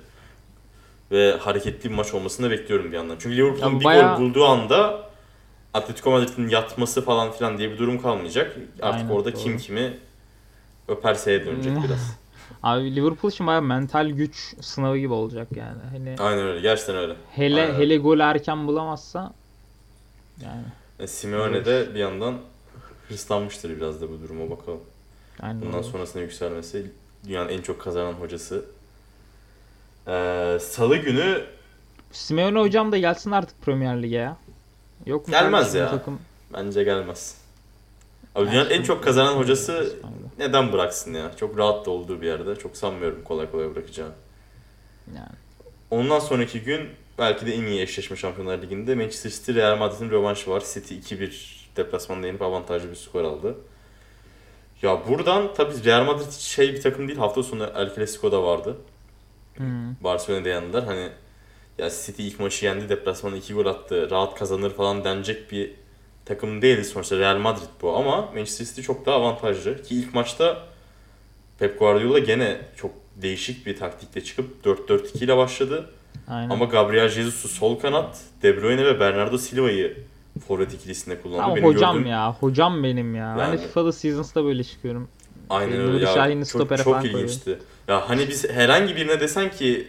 ve 1.12 1.32
hareketli 1.40 1.90
bir 1.90 1.96
maç 1.96 2.14
olmasını 2.14 2.46
da 2.46 2.52
bekliyorum 2.52 2.92
bir 2.92 2.98
yandan. 2.98 3.16
Çünkü 3.20 3.38
Liverpool'un 3.38 3.74
Ya 3.74 3.80
bir 3.80 3.86
bayağı- 3.86 4.18
gol 4.18 4.24
bulduğu 4.26 4.46
anda 4.46 5.08
Atletico 5.74 6.12
Madrid'in 6.12 6.50
yatması 6.50 7.06
falan 7.06 7.32
filan 7.32 7.58
diye 7.58 7.72
bir 7.72 7.78
durum 7.78 8.02
kalmayacak. 8.02 8.56
Artık 8.82 9.00
Aynen, 9.02 9.10
orada 9.10 9.34
doğru. 9.34 9.42
kim 9.44 9.58
kimi 9.58 9.94
öperseye 10.88 11.46
dönecek 11.46 11.74
biraz. 11.88 12.18
Abi 12.64 12.96
Liverpool 12.96 13.32
için 13.32 13.48
bayağı 13.48 13.62
mental 13.62 14.10
güç 14.10 14.56
sınavı 14.62 14.98
gibi 14.98 15.14
olacak 15.14 15.48
yani. 15.56 15.78
Hani 15.92 16.16
Aynen 16.20 16.48
öyle. 16.48 16.60
Gerçekten 16.62 16.96
öyle. 16.96 17.16
hele 17.32 17.62
Aynen. 17.62 17.74
hele 17.80 17.98
gol 17.98 18.20
erken 18.20 18.68
bulamazsa 18.68 19.34
yani 20.44 20.64
E, 21.00 21.08
Simeone 21.08 21.66
de 21.66 21.88
bir 21.96 22.00
yandan 22.00 22.38
hırslanmıştır 23.10 23.78
biraz 23.78 24.02
da 24.02 24.10
bu 24.10 24.22
duruma 24.24 24.50
bakalım. 24.58 24.80
yani 25.44 25.62
Bundan 25.62 25.82
sonrasında 25.82 26.24
yükselmesi 26.24 26.92
dünyanın 27.28 27.50
en 27.50 27.62
çok 27.62 27.82
kazanan 27.82 28.14
hocası. 28.14 28.66
Ee, 30.08 30.58
Salı 30.62 30.98
günü 30.98 31.44
Simeone 32.12 32.60
hocam 32.60 32.92
da 32.92 32.98
gelsin 32.98 33.32
artık 33.32 33.62
Premier 33.62 34.04
Lig'e 34.04 34.16
ya. 34.16 34.38
Yok 35.06 35.28
mu 35.28 35.32
Gelmez 35.32 35.74
ya. 35.76 35.90
Takım? 35.92 36.20
bence 36.54 36.84
gelmez. 36.84 37.37
Abi 38.38 38.52
dünyanın 38.52 38.70
en 38.70 38.84
çok 38.84 39.04
kazanan 39.04 39.34
hocası 39.34 39.96
neden 40.38 40.74
bıraksın 40.74 41.14
ya? 41.14 41.32
Çok 41.40 41.58
rahat 41.58 41.86
da 41.86 41.92
olduğu 41.92 42.22
bir 42.22 42.28
yerde. 42.28 42.56
Çok 42.56 42.78
sanmıyorum 42.78 43.24
kolay 43.24 43.52
kolay 43.52 43.76
bırakacağını. 43.76 44.14
Yani. 45.16 45.30
Ondan 45.92 46.20
sonraki 46.20 46.62
gün 46.62 46.90
belki 47.18 47.46
de 47.46 47.54
en 47.54 47.64
iyi 47.64 47.82
eşleşme 47.82 48.18
Şampiyonlar 48.18 48.62
Ligi'nde 48.62 48.96
Manchester 48.96 49.30
City 49.30 49.54
Real 49.54 49.78
Madrid'in 49.78 50.10
rövanşı 50.10 50.52
var. 50.52 50.64
City 50.74 50.96
2-1 50.96 51.32
deplasmanda 51.78 52.28
yenip 52.28 52.42
avantajlı 52.42 52.90
bir 52.90 52.96
skor 52.96 53.24
aldı. 53.24 53.56
Ya 54.82 55.08
buradan 55.08 55.54
tabii 55.54 55.86
Real 55.86 56.06
Madrid 56.06 56.32
şey 56.32 56.74
bir 56.74 56.82
takım 56.82 57.08
değil. 57.08 57.20
Hafta 57.20 57.44
sonu 57.44 57.72
El 57.76 57.96
Clasico'da 57.96 58.44
vardı. 58.44 58.78
Hmm. 59.58 59.96
Barcelona'da 60.04 60.50
yendiler. 60.50 60.84
Hani 60.84 61.10
ya 61.78 61.90
City 61.90 62.28
ilk 62.28 62.40
maçı 62.40 62.66
yendi. 62.66 62.90
Deplasmanda 62.90 63.38
2 63.38 63.54
gol 63.54 63.66
attı. 63.66 64.10
Rahat 64.10 64.40
kazanır 64.40 64.70
falan 64.70 65.04
denecek 65.04 65.52
bir 65.52 65.87
takım 66.28 66.62
değildi 66.62 66.86
sonuçta 66.86 67.18
Real 67.20 67.38
Madrid 67.38 67.64
bu 67.82 67.96
ama 67.98 68.22
Manchester 68.22 68.66
City 68.66 68.82
çok 68.82 69.06
daha 69.06 69.16
avantajlı. 69.16 69.84
Ki 69.84 69.96
ilk 69.96 70.14
maçta 70.14 70.64
Pep 71.60 71.80
Guardiola 71.80 72.20
gene 72.20 72.58
çok 72.76 72.92
değişik 73.16 73.66
bir 73.66 73.78
taktikle 73.78 74.24
çıkıp 74.24 74.66
4-4-2 74.66 75.24
ile 75.24 75.38
başladı. 75.38 75.90
Aynen. 76.28 76.50
Ama 76.50 76.66
Gabriel 76.66 77.10
Jesus'u 77.10 77.48
sol 77.48 77.80
kanat, 77.80 78.18
De 78.44 78.58
Bruyne 78.62 78.86
ve 78.86 79.00
Bernardo 79.00 79.38
Silva'yı 79.38 79.98
forvet 80.48 80.74
ikilisinde 80.74 81.22
kullandı. 81.22 81.42
Ama 81.44 81.56
Benim 81.56 81.68
hocam 81.68 81.96
gördüğüm- 81.96 82.10
ya. 82.10 82.34
Hocam 82.34 82.84
benim 82.84 83.16
ya. 83.16 83.36
Ben 83.40 83.52
de 83.52 83.56
Yani- 83.56 83.68
FIFA'da 83.68 83.92
Seasons'da 83.92 84.44
böyle 84.46 84.64
çıkıyorum. 84.64 85.08
Aynen 85.50 85.80
öyle 85.80 86.06
ya. 86.06 86.14
Şahin'i 86.14 86.46
Çok, 86.46 86.70
çok 86.70 86.78
falan 86.80 87.06
ilginçti. 87.06 87.60
Ya 87.88 88.10
hani 88.10 88.28
biz 88.28 88.50
herhangi 88.50 88.96
birine 88.96 89.20
desen 89.20 89.52
ki 89.52 89.88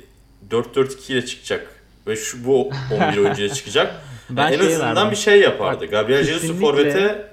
4-4-2 0.51 1.13
ile 1.13 1.27
çıkacak 1.27 1.67
ve 2.07 2.17
şu 2.17 2.45
bu 2.45 2.71
11 2.93 3.19
oyuncuya 3.19 3.49
çıkacak. 3.49 3.95
Ben 4.31 4.53
en 4.53 4.59
azından 4.59 4.97
verdim. 4.97 5.11
bir 5.11 5.17
şey 5.17 5.41
yapardı. 5.41 5.85
Bak, 5.85 5.91
Gabriel 5.91 6.23
Jesus'u 6.25 6.41
kesinlikle- 6.41 6.61
forvete 6.67 7.29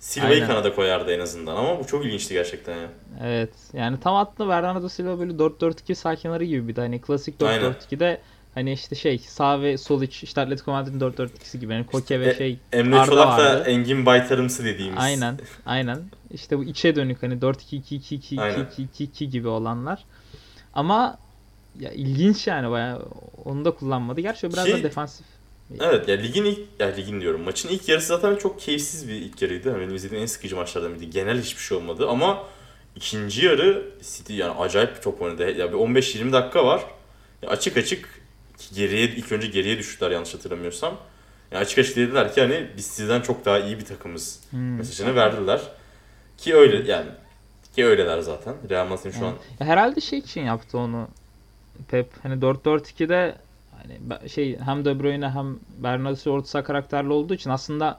Silva'yı 0.00 0.34
Aynen. 0.34 0.46
kanada 0.46 0.74
koyardı 0.74 1.12
en 1.12 1.20
azından 1.20 1.56
ama 1.56 1.78
bu 1.80 1.86
çok 1.86 2.04
ilginçti 2.04 2.34
gerçekten 2.34 2.76
ya. 2.76 2.88
Evet. 3.24 3.50
Yani 3.72 4.00
tam 4.00 4.16
aslında 4.16 4.48
Bernardo 4.48 4.88
Silva 4.88 5.18
böyle 5.18 5.32
4-4-2 5.32 5.94
sakinleri 5.94 6.48
gibi 6.48 6.68
bir 6.68 6.76
de 6.76 6.80
hani 6.80 7.00
klasik 7.00 7.42
Aynen. 7.42 7.62
4-4-2'de 7.64 8.20
hani 8.54 8.72
işte 8.72 8.94
şey 8.96 9.18
sağ 9.18 9.60
ve 9.62 9.78
sol 9.78 10.02
iç 10.02 10.22
işte 10.22 10.40
Atletico 10.40 10.70
Madrid'in 10.72 11.00
4-4-2'si 11.00 11.58
gibi. 11.58 11.72
Yani 11.72 11.86
Koke 11.86 12.20
ve 12.20 12.30
E, 12.30 12.34
şey 12.34 12.58
Emre 12.72 12.96
Arda 12.98 13.06
Çolak 13.10 13.38
da. 13.38 13.64
Engin 13.64 14.06
Baytarımsı 14.06 14.64
dediğimiz. 14.64 14.98
Aynen. 15.02 15.38
Aynen. 15.66 15.98
İşte 16.30 16.58
bu 16.58 16.64
içe 16.64 16.96
dönük 16.96 17.22
hani 17.22 17.34
4-2-2-2-2-2-2-2 17.34 18.40
Aynen. 18.40 19.30
gibi 19.30 19.48
olanlar. 19.48 20.04
Ama 20.74 21.18
ya 21.80 21.90
ilginç 21.90 22.46
yani 22.46 22.70
bayağı 22.70 23.02
onu 23.44 23.64
da 23.64 23.70
kullanmadı. 23.70 24.20
Gerçi 24.20 24.46
o 24.46 24.50
biraz 24.52 24.64
Ki- 24.64 24.72
da 24.72 24.82
defansif. 24.82 25.26
Evet 25.80 26.08
ya 26.08 26.16
ligin 26.16 26.44
ilk 26.44 26.58
ya 26.78 26.86
ligin 26.86 27.20
diyorum 27.20 27.40
maçın 27.40 27.68
ilk 27.68 27.88
yarısı 27.88 28.06
zaten 28.08 28.36
çok 28.36 28.60
keyifsiz 28.60 29.08
bir 29.08 29.12
ilk 29.14 29.42
yarıydı. 29.42 29.70
Hani 29.70 29.80
benim 29.80 29.94
izlediğim 29.94 30.22
en 30.22 30.26
sıkıcı 30.26 30.56
maçlardan 30.56 30.94
biriydi. 30.94 31.10
Genel 31.10 31.42
hiçbir 31.42 31.62
şey 31.62 31.78
olmadı 31.78 32.08
ama 32.08 32.44
ikinci 32.96 33.46
yarı 33.46 33.84
City 34.02 34.34
yani 34.34 34.58
acayip 34.58 34.96
bir 34.96 35.02
top 35.02 35.22
oynadı. 35.22 35.50
Ya 35.50 35.72
bir 35.72 35.76
15-20 35.78 36.32
dakika 36.32 36.64
var. 36.66 36.82
Ya 37.42 37.48
açık 37.48 37.76
açık 37.76 38.20
ki 38.58 38.74
geriye 38.74 39.04
ilk 39.04 39.32
önce 39.32 39.46
geriye 39.46 39.78
düştüler 39.78 40.10
yanlış 40.10 40.34
hatırlamıyorsam. 40.34 40.96
Ya 41.52 41.58
açık 41.58 41.78
açık 41.78 41.96
dediler 41.96 42.34
ki 42.34 42.40
hani 42.40 42.66
biz 42.76 42.86
sizden 42.86 43.20
çok 43.20 43.44
daha 43.44 43.58
iyi 43.58 43.78
bir 43.78 43.84
takımız 43.84 44.40
Hmm. 44.50 44.76
mesajını 44.76 45.14
verdiler. 45.16 45.60
Ki 46.38 46.54
öyle 46.54 46.92
yani 46.92 47.06
ki 47.76 47.86
öyleler 47.86 48.18
zaten. 48.18 48.54
Real 48.70 48.86
Madrid'in 48.86 49.10
şu 49.18 49.26
an 49.26 49.34
Ya 49.60 49.66
herhalde 49.66 50.00
şey 50.00 50.18
için 50.18 50.40
yaptı 50.40 50.78
onu 50.78 51.08
Pep. 51.88 52.06
Hani 52.22 52.34
4-4-2'de 52.42 53.34
be- 54.00 54.28
şey 54.28 54.58
hem 54.58 54.84
De 54.84 55.00
Bruyne 55.00 55.28
hem 55.30 55.58
Bernardo 55.78 56.16
Silva 56.16 56.34
orta 56.34 56.64
karakterli 56.64 57.12
olduğu 57.12 57.34
için 57.34 57.50
aslında 57.50 57.98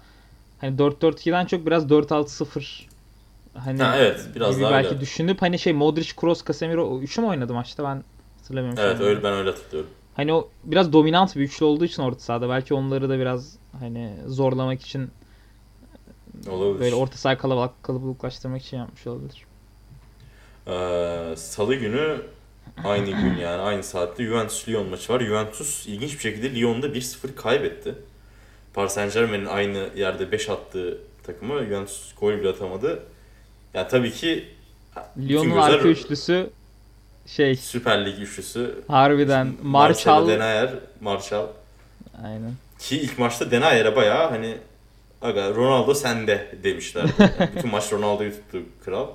hani 0.61 0.77
4-4-2'den 0.77 1.45
çok 1.45 1.65
biraz 1.65 1.89
4-6-0 1.89 2.87
hani 3.53 3.83
Ha, 3.83 3.97
evet, 3.97 4.25
biraz 4.35 4.61
daha 4.61 4.71
belki 4.71 4.89
öyle. 4.89 5.01
düşünüp 5.01 5.41
hani 5.41 5.59
şey 5.59 5.73
Modric, 5.73 6.15
Kroos, 6.15 6.45
Casemiro 6.45 6.99
üçü 7.01 7.21
mü 7.21 7.27
oynadı 7.27 7.53
maçta 7.53 7.83
ben 7.83 8.03
hatırlamıyorum. 8.37 8.79
evet 8.83 9.01
öyle 9.01 9.23
ben 9.23 9.33
öyle 9.33 9.49
hatırlıyorum. 9.49 9.89
Hani 10.15 10.33
o 10.33 10.49
biraz 10.63 10.93
dominant 10.93 11.35
bir 11.35 11.41
üçlü 11.41 11.65
olduğu 11.65 11.85
için 11.85 12.03
orta 12.03 12.19
sahada 12.19 12.49
belki 12.49 12.73
onları 12.73 13.09
da 13.09 13.19
biraz 13.19 13.55
hani 13.79 14.15
zorlamak 14.27 14.81
için 14.81 15.09
Olabilir. 16.49 16.79
böyle 16.79 16.95
orta 16.95 17.17
saha 17.17 17.37
kalabalık 17.37 17.83
kalabalıklaştırmak 17.83 18.61
için 18.61 18.77
yapmış 18.77 19.07
olabilir. 19.07 19.45
Ee, 20.67 21.33
Salı 21.35 21.75
günü 21.75 22.21
aynı 22.83 23.05
gün 23.05 23.37
yani 23.37 23.61
aynı 23.61 23.83
saatte 23.83 24.23
Juventus 24.23 24.69
Lyon 24.69 24.89
maçı 24.89 25.13
var. 25.13 25.19
Juventus 25.19 25.87
ilginç 25.87 26.13
bir 26.13 26.19
şekilde 26.19 26.55
Lyon'da 26.55 26.87
1-0 26.87 27.35
kaybetti. 27.35 27.95
Paris 28.73 28.91
Saint 28.91 29.13
Germain'in 29.13 29.45
aynı 29.45 29.89
yerde 29.95 30.31
5 30.31 30.49
attığı 30.49 30.97
takımı. 31.23 31.65
Juventus 31.65 32.15
gol 32.19 32.33
bile 32.33 32.49
atamadı. 32.49 33.03
Ya 33.73 33.87
tabii 33.87 34.11
ki 34.11 34.45
Lyon'un 35.17 35.57
arka 35.57 35.87
üçlüsü 35.87 36.49
şey 37.25 37.55
Süper 37.55 38.05
Lig 38.05 38.19
üçlüsü. 38.19 38.75
harbiden 38.87 39.53
Marshall. 39.63 40.27
Denayer, 40.27 40.69
Marshall. 41.01 41.47
Aynen. 42.23 42.53
Ki 42.79 42.97
ilk 42.97 43.19
maçta 43.19 43.51
Denayer'e 43.51 43.95
bayağı 43.95 44.29
hani 44.29 44.57
aga 45.21 45.49
Ronaldo 45.49 45.93
sende 45.93 46.55
demişler. 46.63 47.05
Yani 47.19 47.49
bütün 47.55 47.71
maç 47.71 47.93
Ronaldo'yu 47.93 48.31
tuttu 48.31 48.61
kral. 48.85 49.07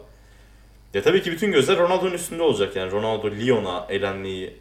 Ya 0.95 1.03
tabii 1.03 1.23
ki 1.23 1.33
bütün 1.33 1.53
gözler 1.53 1.79
Ronaldo'nun 1.79 2.13
üstünde 2.13 2.43
olacak 2.43 2.77
yani. 2.77 2.93
Ronaldo 2.93 3.31
Lyon'a 3.31 3.87
elenmeyi 3.89 4.57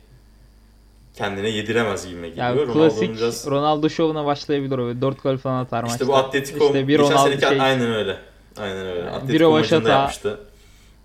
kendine 1.15 1.49
yediremez 1.49 2.07
gibi 2.07 2.15
geliyor. 2.21 2.37
Yani 2.37 2.57
Ronaldo'nun 2.61 2.89
klasik 2.89 3.17
biraz 3.17 3.47
Ronaldo 3.47 3.89
şovuna 3.89 4.25
başlayabilir 4.25 4.77
o. 4.77 5.01
4 5.01 5.23
gol 5.23 5.37
falan 5.37 5.63
atar 5.63 5.83
işte 5.83 5.91
maçta. 5.93 6.07
bu 6.07 6.15
Atletico 6.15 6.65
İşte 6.65 6.87
bir 6.87 6.99
geçen 6.99 7.11
Ronaldo 7.11 7.29
seneki 7.29 7.47
şey- 7.47 7.61
aynen 7.61 7.93
öyle. 7.93 8.17
Aynen 8.57 8.85
öyle. 8.85 8.99
Yani 8.99 9.09
bir 9.09 9.15
Atletico 9.15 9.51
maçında 9.51 9.89
yapmıştı. 9.89 10.39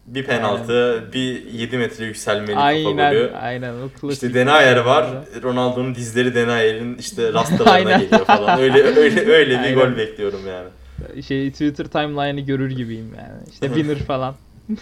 Bir 0.07 0.25
penaltı, 0.25 1.05
bir 1.13 1.45
7 1.53 1.79
metre 1.79 2.05
yükselmeli 2.05 2.47
kafa 2.55 2.63
Aynen, 2.63 3.13
golü. 3.13 3.33
aynen 3.43 3.73
o 3.75 3.89
klasik. 4.01 4.13
İşte 4.23 4.35
Denayer 4.35 4.77
var. 4.77 5.07
Ronaldo'nun 5.43 5.95
dizleri 5.95 6.35
Denayer'in 6.35 6.99
işte 6.99 7.33
rastalarına 7.33 7.73
Aynen. 7.73 8.01
geliyor 8.01 8.25
falan. 8.25 8.61
Öyle 8.61 8.83
öyle 8.83 9.31
öyle 9.33 9.51
bir 9.51 9.59
Aynen. 9.59 9.75
gol 9.75 9.97
bekliyorum 9.97 10.41
yani. 10.47 11.23
Şey 11.23 11.51
Twitter 11.51 11.85
timeline'ı 11.87 12.41
görür 12.41 12.71
gibiyim 12.71 13.15
yani. 13.19 13.43
İşte 13.53 13.67
winner 13.75 13.99
falan. 13.99 14.35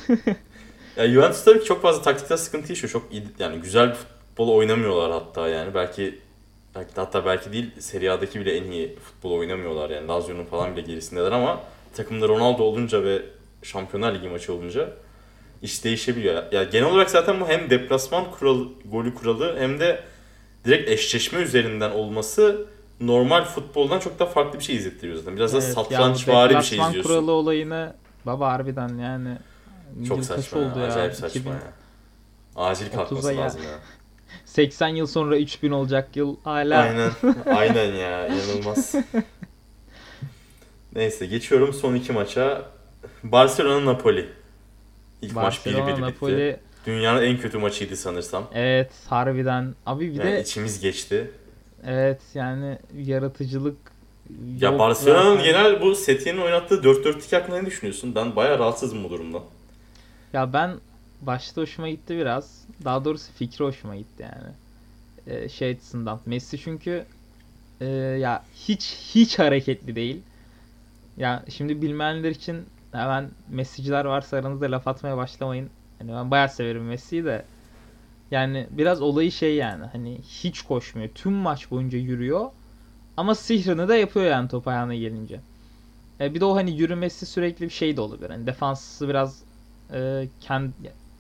Ya 0.97 1.09
Juventus 1.09 1.45
tabii 1.45 1.59
ki 1.61 1.65
çok 1.65 1.83
fazla 1.83 2.03
taktikte 2.03 2.37
sıkıntı 2.37 2.73
yaşıyor. 2.73 2.93
Çok 2.93 3.13
iyi, 3.13 3.23
yani 3.39 3.61
güzel 3.61 3.89
bir 3.89 3.95
futbol 3.95 4.49
oynamıyorlar 4.49 5.13
hatta 5.13 5.49
yani. 5.49 5.75
Belki 5.75 6.19
belki 6.75 6.91
hatta 6.97 7.27
belki 7.27 7.53
değil 7.53 7.71
Serie 7.79 8.09
A'daki 8.11 8.41
bile 8.41 8.57
en 8.57 8.71
iyi 8.71 8.97
futbol 8.97 9.31
oynamıyorlar 9.31 9.91
yani. 9.91 10.09
Lazio'nun 10.09 10.45
falan 10.45 10.77
bile 10.77 10.81
gerisindeler 10.81 11.33
ama 11.33 11.61
takımda 11.97 12.29
Ronaldo 12.29 12.63
olunca 12.63 13.05
ve 13.05 13.23
Şampiyonlar 13.63 14.15
Ligi 14.15 14.29
maçı 14.29 14.53
olunca 14.55 14.91
iş 15.63 15.85
değişebiliyor. 15.85 16.53
Ya 16.53 16.65
genel 16.65 16.89
olarak 16.89 17.11
zaten 17.11 17.41
bu 17.41 17.49
hem 17.49 17.71
deplasman 17.71 18.31
kuralı, 18.31 18.69
golü 18.85 19.15
kuralı 19.15 19.57
hem 19.59 19.81
de 19.81 20.03
direkt 20.65 20.91
eşleşme 20.91 21.39
üzerinden 21.41 21.91
olması 21.91 22.67
normal 23.01 23.45
futboldan 23.45 23.99
çok 23.99 24.19
daha 24.19 24.29
farklı 24.29 24.59
bir 24.59 24.65
şey 24.65 24.77
izlettiriyor 24.77 25.17
zaten. 25.19 25.37
Biraz 25.37 25.53
da 25.53 25.59
Evet, 25.59 25.73
satrançvari 25.73 26.53
yani 26.53 26.61
bir 26.63 26.67
şey 26.67 26.79
deplasman 26.79 26.89
izliyorsun. 26.91 27.11
kuralı 27.11 27.33
olayını 27.33 27.95
baba 28.27 28.53
harbiden 28.53 28.99
yani 28.99 29.39
Çok 30.09 30.17
yıl 30.17 30.25
saçma 30.25 30.61
ya, 30.61 30.73
acayip 30.73 31.15
saçma 31.15 31.41
2000 31.41 31.51
ya. 31.51 31.61
Acil 32.57 32.91
kalkması 32.91 33.29
30'a 33.29 33.33
ya. 33.33 33.41
lazım 33.45 33.63
ya. 33.63 33.79
80 34.45 34.89
yıl 34.89 35.07
sonra 35.07 35.39
3000 35.39 35.71
olacak 35.71 36.17
yıl 36.17 36.37
hala. 36.45 36.79
Aynen. 36.81 37.11
Aynen 37.47 37.93
ya. 37.95 38.27
inanılmaz. 38.27 38.95
Neyse 40.95 41.27
geçiyorum 41.27 41.73
son 41.73 41.95
iki 41.95 42.13
maça. 42.13 42.63
Barcelona 43.25 43.85
Napoli. 43.93 44.29
İlk 45.23 45.35
maç 45.35 45.55
1-1 45.59 45.65
Barcelona 45.67 45.89
bitti. 45.89 46.01
Napoli 46.01 46.57
Dünyanın 46.87 47.23
en 47.23 47.39
kötü 47.39 47.59
maçıydı 47.59 47.97
sanırsam. 47.97 48.45
evet 48.55 48.91
harbiden 49.09 49.75
abi 49.87 50.09
bir 50.15 50.19
Yani 50.25 50.33
de 50.33 50.41
içimiz 50.41 50.81
geçti. 50.81 51.31
evet 51.87 52.21
yani 52.35 52.79
yaratıcılık 52.99 53.77
Ya 54.61 54.79
Barcelona'nın 54.79 55.43
genel 55.43 55.81
bu 55.83 55.95
Setyen'in 55.95 56.41
oynattığı 56.41 56.75
4-4-2 56.75 57.37
hakkında 57.37 57.61
ne 57.61 57.67
düşünüyorsun? 57.67 58.15
Ben 58.15 58.37
bayağı 58.37 58.59
rahatsızım 58.59 59.05
bu 59.05 59.11
durumdan. 59.11 59.43
Ya 60.35 60.53
ben 60.53 60.81
başta 61.23 61.63
hoşuma 61.63 61.89
gitti 61.89 62.17
biraz. 62.19 62.65
Daha 62.85 63.05
doğrusu 63.05 63.33
fikri 63.33 63.65
hoşuma 63.65 63.97
gitti 63.97 64.23
yani. 64.23 64.53
Ee, 65.27 65.49
şey 65.49 65.71
açısından. 65.71 66.21
Messi 66.27 66.59
çünkü 66.59 67.05
e, 67.81 67.87
ya 68.21 68.45
hiç 68.55 68.97
hiç 69.15 69.39
hareketli 69.39 69.97
değil. 69.97 70.23
Ya 71.17 71.45
şimdi 71.51 71.83
bilmeyenler 71.83 72.31
için 72.31 72.67
hemen 72.93 73.31
Messi'ciler 73.51 74.05
varsa 74.05 74.37
aranızda 74.37 74.71
laf 74.71 74.89
atmaya 74.89 75.17
başlamayın. 75.17 75.71
Hani 75.99 76.13
ben 76.13 76.31
bayağı 76.31 76.49
severim 76.49 76.85
Messi'yi 76.85 77.25
de. 77.25 77.45
Yani 78.31 78.67
biraz 78.71 79.03
olayı 79.03 79.33
şey 79.33 79.55
yani 79.57 79.87
hani 79.93 80.19
hiç 80.45 80.63
koşmuyor. 80.63 81.09
Tüm 81.15 81.33
maç 81.33 81.71
boyunca 81.71 81.99
yürüyor. 81.99 82.51
Ama 83.17 83.35
sihrini 83.35 83.89
de 83.89 83.95
yapıyor 83.95 84.27
yani 84.27 84.49
top 84.49 84.69
ayağına 84.69 84.95
gelince. 84.95 85.41
E, 86.21 86.35
bir 86.35 86.41
de 86.41 86.45
o 86.45 86.57
hani 86.57 86.79
yürümesi 86.79 87.27
sürekli 87.27 87.65
bir 87.65 87.71
şey 87.71 87.97
de 87.97 88.01
olabilir. 88.01 88.31
Hani 88.31 88.47
defansı 88.47 89.09
biraz 89.09 89.43
e, 89.95 90.29
kend- 90.49 90.71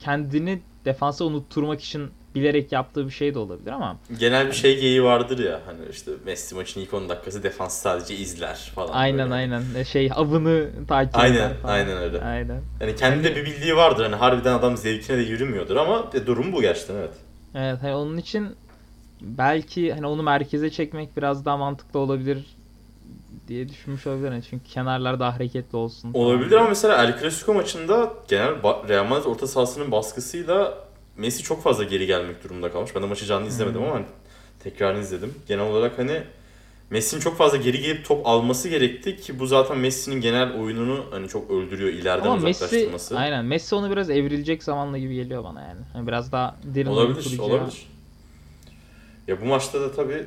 kendini 0.00 0.60
defansa 0.84 1.24
unutturmak 1.24 1.80
için 1.82 2.10
bilerek 2.34 2.72
yaptığı 2.72 3.06
bir 3.06 3.10
şey 3.12 3.34
de 3.34 3.38
olabilir 3.38 3.70
ama 3.72 3.96
Genel 4.18 4.46
bir 4.46 4.52
şey 4.52 4.80
geyiği 4.80 5.04
vardır 5.04 5.38
ya 5.38 5.60
hani 5.66 5.78
işte 5.90 6.10
Messi 6.26 6.54
maçın 6.54 6.80
ilk 6.80 6.94
10 6.94 7.08
dakikası 7.08 7.42
defans 7.42 7.74
sadece 7.82 8.14
izler 8.16 8.72
falan. 8.74 8.92
aynen 8.92 9.18
böyle. 9.18 9.34
aynen 9.34 9.62
E, 9.76 9.84
şey 9.84 10.10
avını 10.14 10.70
takip 10.88 11.16
Aynen, 11.18 11.34
eder 11.36 11.50
falan. 11.62 11.72
aynen 11.74 11.96
öyle. 11.96 12.20
Aynen. 12.20 12.60
Yani 12.80 12.96
kendi 12.96 13.24
de 13.24 13.36
bir 13.36 13.44
bildiği 13.46 13.76
vardır 13.76 14.04
hani 14.04 14.14
harbiden 14.16 14.54
adam 14.54 14.76
zevkine 14.76 15.16
de 15.18 15.22
yürümüyordur 15.22 15.76
ama 15.76 16.10
e, 16.14 16.26
durum 16.26 16.52
bu 16.52 16.60
gerçekten 16.60 16.94
evet. 16.94 17.14
Evet 17.54 17.78
hani 17.82 17.94
onun 17.94 18.16
için 18.16 18.48
belki 19.20 19.92
hani 19.92 20.06
onu 20.06 20.22
merkeze 20.22 20.70
çekmek 20.70 21.16
biraz 21.16 21.44
daha 21.44 21.56
mantıklı 21.56 21.98
olabilir 22.00 22.44
diye 23.48 23.68
düşünmüş 23.68 24.06
olabilir. 24.06 24.32
Yani 24.32 24.42
çünkü 24.50 24.64
kenarlar 24.64 25.20
daha 25.20 25.34
hareketli 25.34 25.76
olsun. 25.76 26.10
Olabilir 26.14 26.56
ama 26.56 26.68
mesela 26.68 27.04
El 27.04 27.20
Clasico 27.20 27.54
maçında 27.54 28.12
genel 28.28 28.54
Real 28.88 29.04
Madrid 29.04 29.24
orta 29.26 29.46
sahasının 29.46 29.90
baskısıyla 29.90 30.84
Messi 31.16 31.42
çok 31.42 31.62
fazla 31.62 31.84
geri 31.84 32.06
gelmek 32.06 32.44
durumunda 32.44 32.72
kalmış. 32.72 32.94
Ben 32.94 33.02
de 33.02 33.06
maçı 33.06 33.26
canlı 33.26 33.48
izlemedim 33.48 33.80
Hmm. 33.80 33.86
ama 33.86 33.96
hani 33.96 34.06
tekrarını 34.60 35.00
izledim. 35.00 35.34
Genel 35.48 35.64
olarak 35.64 35.98
hani 35.98 36.22
Messi'nin 36.90 37.20
çok 37.20 37.36
fazla 37.36 37.56
geri 37.56 37.80
gelip 37.80 38.04
top 38.06 38.26
alması 38.26 38.68
gerekti 38.68 39.16
ki 39.16 39.38
bu 39.38 39.46
zaten 39.46 39.78
Messi'nin 39.78 40.20
genel 40.20 40.52
oyununu 40.52 41.04
hani 41.10 41.28
çok 41.28 41.50
öldürüyor 41.50 41.88
ileriden 41.92 42.26
Ama 42.26 42.36
Messi 42.36 42.64
uzaklaştırması. 42.64 43.18
aynen 43.18 43.44
Messi 43.44 43.74
onu 43.74 43.90
biraz 43.90 44.10
evrilecek 44.10 44.62
zamanla 44.62 44.98
gibi 44.98 45.14
geliyor 45.14 45.44
bana 45.44 45.60
yani. 45.60 45.80
Hani 45.92 46.06
biraz 46.06 46.32
daha 46.32 46.56
derin 46.64 46.86
olabilir, 46.90 47.38
olabilir. 47.38 47.86
Ya 49.28 49.40
bu 49.40 49.44
maçta 49.44 49.80
da 49.80 49.92
tabii 49.92 50.26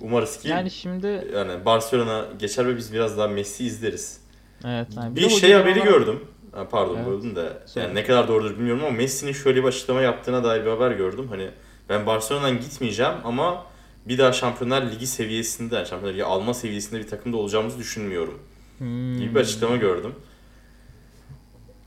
umarız 0.00 0.38
ki 0.40 0.48
Yani 0.48 0.58
yani, 0.58 0.70
şimdi 0.70 1.24
Barcelona 1.64 2.24
geçer 2.38 2.66
ve 2.68 2.76
biz 2.76 2.92
biraz 2.92 3.18
daha 3.18 3.28
Messi 3.28 3.64
izleriz. 3.64 4.20
evet. 4.66 4.86
Yani 4.96 5.16
Bir 5.16 5.24
bu 5.24 5.30
şey 5.30 5.52
haberi 5.52 5.80
olarak- 5.80 5.88
gördüm. 5.88 6.20
Ha, 6.52 6.68
pardon 6.68 6.96
Evet. 6.96 7.06
böldüm 7.06 7.36
de. 7.36 7.52
Söyle. 7.66 7.86
Yani 7.86 7.94
ne 7.94 8.04
kadar 8.04 8.28
doğrudur 8.28 8.50
bilmiyorum 8.58 8.82
ama 8.86 8.96
Messi'nin 8.96 9.32
şöyle 9.32 9.62
bir 9.62 9.68
açıklama 9.68 10.00
yaptığına 10.00 10.44
dair 10.44 10.64
bir 10.64 10.70
haber 10.70 10.90
gördüm. 10.90 11.26
Hani 11.30 11.48
ben 11.88 12.06
Barcelona'dan 12.06 12.60
gitmeyeceğim 12.60 13.12
ama 13.24 13.64
bir 14.08 14.18
daha 14.18 14.32
Şampiyonlar 14.32 14.82
Ligi 14.90 15.06
seviyesinde, 15.06 15.74
yani 15.76 15.86
Şampiyonlar 15.86 16.14
Ligi 16.14 16.24
alma 16.24 16.54
seviyesinde 16.54 17.00
bir 17.00 17.08
takımda 17.08 17.36
olacağımızı 17.36 17.78
düşünmüyorum. 17.78 18.38
Hmm. 18.78 19.18
Gibi 19.18 19.34
bir 19.34 19.40
açıklama 19.40 19.76
gördüm. 19.76 20.14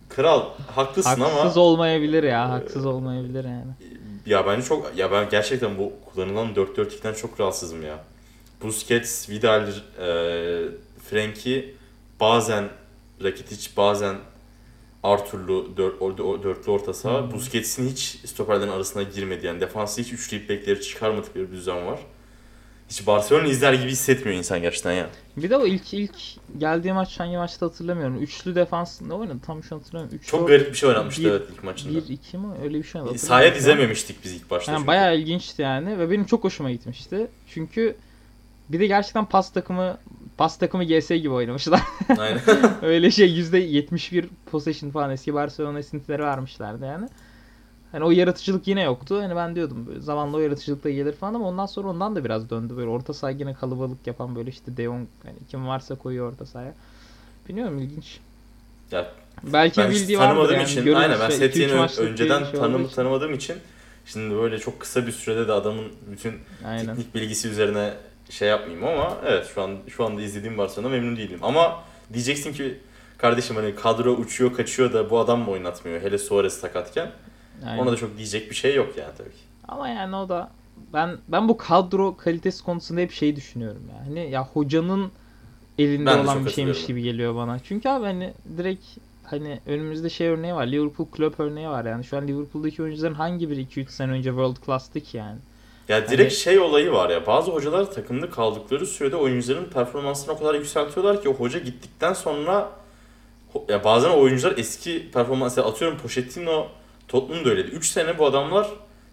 Kral 0.10 0.44
haklısın 0.76 1.22
Haksız 1.22 1.58
ama 1.58 1.66
olmayabilir 1.66 2.24
ya. 2.24 2.50
Haksız 2.50 2.86
olmayabilir 2.86 3.44
yani. 3.46 3.72
Ya 4.26 4.48
bence 4.48 4.66
çok 4.68 4.98
ya 4.98 5.12
ben 5.12 5.30
gerçekten 5.30 5.78
bu 5.78 5.94
kullanılan 6.14 6.54
4-4-2'den 6.56 7.14
çok 7.14 7.40
rahatsızım 7.40 7.84
ya. 7.84 8.04
Busquets, 8.64 9.30
Vidal, 9.30 9.68
e, 9.68 9.74
Frenkie 11.10 11.74
bazen 12.20 12.70
Rakitic 13.24 13.70
bazen 13.78 14.16
Arthur'lu 15.04 15.78
dört, 15.78 16.02
o- 16.02 16.44
dörtlü 16.44 16.72
orta 16.72 16.94
saha. 16.94 17.22
Hmm. 17.22 17.32
Busquets'in 17.32 17.90
hiç 17.90 18.00
stoperlerin 18.26 18.72
arasına 18.72 19.04
girmedi 19.04 19.46
yani 19.46 19.62
defansı 19.62 20.02
hiç 20.02 20.14
üçleyip 20.14 20.50
bekleri 20.50 20.82
çıkarmadıkları 20.82 21.52
bir 21.52 21.58
düzen 21.58 21.86
var. 21.88 22.00
Hiç 22.92 23.08
Barcelona 23.08 23.48
izler 23.48 23.74
gibi 23.74 23.92
hissetmiyor 23.92 24.38
insan 24.38 24.62
gerçekten 24.62 24.92
ya. 24.92 25.10
Bir 25.38 25.50
de 25.50 25.58
o 25.58 25.66
ilk 25.66 25.94
ilk 25.94 26.16
geldiği 26.58 26.94
maç 26.94 27.20
hangi 27.20 27.38
maçta 27.38 27.66
hatırlamıyorum. 27.66 28.22
Üçlü 28.22 28.56
defans 28.56 29.02
ne 29.02 29.14
oynadı 29.14 29.38
tam 29.46 29.64
şu 29.64 29.76
hatırlamıyorum. 29.76 30.18
Üç, 30.18 30.28
Çok 30.28 30.48
garip 30.48 30.72
bir 30.72 30.78
şey 30.78 30.90
oynanmıştı 30.90 31.24
bir- 31.24 31.30
evet 31.30 31.42
ilk 31.54 31.64
maçında. 31.64 31.98
1-2 32.00 32.38
mi 32.38 32.48
öyle 32.64 32.78
bir 32.78 32.84
şey 32.84 33.02
mi? 33.02 33.18
Sahaya 33.20 33.56
dizememiştik 33.56 34.24
biz 34.24 34.32
ilk 34.34 34.50
başta. 34.50 34.72
Yani 34.72 34.80
çünkü. 34.80 34.88
bayağı 34.88 35.18
ilginçti 35.18 35.62
yani 35.62 36.00
ve 36.00 36.12
benim 36.12 36.26
çok 36.26 36.44
hoşuma 36.44 36.72
gitmişti. 36.72 37.28
Çünkü 37.48 37.96
bir 38.70 38.80
de 38.80 38.88
gerçekten 38.88 39.26
pas 39.26 39.54
takımı 39.54 39.98
pas 40.38 40.58
takımı 40.58 40.84
GS 40.84 41.10
gibi 41.10 41.30
oynamışlar. 41.30 41.82
Aynen. 42.18 42.42
Öyle 42.82 43.12
şey 43.12 43.40
%71 43.40 44.26
possession 44.52 44.92
falan 44.92 45.12
eski 45.12 45.34
Barcelona 45.34 45.80
esintileri 45.80 46.22
vermişlerdi 46.22 46.86
yani. 46.86 47.08
Hani 47.92 48.04
o 48.04 48.12
yaratıcılık 48.12 48.68
yine 48.68 48.84
yoktu. 48.84 49.22
Hani 49.22 49.36
ben 49.36 49.56
diyordum 49.56 49.88
böyle 49.88 50.00
zamanla 50.00 50.38
o 50.38 50.40
yaratıcılık 50.40 50.84
da 50.84 50.90
gelir 50.90 51.14
falan 51.14 51.34
ama 51.34 51.48
ondan 51.48 51.66
sonra 51.66 51.88
ondan 51.88 52.16
da 52.16 52.26
biraz 52.26 52.50
döndü. 52.50 52.78
Böyle 52.78 52.90
orta 52.90 53.14
saha 53.14 53.32
yine 53.32 53.54
kalabalık 53.54 54.08
yapan 54.08 54.36
böyle 54.36 54.50
işte 54.50 54.78
De 54.78 54.84
Jong 54.84 55.08
hani 55.24 55.36
kim 55.50 55.68
varsa 55.68 55.96
koyuyor 55.96 56.32
orta 56.32 56.46
sahaya. 56.46 56.74
Bilmiyorum 57.50 57.80
ilginç. 57.80 58.20
Ya, 58.92 59.12
Belki 59.44 59.82
ben 59.82 59.92
bildiği 59.92 60.18
tanımadığım 60.18 60.54
yani. 60.54 60.64
için 60.64 60.84
Görürüz 60.84 61.02
aynen 61.02 61.20
ben 61.20 61.30
işte, 61.30 61.48
Setyen'i 61.48 61.72
2-3 61.72 61.78
maçlık 61.78 62.06
bir 62.06 62.12
önceden 62.12 62.44
şey 62.44 62.60
tanım, 62.60 62.86
için. 62.86 62.96
tanımadığım 62.96 63.34
için 63.34 63.56
şimdi 64.06 64.36
böyle 64.36 64.60
çok 64.60 64.80
kısa 64.80 65.08
bir 65.08 65.12
sürede 65.12 65.48
de 65.48 65.52
adamın 65.52 65.86
bütün 66.12 66.34
Aynen. 66.66 66.86
teknik 66.86 67.16
bilgisi 67.16 67.48
üzerine 67.48 67.94
şey 68.30 68.50
yapmayayım 68.50 68.88
ama 68.88 69.18
evet 69.26 69.52
şu 69.56 69.62
an 69.62 69.78
şu 69.88 70.06
anda 70.06 70.22
izlediğim 70.22 70.58
Barcelona 70.58 70.90
memnun 70.90 71.18
değilim. 71.18 71.40
Ama 71.42 71.84
diyeceksin 72.14 72.54
ki 72.54 72.78
kardeşim 73.18 73.56
hani 73.56 73.76
kadro 73.76 74.14
uçuyor 74.14 74.54
kaçıyor 74.54 74.94
da 74.94 75.10
bu 75.10 75.20
adam 75.20 75.40
mı 75.40 75.52
oynatmıyor 75.52 76.02
hele 76.02 76.18
Suarez 76.18 76.54
sakatken. 76.54 77.12
Aynen. 77.68 77.84
Ona 77.84 77.92
da 77.92 77.96
çok 77.96 78.18
diyecek 78.18 78.50
bir 78.50 78.56
şey 78.56 78.76
yok 78.76 78.94
yani 78.98 79.12
tabii 79.18 79.30
ki. 79.30 79.42
Ama 79.68 79.90
yani 79.90 80.16
o 80.16 80.30
da 80.30 80.52
ben 80.94 81.18
ben 81.28 81.48
bu 81.50 81.58
kadro 81.58 82.18
kalitesi 82.18 82.64
konusunda 82.64 83.02
hep 83.02 83.12
şey 83.12 83.36
düşünüyorum 83.36 83.84
ya. 83.92 84.08
Hani 84.08 84.32
ya 84.32 84.46
hocanın 84.46 85.12
elinde 85.80 86.06
Ben 86.06 86.18
olan 86.18 86.46
bir 86.46 86.52
şeymiş 86.52 86.86
gibi 86.86 87.04
geliyor 87.04 87.36
bana. 87.36 87.60
Çünkü 87.64 87.90
abi 87.90 88.06
hani 88.06 88.34
direkt 88.58 88.86
hani 89.24 89.60
önümüzde 89.66 90.10
şey 90.10 90.28
örneği 90.28 90.54
var. 90.54 90.68
Liverpool 90.68 91.08
Klopp 91.12 91.40
örneği 91.40 91.68
var 91.68 91.86
yani. 91.86 92.04
Şu 92.04 92.18
an 92.18 92.28
Liverpool'daki 92.28 92.84
oyuncuların 92.84 93.14
hangi 93.14 93.50
biri 93.50 93.62
2-3 93.62 93.90
sene 93.90 94.12
önce 94.12 94.30
world 94.30 94.56
class'tı 94.66 95.00
ki 95.00 95.18
yani? 95.18 95.38
Ya 95.88 96.10
direkt 96.10 96.32
Hani- 96.34 96.40
şey 96.40 96.60
olayı 96.60 96.92
var 96.92 97.10
ya 97.10 97.28
bazı 97.28 97.52
hocalar 97.52 97.92
takımda 97.92 98.30
kaldıkları 98.30 98.86
sürede 98.86 99.16
oyuncuların 99.16 99.66
performansını 99.66 100.34
o 100.34 100.40
kadar 100.40 100.56
yükseltiyorlar 100.56 101.22
ki 101.22 101.30
o 101.30 101.34
hoca 101.34 101.60
gittikten 101.60 102.14
sonra 102.14 102.70
ya 103.70 103.84
bazen 103.84 104.10
oyuncular 104.10 104.58
eski 104.58 105.12
performansı 105.12 105.66
atıyorum 105.66 105.98
Pochettino 105.98 106.68
Tottenham'da 107.12 107.50
öyleydi. 107.50 107.68
3 107.72 107.86
sene 107.88 108.18
bu 108.18 108.26
adamlar 108.26 108.68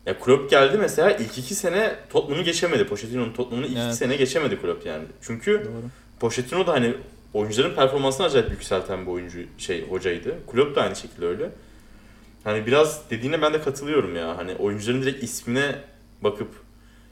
ya 0.07 0.19
Klopp 0.19 0.51
geldi 0.51 0.79
mesela 0.79 1.11
ilk 1.11 1.39
2 1.39 1.55
sene 1.55 1.97
Tottenham'ı 2.11 2.45
geçemedi. 2.45 2.85
Pochettino'nun 2.87 3.33
Tottenham'ını 3.33 3.67
ilk 3.67 3.73
2 3.77 3.81
Evet. 3.81 3.95
sene 3.95 4.17
geçemedi 4.17 4.61
Klopp 4.61 4.87
yani. 4.87 5.05
Çünkü 5.23 5.53
Doğru. 5.65 5.91
Pochettino 6.21 6.67
da 6.67 6.73
hani 6.73 6.95
oyuncuların 7.35 7.75
performansını 7.75 8.27
acayip 8.27 8.51
yükselten 8.51 9.07
bir 9.07 9.11
oyuncu 9.11 9.39
şey 9.59 9.89
hocaydı. 9.89 10.37
Klopp 10.53 10.77
da 10.77 10.83
aynı 10.83 10.97
şekilde 10.97 11.27
öyle. 11.27 11.51
Hani 12.45 12.67
biraz 12.67 13.11
dediğine 13.11 13.43
ben 13.43 13.55
de 13.55 13.61
katılıyorum 13.61 14.17
ya. 14.17 14.39
Hani 14.39 14.55
oyuncuların 14.55 15.03
direkt 15.03 15.25
ismine 15.25 15.75
bakıp 16.21 16.49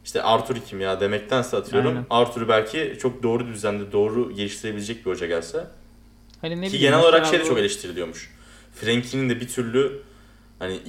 işte 0.04 0.22
Arthur 0.22 0.56
kim 0.56 0.80
ya 0.80 1.00
demektense 1.00 1.56
atıyorum. 1.56 1.88
Aynen. 1.88 2.06
Arthur'u 2.10 2.48
belki 2.48 2.96
çok 3.00 3.22
doğru 3.22 3.46
düzende 3.46 3.92
doğru 3.92 4.32
geliştirebilecek 4.32 5.06
bir 5.06 5.10
hoca 5.10 5.26
gelse. 5.26 5.66
Hani 6.40 6.60
ne 6.60 6.68
Ki 6.68 6.78
genel 6.78 6.98
olarak 6.98 7.26
şey 7.26 7.40
de 7.40 7.44
çok 7.44 7.58
eleştiriliyormuş. 7.58 8.30
Frankie'nin 8.74 9.30
de 9.30 9.40
bir 9.40 9.48
türlü 9.48 10.02
hani 10.58 10.80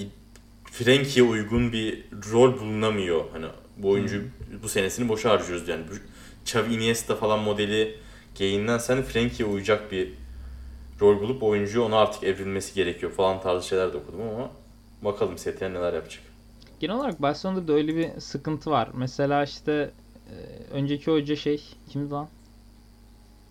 Frankie'ye 0.72 1.30
uygun 1.30 1.72
bir 1.74 2.06
rol 2.32 2.60
bulunamıyor. 2.60 3.26
Hani 3.34 3.46
bu 3.78 3.90
oyuncu 3.90 4.24
bu 4.64 4.70
senesini 4.70 5.10
boşa 5.10 5.30
harcıyoruz 5.30 5.68
yani. 5.68 5.84
Xavi 6.44 6.74
Iniesta 6.74 7.16
falan 7.16 7.40
modeli 7.40 7.96
geyiğinden 8.36 8.78
sen 8.78 9.04
Frankie'ye 9.04 9.54
uyacak 9.54 9.92
bir 9.92 10.14
rol 11.02 11.22
bulup 11.22 11.44
oyuncuyu 11.44 11.84
ona 11.86 11.98
artık 11.98 12.24
evrilmesi 12.24 12.74
gerekiyor 12.76 13.12
falan 13.12 13.42
tarzı 13.42 13.68
şeyler 13.68 13.94
de 13.94 13.98
okudum 13.98 14.22
ama 14.22 14.52
bakalım 15.02 15.38
Setien 15.38 15.74
neler 15.74 15.94
yapacak. 15.94 16.24
Genel 16.80 16.96
olarak 16.96 17.22
Barcelona'da 17.22 17.68
da 17.68 17.74
öyle 17.74 17.96
bir 17.96 18.20
sıkıntı 18.20 18.72
var. 18.72 18.90
Mesela 18.94 19.44
işte 19.44 19.92
e, 20.30 20.36
önceki 20.72 21.12
hoca 21.12 21.36
şey 21.36 21.64
kimdi 21.90 22.12
lan? 22.12 22.28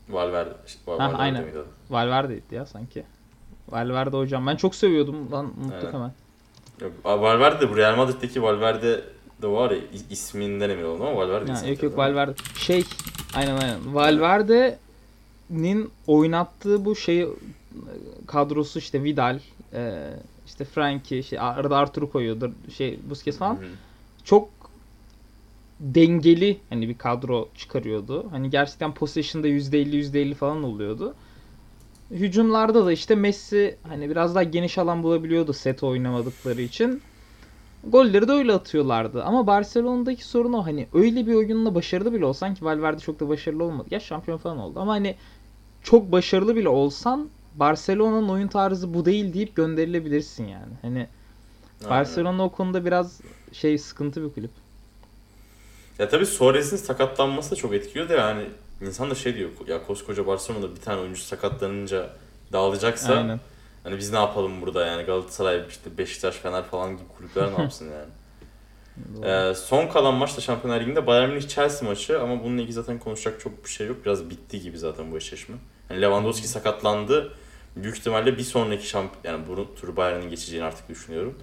Valverde, 0.09 0.53
işte, 0.67 0.81
Ha, 0.87 0.93
Valverde 0.93 1.17
aynen. 1.17 1.45
Valverde'ydi 1.91 2.55
ya 2.55 2.67
sanki. 2.67 3.05
Valverde 3.69 4.17
hocam. 4.17 4.47
Ben 4.47 4.57
çok 4.57 4.75
seviyordum 4.75 5.33
lan 5.33 5.45
unuttuk 5.47 5.85
Aynen. 5.85 5.93
hemen. 5.93 6.13
Yok, 6.81 6.93
Valverde 7.05 7.61
de 7.61 7.71
bu 7.71 7.77
Real 7.77 7.97
Madrid'deki 7.97 8.43
Valverde 8.43 9.05
de 9.43 9.47
var 9.47 9.71
ya 9.71 9.77
is- 9.77 10.11
isminden 10.11 10.71
emin 10.71 10.85
oldum 10.85 11.03
ama 11.07 11.17
Valverde 11.17 11.53
ismi 11.53 11.69
yok 11.71 11.83
yok. 11.83 11.99
Valverde. 11.99 12.35
Şey 12.59 12.85
aynen 13.35 13.57
aynen. 13.57 13.95
Valverde'nin 13.95 15.91
oynattığı 16.07 16.85
bu 16.85 16.97
şey 16.97 17.29
kadrosu 18.27 18.79
işte 18.79 19.05
Vidal, 19.05 19.39
e, 19.73 20.11
işte 20.47 20.65
Frankie, 20.65 21.23
şey 21.23 21.39
arada 21.41 21.77
Arthur'u 21.77 22.11
koyuyordur, 22.13 22.51
şey 22.77 22.99
Busquets 23.11 23.39
falan. 23.39 23.55
Hı 23.55 23.61
hı. 23.61 23.67
Çok 24.25 24.49
dengeli 25.81 26.59
hani 26.71 26.89
bir 26.89 26.99
kadro 26.99 27.49
çıkarıyordu. 27.57 28.27
Hani 28.31 28.51
gerçekten 28.51 28.95
possession'da 28.95 29.49
%50 29.49 29.97
%50 29.97 30.35
falan 30.35 30.63
oluyordu. 30.63 31.15
Hücumlarda 32.11 32.87
da 32.87 32.93
işte 32.93 33.15
Messi 33.15 33.77
hani 33.89 34.11
biraz 34.11 34.35
daha 34.35 34.43
geniş 34.43 34.79
alan 34.79 35.03
bulabiliyordu 35.03 35.53
set 35.53 35.83
oynamadıkları 35.83 36.63
için. 36.63 37.03
Golleri 37.85 38.29
de 38.29 38.33
öyle 38.33 38.53
atıyorlardı. 38.53 39.25
Ama 39.25 39.47
Barcelona'daki 39.47 40.25
sorun 40.25 40.53
o 40.53 40.67
hani 40.67 40.87
öyle 40.95 41.27
bir 41.27 41.35
oyunla 41.35 41.75
başarılı 41.75 42.13
bile 42.13 42.25
olsan 42.25 42.55
ki 42.55 42.65
Valverde 42.65 43.01
çok 43.01 43.21
da 43.21 43.29
başarılı 43.29 43.65
olmadı. 43.65 43.89
Ya 43.91 44.01
şampiyon 44.01 44.39
falan 44.39 44.59
oldu 44.59 44.81
ama 44.81 44.93
hani 44.93 45.15
çok 45.83 46.13
başarılı 46.13 46.57
bile 46.57 46.69
olsan 46.69 47.29
Barcelona'nın 47.55 48.29
oyun 48.29 48.49
tarzı 48.49 48.95
bu 48.95 49.05
değil 49.05 49.35
deyip 49.35 49.57
gönderilebilirsin 49.57 50.45
yani. 50.45 50.73
Hani. 50.83 51.07
Barcelona 51.91 52.45
o 52.45 52.49
konuda 52.49 52.85
biraz 52.85 53.21
şey 53.53 53.79
sıkıntı 53.79 54.25
bir 54.25 54.35
kulüp. 54.35 54.51
Ya 55.99 56.09
tabii 56.09 56.27
Suarez'in 56.27 56.77
sakatlanması 56.77 57.51
da 57.51 57.57
çok 57.57 57.75
etkiliyor 57.75 58.09
da 58.09 58.15
yani 58.15 58.45
insan 58.81 59.11
da 59.11 59.15
şey 59.15 59.35
diyor 59.35 59.51
ya 59.67 59.87
koskoca 59.87 60.27
Barcelona'da 60.27 60.77
bir 60.77 60.81
tane 60.81 61.01
oyuncu 61.01 61.21
sakatlanınca 61.21 62.11
dağılacaksa 62.53 63.15
Aynen. 63.15 63.41
hani 63.83 63.99
biz 63.99 64.13
ne 64.13 64.19
yapalım 64.19 64.63
burada 64.63 64.87
yani 64.87 65.03
Galatasaray 65.03 65.63
işte 65.69 65.99
Beşiktaş 65.99 66.37
Fener 66.37 66.65
falan 66.65 66.97
gibi 66.97 67.09
kulüpler 67.17 67.59
ne 67.59 67.63
yapsın 67.63 67.85
yani. 67.85 68.11
Doğru. 69.17 69.27
Ee, 69.27 69.55
son 69.55 69.87
kalan 69.87 70.15
maç 70.15 70.37
da 70.37 70.41
Şampiyonlar 70.41 70.81
Ligi'nde 70.81 71.07
Bayern 71.07 71.31
Münih 71.31 71.49
Chelsea 71.49 71.89
maçı 71.89 72.21
ama 72.23 72.45
bununla 72.45 72.61
ilgili 72.61 72.73
zaten 72.73 72.99
konuşacak 72.99 73.41
çok 73.41 73.65
bir 73.65 73.71
şey 73.71 73.87
yok. 73.87 73.97
Biraz 74.05 74.31
bitti 74.31 74.61
gibi 74.61 74.79
zaten 74.79 75.13
bu 75.13 75.17
eşleşme. 75.17 75.57
Yani 75.91 76.03
Lewandowski 76.03 76.49
sakatlandı. 76.49 77.33
Büyük 77.77 77.99
ihtimalle 77.99 78.39
bir 78.39 78.43
sonraki 78.43 78.89
şamp 78.89 79.11
yani 79.25 79.45
bu 79.49 79.75
turu 79.75 79.97
Bayern'in 79.97 80.31
geçeceğini 80.31 80.65
artık 80.65 80.89
düşünüyorum. 80.89 81.39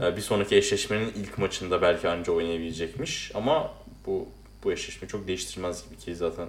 Ee, 0.00 0.16
bir 0.16 0.20
sonraki 0.20 0.56
eşleşmenin 0.56 1.12
ilk 1.16 1.38
maçında 1.38 1.82
belki 1.82 2.08
anca 2.08 2.32
oynayabilecekmiş 2.32 3.32
ama 3.34 3.70
bu 4.06 4.28
bu 4.64 4.72
eşleşme 4.72 5.08
çok 5.08 5.28
değiştirmez 5.28 5.84
gibi 5.84 6.00
ki 6.00 6.16
zaten 6.16 6.48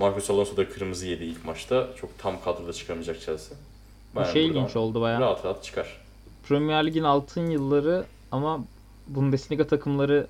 Marcos 0.00 0.30
Alonso 0.30 0.56
da 0.56 0.68
kırmızı 0.68 1.06
yedi 1.06 1.24
ilk 1.24 1.44
maçta. 1.44 1.88
Çok 2.00 2.18
tam 2.18 2.42
kadroda 2.44 2.72
çıkamayacak 2.72 3.20
Chelsea. 3.20 3.58
Bu 4.14 4.24
şey 4.24 4.46
ilginç 4.46 4.76
oldu 4.76 5.00
baya. 5.00 5.20
Rahat 5.20 5.44
rahat 5.44 5.64
çıkar. 5.64 6.00
Premier 6.48 6.86
Lig'in 6.86 7.02
altın 7.02 7.50
yılları 7.50 8.04
ama 8.32 8.64
Bundesliga 9.08 9.66
takımları 9.66 10.26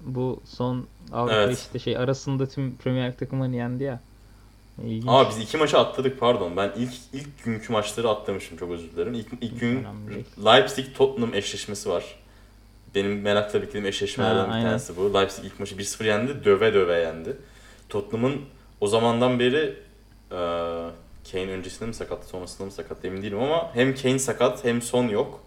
bu 0.00 0.40
son 0.44 0.86
Avrupa 1.12 1.34
Evet. 1.34 1.58
işte 1.58 1.78
şey 1.78 1.96
arasında 1.96 2.46
tüm 2.48 2.76
Premier 2.76 3.12
Lig 3.12 3.18
takımlarını 3.18 3.56
yendi 3.56 3.84
ya. 3.84 4.00
İlginç. 4.84 5.04
Aa 5.08 5.28
biz 5.30 5.38
iki 5.38 5.56
maçı 5.56 5.78
atladık 5.78 6.20
pardon. 6.20 6.56
Ben 6.56 6.72
ilk 6.76 6.92
ilk 7.12 7.44
günkü 7.44 7.72
maçları 7.72 8.08
atlamışım 8.08 8.56
çok 8.58 8.70
özür 8.70 8.90
dilerim. 8.90 9.14
İlk, 9.14 9.26
ilk 9.40 9.60
gün. 9.60 9.86
Leipzig 10.44 10.86
Tottenham 10.96 11.34
eşleşmesi 11.34 11.88
var. 11.88 12.04
Benim 12.94 13.20
merakla 13.20 13.62
beklediğim 13.62 13.86
eşleşmelerden 13.86 14.48
Ha, 14.48 14.58
bir 14.58 14.62
tanesi 14.62 14.96
bu. 14.96 15.14
Leipzig 15.14 15.44
ilk 15.44 15.60
maçı 15.60 15.74
1-0 15.74 16.06
yendi. 16.06 16.44
Döve 16.44 16.74
döve 16.74 16.98
yendi. 16.98 17.36
Tottenham'ın 17.88 18.40
o 18.80 18.86
zamandan 18.86 19.38
beri 19.38 19.76
e, 20.30 20.38
Kane 21.32 21.50
öncesinde 21.50 21.86
mi 21.86 21.94
sakat, 21.94 22.24
sonrasında 22.24 22.64
mı 22.64 22.72
sakat 22.72 23.04
emin 23.04 23.22
değilim 23.22 23.38
ama 23.38 23.70
hem 23.74 23.94
Kane 23.94 24.18
sakat 24.18 24.64
hem 24.64 24.82
son 24.82 25.08
yok. 25.08 25.40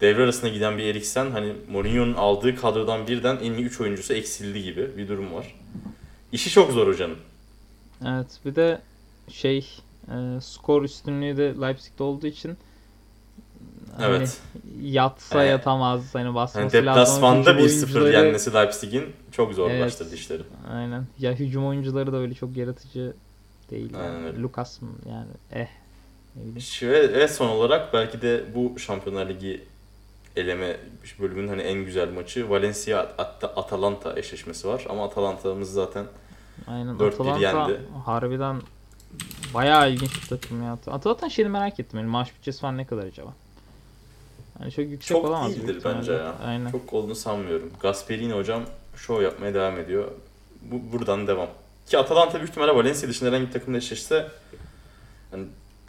Devre 0.00 0.22
arasında 0.22 0.50
giden 0.50 0.78
bir 0.78 0.84
Eriksen 0.84 1.30
hani 1.30 1.52
Mourinho'nun 1.70 2.14
aldığı 2.14 2.56
kadrodan 2.56 3.06
birden 3.06 3.36
en 3.36 3.52
iyi 3.52 3.64
3 3.64 3.80
oyuncusu 3.80 4.14
eksildi 4.14 4.62
gibi 4.62 4.96
bir 4.96 5.08
durum 5.08 5.34
var. 5.34 5.54
İşi 6.32 6.50
çok 6.50 6.72
zor 6.72 6.86
hocanın. 6.86 7.16
Evet 8.06 8.40
bir 8.44 8.54
de 8.54 8.80
şey 9.28 9.68
e, 10.08 10.40
skor 10.40 10.82
üstünlüğü 10.82 11.36
de 11.36 11.54
Leipzig'te 11.60 12.04
olduğu 12.04 12.26
için 12.26 12.56
hani 13.96 14.06
Evet. 14.16 14.38
yatsa 14.82 15.44
Ee, 15.44 15.46
yatamaz 15.48 16.14
hani 16.14 16.24
Hani 16.24 16.34
basması 16.34 16.64
lazım. 16.66 16.78
deplasmanda 16.80 17.50
Hücum 17.50 17.66
1-0 17.66 17.84
oyuncuları- 18.00 18.12
yenmesi 18.12 18.54
Leipzig'in 18.54 19.04
çok 19.32 19.54
zorlaştırdı 19.54 20.14
işleri. 20.14 20.42
Aynen. 20.72 21.06
Ya 21.18 21.32
hücum 21.32 21.66
oyuncuları 21.66 22.12
da 22.12 22.16
öyle 22.16 22.34
çok 22.34 22.56
yaratıcı 22.56 23.12
değil. 23.70 23.92
yani. 23.94 24.02
Aynen 24.02 24.24
öyle. 24.24 24.38
Lucas 24.42 24.82
mı 24.82 24.88
yani 25.08 25.28
eh 25.52 25.66
Ve, 26.82 27.14
ve 27.14 27.28
son 27.28 27.48
olarak 27.48 27.92
belki 27.92 28.22
de 28.22 28.44
bu 28.54 28.78
Şampiyonlar 28.78 29.28
Ligi 29.28 29.64
eleme 30.36 30.76
bölümünün 31.20 31.48
hani 31.48 31.62
en 31.62 31.84
güzel 31.84 32.08
maçı 32.12 32.50
Valencia 32.50 32.98
At- 33.18 33.44
Atalanta 33.56 34.18
eşleşmesi 34.18 34.68
var. 34.68 34.86
Ama 34.88 35.04
Atalanta'mız 35.04 35.72
zaten 35.72 36.04
Aynen 36.68 36.98
4-1 36.98 37.06
Atalanta 37.14 37.40
yendi. 37.40 37.80
harbiden 38.04 38.56
bayağı 39.54 39.90
ilginç 39.90 40.22
bir 40.22 40.28
takım 40.28 40.62
ya. 40.62 40.72
Atalanta'nın 40.72 41.30
şeyini 41.30 41.50
merak 41.52 41.80
ettim. 41.80 41.98
Yani 41.98 42.08
maaş 42.10 42.34
bütçesi 42.36 42.60
falan 42.60 42.76
ne 42.76 42.86
kadar 42.86 43.06
acaba? 43.06 43.34
Hani 44.60 44.72
çok 44.72 44.84
yüksek 44.84 45.08
çok 45.08 45.24
olamaz. 45.24 45.50
değildir 45.52 45.66
büyük 45.66 45.76
ihtimalle. 45.78 45.98
bence 45.98 46.12
ya. 46.12 46.34
Aynen. 46.44 46.70
Çok 46.70 46.92
olduğunu 46.92 47.14
sanmıyorum. 47.14 47.70
Gasperini 47.80 48.32
hocam 48.32 48.62
şov 48.96 49.22
yapmaya 49.22 49.54
devam 49.54 49.78
ediyor. 49.78 50.10
Bu 50.62 50.92
buradan 50.98 51.26
devam. 51.26 51.48
Ki 51.86 51.98
Atalanta 51.98 52.38
büyük 52.38 52.50
ihtimalle 52.50 52.74
Valencia 52.74 53.08
dışında 53.08 53.28
herhangi 53.30 53.46
bir 53.48 53.52
takımla 53.52 53.78
eşleşse 53.78 54.28
hani 55.30 55.44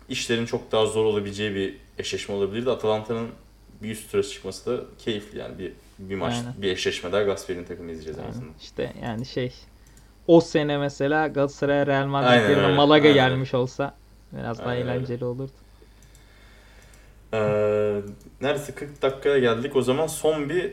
işlerin 0.09 0.45
çok 0.45 0.72
daha 0.72 0.86
zor 0.86 1.05
olabileceği 1.05 1.55
bir 1.55 1.78
eşleşme 1.97 2.36
olabilirdi. 2.36 2.69
Atalanta'nın 2.72 3.28
bir 3.84 3.91
üst 3.91 4.11
tura 4.11 4.24
çıkması 4.24 4.72
da 4.78 4.84
keyifli 4.99 5.39
yani 5.39 5.59
bir 5.59 5.72
bir 5.99 6.15
maç, 6.15 6.34
Aynen. 6.34 6.53
bir 6.61 6.72
eşleşme 6.72 7.11
daha 7.11 7.22
Gasperini 7.22 7.65
takımı 7.65 7.91
izleyeceğiz 7.91 8.17
en 8.19 8.22
Aynen. 8.24 8.32
azından. 8.34 8.53
İşte 8.61 8.93
yani 9.03 9.26
şey 9.26 9.53
o 10.28 10.41
sene 10.41 10.78
mesela 10.78 11.28
Galatasaray 11.28 11.88
Real 11.88 12.05
Madrid 12.05 12.49
yerine 12.49 12.76
Malaga 12.76 13.07
aynen. 13.07 13.13
gelmiş 13.13 13.53
olsa 13.53 13.95
biraz 14.32 14.59
daha 14.59 14.67
Aynen 14.67 14.82
öyle. 14.88 14.93
eğlenceli 14.95 15.26
olurdu. 15.26 15.51
Ee, 17.34 18.01
neredeyse 18.42 18.76
40 18.76 19.02
dakikaya 19.02 19.39
geldik. 19.39 19.76
O 19.76 19.82
zaman 19.82 20.08
son 20.08 20.50
bir 20.50 20.72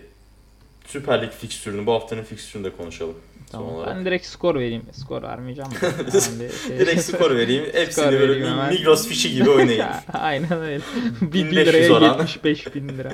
Süper 0.86 1.22
Lig 1.22 1.30
fikstürünü, 1.32 1.86
bu 1.86 1.92
haftanın 1.92 2.22
fikstürünü 2.22 2.64
de 2.64 2.76
konuşalım. 2.76 3.14
Tamam. 3.52 3.74
olarak. 3.74 3.96
Ben 3.96 4.04
direkt 4.04 4.26
skor 4.26 4.54
vereyim. 4.54 4.82
Skor 4.92 5.22
vermeyeceğim. 5.22 5.70
şey- 6.66 6.78
Direkt 6.78 7.00
skor 7.02 7.36
vereyim. 7.36 7.64
Hepsini 7.64 7.92
Skor 7.92 8.12
böyle 8.12 8.28
vereyim 8.28 8.46
hemen. 8.46 8.72
Migros 8.74 9.08
fişi 9.08 9.34
gibi 9.34 9.50
oynayın. 9.50 9.86
Aynen 10.12 10.52
öyle. 10.60 10.80
1 11.20 11.32
1500 11.32 11.66
liraya 11.66 11.92
oran. 11.92 12.18
75 12.18 12.74
bin 12.74 12.88
lira. 12.88 13.12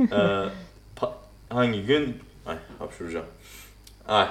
Ee, 0.00 0.48
hangi 1.54 1.82
gün? 1.82 2.18
Ay 2.46 2.56
hapşuracağım. 2.78 3.26
Ay. 4.08 4.26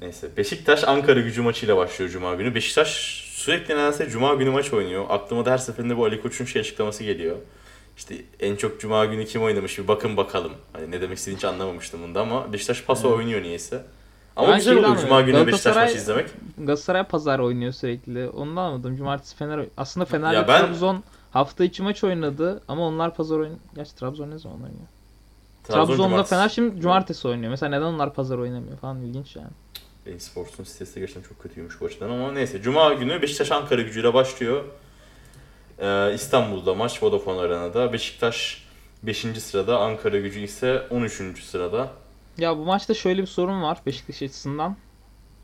Neyse. 0.00 0.28
Beşiktaş 0.36 0.84
Ankara 0.84 1.20
gücü 1.20 1.42
maçıyla 1.42 1.76
başlıyor 1.76 2.10
Cuma 2.10 2.34
günü. 2.34 2.54
Beşiktaş 2.54 2.90
sürekli 3.34 3.74
nedense 3.74 4.08
Cuma 4.10 4.34
günü 4.34 4.50
maç 4.50 4.72
oynuyor. 4.72 5.04
Aklıma 5.08 5.44
da 5.44 5.50
her 5.52 5.58
seferinde 5.58 5.96
bu 5.96 6.04
Ali 6.04 6.22
Koç'un 6.22 6.44
şey 6.44 6.60
açıklaması 6.60 7.04
geliyor. 7.04 7.36
İşte 7.96 8.14
en 8.40 8.56
çok 8.56 8.80
Cuma 8.80 9.04
günü 9.04 9.24
kim 9.26 9.42
oynamış 9.42 9.78
bir 9.78 9.88
bakın 9.88 10.16
bakalım. 10.16 10.52
Hani 10.72 10.90
ne 10.90 11.00
demek 11.00 11.18
istediğini 11.18 11.36
hiç 11.36 11.44
anlamamıştım 11.44 12.02
bunda 12.02 12.20
ama 12.20 12.52
Beşiktaş 12.52 12.82
paso 12.84 13.08
Evet. 13.08 13.18
oynuyor 13.18 13.42
niyeyse. 13.42 13.82
Ama 14.36 14.48
Ben 14.48 14.56
güzel 14.56 14.76
oluyor 14.76 14.98
Cuma 14.98 15.20
günü 15.22 15.46
Beşiktaş 15.46 15.76
maçı 15.76 15.96
izlemek. 15.96 16.30
Galatasaray 16.58 17.04
pazar 17.04 17.38
oynuyor 17.38 17.72
sürekli. 17.72 18.28
Ondan 18.28 18.62
anladım. 18.64 18.96
Cumartesi 18.96 19.36
Fener 19.36 19.66
aslında 19.76 20.04
Fener 20.04 20.32
Ya 20.32 20.48
ben- 20.48 20.66
Trabzon 20.66 21.02
hafta 21.30 21.64
içi 21.64 21.82
maç 21.82 22.04
oynadı 22.04 22.62
ama 22.68 22.86
onlar 22.86 23.14
pazar 23.14 23.36
oynuyor. 23.38 23.58
Gerçi 23.74 23.96
Trabzon 23.96 24.30
ne 24.30 24.38
zaman 24.38 24.56
oynuyor? 24.56 24.80
Trabzon 25.64 25.86
Trabzon'da 25.86 26.08
cumartesi. 26.08 26.30
Fener 26.30 26.48
şimdi 26.48 26.80
cumartesi 26.80 27.28
oynuyor. 27.28 27.50
Mesela 27.50 27.70
neden 27.70 27.86
onlar 27.86 28.14
pazar 28.14 28.38
oynamıyor 28.38 28.78
falan 28.78 29.00
ilginç 29.00 29.36
yani. 29.36 29.48
Beyin 30.06 30.18
Sports'un 30.18 30.64
sitesi 30.64 31.00
gerçekten 31.00 31.28
çok 31.28 31.42
kötüymüş 31.42 31.80
bu 31.80 31.84
açıdan 31.86 32.10
ama 32.10 32.32
neyse. 32.32 32.62
Cuma 32.62 32.92
günü 32.94 33.22
Beşiktaş 33.22 33.52
Ankara 33.52 33.82
gücüyle 33.82 34.14
başlıyor. 34.14 34.64
Ee, 35.78 36.14
İstanbul'da 36.14 36.74
maç 36.74 37.02
Vodafone 37.02 37.40
Arena'da. 37.40 37.92
Beşiktaş 37.92 38.64
5. 39.02 39.18
sırada, 39.38 39.78
Ankara 39.78 40.18
gücü 40.18 40.40
ise 40.40 40.82
13. 40.90 41.42
sırada. 41.44 41.88
Ya 42.38 42.56
bu 42.58 42.64
maçta 42.64 42.94
şöyle 42.94 43.22
bir 43.22 43.26
sorun 43.26 43.62
var 43.62 43.78
Beşiktaş 43.86 44.22
açısından. 44.22 44.76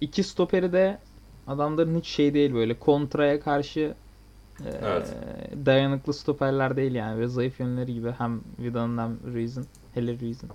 İki 0.00 0.22
stoperi 0.22 0.72
de 0.72 0.98
adamların 1.46 1.98
hiç 1.98 2.06
şey 2.06 2.34
değil 2.34 2.54
böyle 2.54 2.74
kontraya 2.78 3.40
karşı 3.40 3.94
e, 4.60 4.68
Evet. 4.84 5.14
dayanıklı 5.66 6.14
stoperler 6.14 6.76
değil 6.76 6.94
yani 6.94 7.20
ve 7.20 7.26
zayıf 7.28 7.60
yönleri 7.60 7.94
gibi 7.94 8.10
hem 8.18 8.40
Vida'nın 8.58 8.98
hem 8.98 9.34
Ruiz'in 9.34 9.66
hele 9.94 10.12
Ruiz'in. 10.20 10.50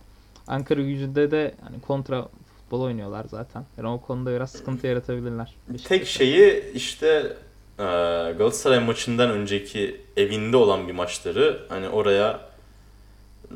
Ankara 0.47 0.81
gücünde 0.81 1.31
de 1.31 1.55
hani 1.63 1.81
kontra 1.81 2.27
futbol 2.57 2.81
oynuyorlar 2.81 3.25
zaten. 3.29 3.65
Yani 3.77 3.87
o 3.87 4.01
konuda 4.01 4.31
biraz 4.35 4.51
sıkıntı 4.51 4.87
yaratabilirler. 4.87 5.55
Tek 5.87 6.07
şeyi 6.07 6.71
işte 6.73 7.07
e, 7.07 7.46
Galatasaray 7.77 8.79
maçından 8.79 9.29
önceki 9.29 10.01
evinde 10.17 10.57
olan 10.57 10.87
bir 10.87 10.93
maçları 10.93 11.59
hani 11.69 11.89
oraya 11.89 12.39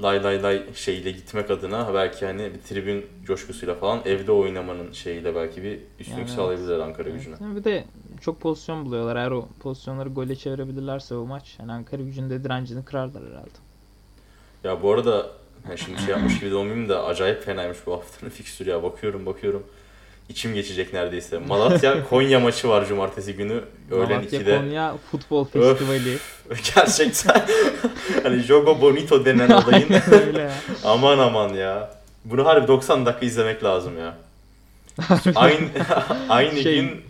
lay 0.02 0.24
lay 0.24 0.44
lay 0.44 0.74
şeyle 0.74 1.12
gitmek 1.12 1.52
adına 1.52 1.94
belki 1.94 2.26
hani 2.26 2.52
bir 2.54 2.60
tribün 2.60 3.06
coşkusuyla 3.26 3.76
falan 3.76 4.00
evde 4.06 4.32
oynamanın 4.32 4.92
şeyiyle 4.92 5.36
belki 5.36 5.64
bir 5.64 5.80
üstünlük 6.00 6.20
Yani 6.20 6.28
evet. 6.28 6.36
sağlayabilirler 6.36 6.80
Ankara 6.80 7.10
Evet, 7.10 7.18
gücüne. 7.20 7.36
yani 7.42 7.56
bir 7.56 7.64
de 7.64 7.84
çok 8.22 8.42
pozisyon 8.42 8.86
buluyorlar. 8.86 9.16
Eğer 9.16 9.32
o 9.32 9.48
pozisyonları 9.60 10.10
gole 10.10 10.36
çevirebilirlerse 10.36 11.16
o 11.16 11.26
maç 11.26 11.56
hani 11.58 11.72
Ankara 11.72 12.02
gücünde 12.02 12.44
direncini 12.44 12.86
kırarlar 12.86 13.24
herhalde. 13.24 13.50
Ya 14.64 14.84
bu 14.84 14.94
arada 14.94 15.28
hani 15.68 15.78
şimdi 15.78 16.02
şey 16.02 16.10
yapmış 16.10 16.40
gibi 16.40 16.52
de 16.52 16.56
olmayayım 16.56 16.90
da 16.90 17.06
acayip 17.06 17.44
fenaymış 17.44 17.78
bu 17.86 17.94
haftanın 17.94 18.32
fikstürü 18.34 18.70
ya. 18.70 18.84
Bakıyorum 18.84 19.26
bakıyorum. 19.26 19.64
İçim 20.32 20.54
geçecek 20.54 20.94
neredeyse. 20.94 21.38
Malatya 21.38 22.04
Konya 22.10 22.40
maçı 22.40 22.70
var 22.70 22.86
cumartesi 22.88 23.34
günü 23.36 23.62
öğlen 23.92 24.10
Malatya 24.10 24.42
2'de. 24.42 24.58
Konya 24.58 24.96
Futbol 25.12 25.46
Öf. 25.46 25.52
Festivali. 25.54 26.18
Gerçekten 26.76 27.42
hani 28.24 28.42
Jogo 28.42 28.82
Bonito 28.82 29.26
denen 29.26 29.50
olayın 29.50 29.88
aman 30.84 31.20
aman 31.20 31.50
ya. 31.54 31.92
Bunu 32.26 32.46
harbi 32.46 32.68
90 32.68 33.06
dakika 33.06 33.26
izlemek 33.26 33.64
lazım 33.64 33.94
ya. 34.00 34.18
Aynı 35.36 35.60
aynı 36.30 36.62
Şey, 36.62 36.76
gün 36.76 37.02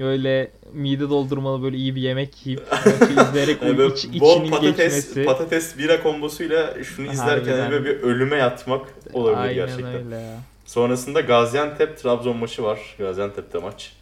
Öyle 0.00 0.50
mide 0.72 1.10
doldurmalı 1.10 1.62
böyle 1.62 1.76
iyi 1.76 1.96
bir 1.96 2.00
yemek 2.00 2.46
yiyip 2.46 2.62
izleyerek 3.10 3.62
yani 3.62 3.92
iç, 3.92 4.04
içinin 4.04 4.50
patates 4.50 4.76
geçmesi. 4.76 5.24
patates 5.24 5.78
bira 5.78 6.02
kombosuyla 6.02 6.84
şunu 6.84 7.12
izlerken 7.12 7.70
böyle 7.70 7.84
bir 7.84 7.90
ölüme 8.02 8.36
yatmak 8.36 8.86
olabilir 9.12 9.40
Aynen 9.40 9.54
gerçekten. 9.54 9.94
öyle 9.94 10.14
ya. 10.14 10.36
Sonrasında 10.68 11.20
Gaziantep 11.20 11.98
Trabzon 11.98 12.36
maçı 12.36 12.62
var. 12.62 12.96
Gaziantep'te 12.98 13.58
maç. 13.58 13.92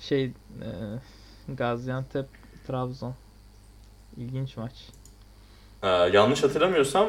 Şey 0.00 0.24
e, 0.24 0.32
Gaziantep 1.48 2.26
Trabzon. 2.66 3.14
İlginç 4.16 4.56
maç. 4.56 4.72
Ee, 5.82 5.88
yanlış 5.88 6.42
hatırlamıyorsam 6.42 7.08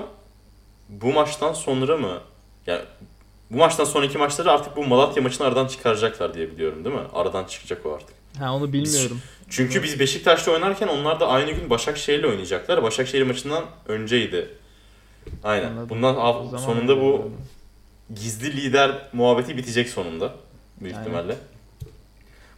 bu 0.89 1.13
maçtan 1.13 1.53
sonra 1.53 1.97
mı? 1.97 2.19
Yani 2.67 2.81
bu 3.51 3.57
maçtan 3.57 3.83
sonraki 3.83 4.17
maçları 4.17 4.51
artık 4.51 4.75
bu 4.75 4.83
Malatya 4.85 5.23
maçını 5.23 5.47
aradan 5.47 5.67
çıkaracaklar 5.67 6.33
diye 6.33 6.51
biliyorum 6.51 6.85
değil 6.85 6.95
mi? 6.95 7.07
Aradan 7.13 7.43
çıkacak 7.43 7.85
o 7.85 7.93
artık. 7.93 8.15
Ha 8.39 8.55
onu 8.55 8.73
bilmiyorum. 8.73 9.21
Çünkü 9.49 9.83
biz 9.83 9.99
Beşiktaş'ta 9.99 10.51
oynarken 10.51 10.87
onlar 10.87 11.19
da 11.19 11.27
aynı 11.27 11.51
gün 11.51 11.69
Başakşehir'le 11.69 12.23
oynayacaklar. 12.23 12.83
Başakşehir 12.83 13.23
maçından 13.23 13.65
önceydi. 13.87 14.49
Aynen. 15.43 15.67
Anladım. 15.69 15.89
Bundan 15.89 16.57
sonunda 16.57 17.01
bu. 17.01 17.31
Gizli 18.15 18.57
lider 18.57 18.91
muhabbeti 19.13 19.57
bitecek 19.57 19.89
sonunda. 19.89 20.33
Büyük 20.81 20.95
Aynen. 20.95 21.07
ihtimalle. 21.07 21.35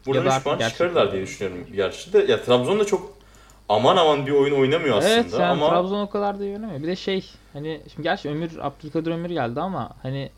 Buradan 0.05 0.25
Ya 0.25 0.31
da 0.31 0.37
3 0.37 0.43
puan 0.43 0.69
çıkarırlar 0.69 1.11
diye 1.11 1.21
düşünüyorum. 1.21 1.67
Gerçi 1.75 2.13
de 2.13 2.19
ya 2.19 2.43
Trabzon 2.43 2.79
da 2.79 2.85
çok 2.85 3.13
aman 3.69 3.97
aman 3.97 4.27
bir 4.27 4.31
oyun 4.31 4.55
oynamıyor 4.55 4.97
aslında 4.97 5.13
Evet 5.13 5.33
yani 5.33 5.43
ama 5.45 5.69
Trabzon 5.69 6.01
o 6.01 6.09
kadar 6.09 6.39
da 6.39 6.43
iyi 6.43 6.53
oynamıyor. 6.55 6.83
Bir 6.83 6.87
de 6.87 6.95
şey 6.95 7.29
hani 7.53 7.81
şimdi 7.93 8.03
gerçi 8.03 8.29
Ömür 8.29 8.51
Abdülkadir 8.59 9.11
Ömür 9.11 9.29
geldi 9.29 9.59
ama 9.61 9.89
hani 10.01 10.29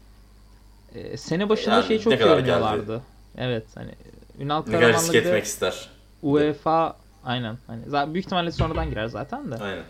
e, 0.95 1.17
sene 1.17 1.49
başında 1.49 1.75
Yani 1.75 1.87
şey 1.87 1.99
çok 1.99 2.13
iyi 2.13 2.17
kadar 2.17 2.39
geldi? 2.39 2.51
oynuyorlardı. 2.51 3.01
Evet 3.37 3.65
hani 3.75 3.91
Ünal 4.39 4.61
Karaman'la 4.61 5.17
etmek 5.17 5.43
ister. 5.43 5.89
UEFA 6.21 6.95
aynen 7.25 7.57
hani 7.67 8.13
büyük 8.13 8.25
ihtimalle 8.25 8.51
sonradan 8.51 8.89
girer 8.89 9.07
zaten 9.07 9.51
de. 9.51 9.55
Aynen. 9.55 9.83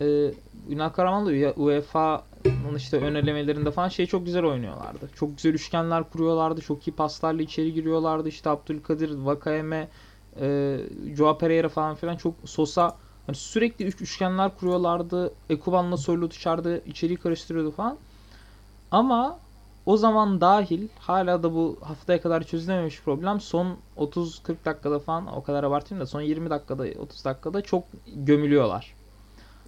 Ee, 0.00 0.30
Ünal 0.68 0.88
Karaman'la 0.88 1.52
UEFA'nın 1.56 2.74
işte 2.76 2.96
ön 2.96 3.14
elemelerinde 3.14 3.70
falan 3.70 3.88
şey 3.88 4.06
çok 4.06 4.26
güzel 4.26 4.44
oynuyorlardı. 4.44 5.10
Çok 5.14 5.36
güzel 5.36 5.54
üçgenler 5.54 6.10
kuruyorlardı. 6.10 6.60
Çok 6.60 6.88
iyi 6.88 6.92
paslarla 6.92 7.42
içeri 7.42 7.72
giriyorlardı. 7.72 8.28
İşte 8.28 8.50
Abdülkadir, 8.50 9.18
Vakayeme, 9.18 9.88
e, 10.40 10.78
Joao 11.16 11.38
Pereira 11.38 11.68
falan 11.68 11.94
filan 11.94 12.16
çok 12.16 12.34
Sosa 12.44 12.96
hani 13.26 13.36
sürekli 13.36 13.84
üç 13.84 14.00
üçgenler 14.00 14.56
kuruyorlardı. 14.56 15.34
Ekuban'la 15.50 15.96
Soylu 15.96 16.30
dışarıda 16.30 16.78
içeriği 16.78 17.16
karıştırıyordu 17.16 17.70
falan. 17.70 17.98
Ama 18.90 19.38
o 19.86 19.96
zaman 19.96 20.40
dahil 20.40 20.88
hala 20.98 21.42
da 21.42 21.54
bu 21.54 21.78
haftaya 21.80 22.20
kadar 22.20 22.42
çözülememiş 22.42 23.02
problem 23.02 23.40
son 23.40 23.76
30-40 23.96 24.64
dakikada 24.64 24.98
falan 24.98 25.36
o 25.36 25.42
kadar 25.42 25.64
abartayım 25.64 26.00
da 26.00 26.06
son 26.06 26.20
20 26.20 26.50
dakikada 26.50 26.84
30 26.98 27.24
dakikada 27.24 27.60
çok 27.60 27.84
gömülüyorlar. 28.06 28.95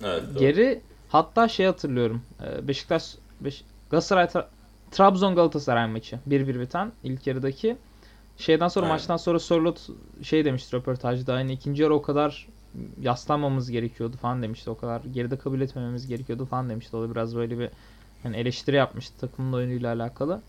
Evet. 0.05 0.23
doğru. 0.35 0.39
Geri 0.39 0.81
hatta 1.09 1.49
şey 1.49 1.67
hatırlıyorum. 1.67 2.23
e, 2.47 2.69
Beşiktaş 2.69 3.15
Beş, 3.41 3.65
Galatasaray 3.91 4.25
Tra- 4.25 4.47
Trabzon 4.91 5.35
Galatasaray 5.35 5.87
maçı 5.87 6.19
1-1 6.27 6.61
biten 6.61 6.93
ilk 7.05 7.27
yarıdaki. 7.27 7.77
Şeyden 8.39 8.69
sonra 8.69 8.87
Aynen. 8.87 8.95
maçtan 8.95 9.17
sonra 9.17 9.39
Sörlot 9.39 9.87
şey 10.23 10.45
demişti 10.45 10.77
röportajda 10.77 11.35
hani 11.35 11.53
ikinci 11.53 11.83
yarı 11.83 11.95
o 11.95 12.03
kadar 12.03 12.47
yaslanmamız 13.01 13.71
gerekiyordu 13.71 14.17
falan 14.17 14.43
demişti. 14.43 14.71
O 14.71 14.79
kadar 14.79 15.01
geride 15.15 15.37
kabul 15.37 15.61
etmememiz 15.61 16.07
gerekiyordu 16.07 16.47
falan 16.47 16.71
demişti. 16.71 16.97
O 16.97 17.03
da 17.03 17.11
biraz 17.11 17.37
böyle 17.37 17.59
bir 17.59 17.71
hani 18.23 18.37
eleştiri 18.37 18.77
yapmıştı 18.77 19.21
takımın 19.21 19.53
oyunuyla 19.53 19.95
alakalı. 19.95 20.41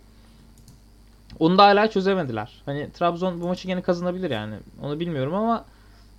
Onu 1.40 1.58
da 1.58 1.64
hala 1.64 1.90
çözemediler. 1.90 2.62
Hani 2.66 2.92
Trabzon 2.92 3.42
bu 3.42 3.48
maçı 3.48 3.68
gene 3.68 3.82
kazanabilir 3.82 4.32
yani. 4.32 4.56
Onu 4.82 5.00
bilmiyorum 5.00 5.34
ama 5.34 5.66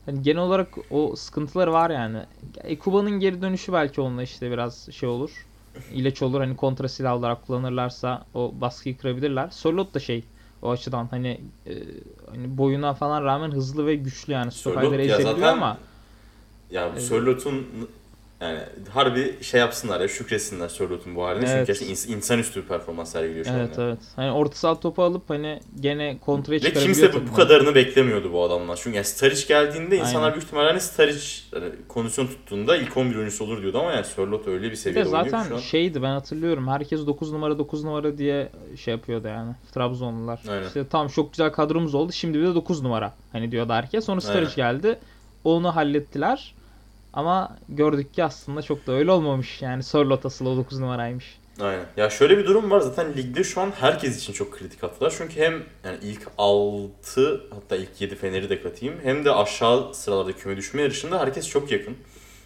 hani 0.06 0.22
genel 0.22 0.42
olarak 0.42 0.68
o 0.90 1.16
sıkıntıları 1.16 1.72
var 1.72 1.90
yani. 1.90 2.18
Ekuba'nın 2.64 3.10
geri 3.10 3.42
dönüşü 3.42 3.72
belki 3.72 4.00
onunla 4.00 4.22
işte 4.22 4.50
biraz 4.50 4.88
şey 4.92 5.08
olur. 5.08 5.46
İlaç 5.94 6.22
olur 6.22 6.40
hani 6.40 6.56
kontra 6.56 6.88
silah 6.88 7.16
olarak 7.16 7.46
kullanırlarsa 7.46 8.26
o 8.34 8.52
baskıyı 8.60 8.98
kırabilirler. 8.98 9.48
Sörlot 9.50 9.94
da 9.94 9.98
şey 9.98 10.24
o 10.62 10.70
açıdan 10.70 11.06
hani, 11.10 11.40
e, 11.66 11.72
hani 12.30 12.58
boyuna 12.58 12.94
falan 12.94 13.24
rağmen 13.24 13.50
hızlı 13.50 13.86
ve 13.86 13.94
güçlü 13.94 14.32
yani. 14.32 14.52
Ya 15.08 15.16
ezebiliyor 15.18 15.52
ama 15.52 15.78
Ya 16.70 16.86
bu 16.86 16.92
Evet. 16.92 17.02
Sörlot'un 17.02 17.66
yani 18.40 18.58
harbi 18.90 19.42
şey 19.42 19.60
yapsınlar 19.60 20.00
ya 20.00 20.08
şükretsinler 20.08 20.68
Sörlot'un 20.68 21.16
bu 21.16 21.24
haline. 21.24 21.40
Çünkü 21.40 21.56
Evet. 21.56 21.66
gerçekten 21.66 21.94
ins- 21.94 22.16
insanüstü 22.16 22.62
bir 22.62 22.66
performans 22.68 23.12
sergiliyor 23.12 23.44
şu 23.44 23.52
evet 23.52 23.78
an. 23.78 23.82
ya. 23.82 23.88
evet. 23.88 23.98
Hani 24.16 24.30
orta 24.32 24.54
saha 24.56 24.80
topu 24.80 25.02
alıp 25.02 25.30
hani 25.30 25.60
gene 25.80 26.18
kontraya 26.18 26.56
Ve 26.56 26.60
çıkarabiliyor. 26.60 26.94
kimse 27.10 27.12
bu, 27.26 27.30
bu 27.32 27.34
kadarını 27.36 27.74
beklemiyordu 27.74 28.32
bu 28.32 28.42
adamlar. 28.44 28.80
Çünkü 28.82 28.96
yani 28.96 29.04
Staric 29.06 29.46
geldiğinde 29.48 29.96
insanlar 29.96 30.22
Aynen. 30.22 30.34
büyük 30.34 30.44
ihtimalle 30.46 30.68
hani 30.68 30.80
Staric 30.80 31.24
hani 31.54 31.64
kondisyon 31.88 32.26
tuttuğunda 32.26 32.76
ilk 32.76 32.96
11 32.96 33.16
oyuncusu 33.16 33.44
olur 33.44 33.62
diyordu 33.62 33.78
ama 33.80 33.92
yani 33.92 34.04
Sörlot 34.04 34.48
öyle 34.48 34.62
bir 34.62 34.66
Bir 34.66 34.70
de 34.70 34.76
seviyede 34.76 35.08
oynuyor 35.08 35.24
zaten 35.28 35.48
şu 35.48 35.54
an. 35.54 35.58
şeydi 35.60 36.02
ben 36.02 36.10
hatırlıyorum. 36.10 36.68
Herkes 36.68 37.06
9 37.06 37.32
numara 37.32 37.58
9 37.58 37.84
numara 37.84 38.18
diye 38.18 38.48
şey 38.76 38.94
yapıyordu 38.94 39.28
yani. 39.28 39.52
Trabzonlular. 39.74 40.40
Aynen. 40.48 40.66
İşte 40.66 40.86
tamam 40.90 41.08
çok 41.08 41.32
güzel 41.32 41.52
kadromuz 41.52 41.94
oldu. 41.94 42.12
Şimdi 42.12 42.38
bir 42.38 42.44
de 42.46 42.54
9 42.54 42.82
numara. 42.82 43.12
Hani 43.32 43.52
diyordu 43.52 43.72
herkes. 43.72 44.04
Sonra 44.04 44.20
Aynen. 44.28 44.48
geldi. 44.56 44.98
Onu 45.44 45.76
hallettiler. 45.76 46.54
Ama 47.12 47.56
gördük 47.68 48.14
ki 48.14 48.24
aslında 48.24 48.62
çok 48.62 48.86
da 48.86 48.92
öyle 48.92 49.10
olmamış. 49.10 49.62
Yani 49.62 49.82
Sörlot 49.82 50.26
asıl 50.26 50.46
o 50.46 50.56
9 50.56 50.78
numaraymış. 50.80 51.38
Aynen. 51.60 51.84
Ya 51.96 52.10
şöyle 52.10 52.38
bir 52.38 52.46
durum 52.46 52.70
var 52.70 52.80
zaten 52.80 53.16
ligde 53.16 53.44
şu 53.44 53.60
an 53.60 53.72
herkes 53.80 54.18
için 54.18 54.32
çok 54.32 54.52
kritik 54.58 54.82
haftalar. 54.82 55.14
Çünkü 55.18 55.40
hem 55.40 55.52
yani 55.84 55.98
ilk 56.02 56.22
6 56.38 57.40
hatta 57.54 57.76
ilk 57.76 58.00
7 58.00 58.14
Fener'i 58.16 58.50
de 58.50 58.62
katayım 58.62 58.94
hem 59.02 59.24
de 59.24 59.30
aşağı 59.32 59.94
sıralarda 59.94 60.32
küme 60.32 60.56
düşme 60.56 60.82
yarışında 60.82 61.18
herkes 61.20 61.48
çok 61.48 61.70
yakın. 61.72 61.96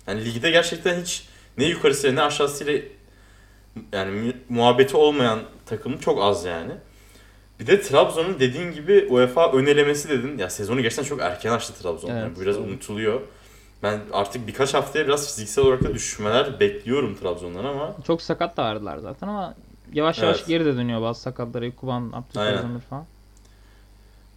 Yani 0.07 0.25
ligde 0.25 0.51
gerçekten 0.51 1.01
hiç 1.01 1.25
ne 1.59 1.65
yukarısıyla 1.65 2.15
ne 2.15 2.23
aşağısıyla 2.23 2.79
yani 3.93 4.11
mu- 4.21 4.33
muhabbeti 4.49 4.97
olmayan 4.97 5.41
takım 5.67 5.99
çok 5.99 6.23
az 6.23 6.45
yani. 6.45 6.73
Bir 7.61 7.67
de 7.67 7.81
Trabzon'un 7.81 8.41
dediğin 8.41 8.73
gibi 8.73 9.07
UEFA 9.11 9.53
önelemesi 9.53 10.09
dedin. 10.09 10.39
Ya 10.39 10.51
sezonu 10.51 10.83
gerçekten 10.83 11.05
çok 11.05 11.21
erken 11.21 11.53
açtı 11.53 11.83
Trabzon. 11.83 12.09
Evet, 12.11 12.21
yani 12.23 12.37
bu 12.37 12.41
biraz 12.41 12.57
unutuluyor. 12.59 13.21
Ben 13.85 14.01
artık 14.12 14.47
birkaç 14.47 14.74
haftaya 14.74 15.07
biraz 15.07 15.26
fiziksel 15.26 15.64
olarak 15.64 15.85
da 15.85 15.95
düşmeler 15.95 16.61
bekliyorum 16.61 17.14
Trabzon'dan 17.14 17.64
ama 17.64 17.95
Çok 18.07 18.22
sakat 18.22 18.57
da 18.57 18.62
vardılar 18.64 18.99
zaten 18.99 19.28
ama 19.28 19.55
yavaş 19.93 20.18
yavaş 20.22 20.37
Evet. 20.39 20.49
geri 20.49 20.64
de 20.64 20.76
dönüyor 20.76 21.03
bazı 21.03 21.20
sakatları. 21.20 21.76
Kuban, 21.76 22.12
Abdülkadir 22.12 22.80
falan. 22.91 23.05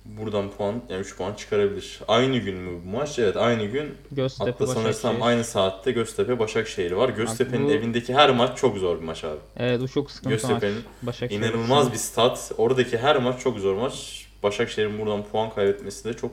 buradan 0.05 0.49
puan 0.49 0.75
yani 0.89 1.01
3 1.01 1.17
puan 1.17 1.33
çıkarabilir. 1.33 1.99
Aynı 2.07 2.37
gün 2.37 2.55
mü 2.55 2.79
bu 2.85 2.89
maç? 2.97 3.19
Evet 3.19 3.37
aynı 3.37 3.65
gün. 3.65 3.95
Göztepe, 4.11 4.51
Hatta 4.51 4.67
sanırsam 4.67 5.21
aynı 5.21 5.43
saatte 5.43 5.91
Göztepe 5.91 6.39
Başakşehir 6.39 6.91
var. 6.91 7.09
Göztepe'nin 7.09 7.67
bu- 7.67 7.71
evindeki 7.71 8.13
her 8.13 8.29
maç 8.29 8.57
çok 8.57 8.77
zor 8.77 8.97
bir 8.99 9.03
maç 9.05 9.23
abi. 9.23 9.37
Evet 9.57 9.81
o 9.81 9.87
çok 9.87 10.11
sıkıntı 10.11 10.47
maç. 10.47 10.61
Göztepe'nin. 10.61 11.37
İnanılmaz 11.41 11.91
bir 11.91 11.97
stat. 11.97 12.51
Oradaki 12.57 12.97
her 12.97 13.15
maç 13.15 13.39
çok 13.39 13.59
zor 13.59 13.75
maç. 13.75 14.27
Başakşehir'in 14.43 14.99
buradan 14.99 15.23
puan 15.23 15.49
kaybetmesi 15.49 16.03
de 16.03 16.13
çok 16.13 16.31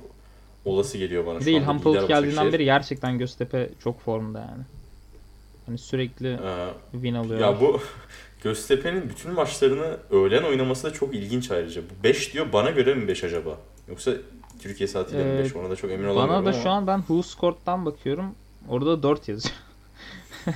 olası 0.64 0.98
geliyor 0.98 1.26
bana 1.26 1.34
Bir 1.38 1.40
şu 1.40 1.46
de. 1.46 1.50
İlhan 1.52 1.78
Palut 1.80 2.08
geldiğinden 2.08 2.26
Başakşehir. 2.30 2.52
beri 2.52 2.64
gerçekten 2.64 3.18
Göztepe 3.18 3.70
çok 3.84 4.00
formda 4.00 4.38
yani. 4.38 4.62
Hani 5.66 5.78
sürekli 5.78 6.28
Ee, 6.28 6.68
win 6.92 7.14
alıyor. 7.14 7.40
ya 7.40 7.60
bu 7.60 7.80
Göztepe'nin 8.42 9.08
bütün 9.08 9.32
maçlarını 9.32 9.96
öğlen 10.10 10.42
oynaması 10.42 10.84
da 10.84 10.92
çok 10.92 11.14
ilginç 11.14 11.50
ayrıca. 11.50 11.82
Bu 11.82 12.04
5 12.04 12.34
diyor 12.34 12.46
bana 12.52 12.70
göre 12.70 12.94
mi 12.94 13.08
5 13.08 13.24
acaba? 13.24 13.58
Yoksa 13.88 14.12
Türkiye 14.62 14.86
saatiyle 14.86 15.24
mi 15.24 15.30
Ee, 15.40 15.44
5? 15.44 15.56
Ona 15.56 15.70
da 15.70 15.76
çok 15.76 15.90
emin 15.90 16.04
olamıyorum 16.04 16.28
Bana 16.34 16.44
da 16.44 16.56
ama 16.56 16.62
şu 16.62 16.70
an 16.70 16.86
ben 16.86 16.98
WhoScored'dan 16.98 17.86
bakıyorum. 17.86 18.34
Orada 18.68 19.02
4 19.02 19.28
yazıyor. 19.28 19.54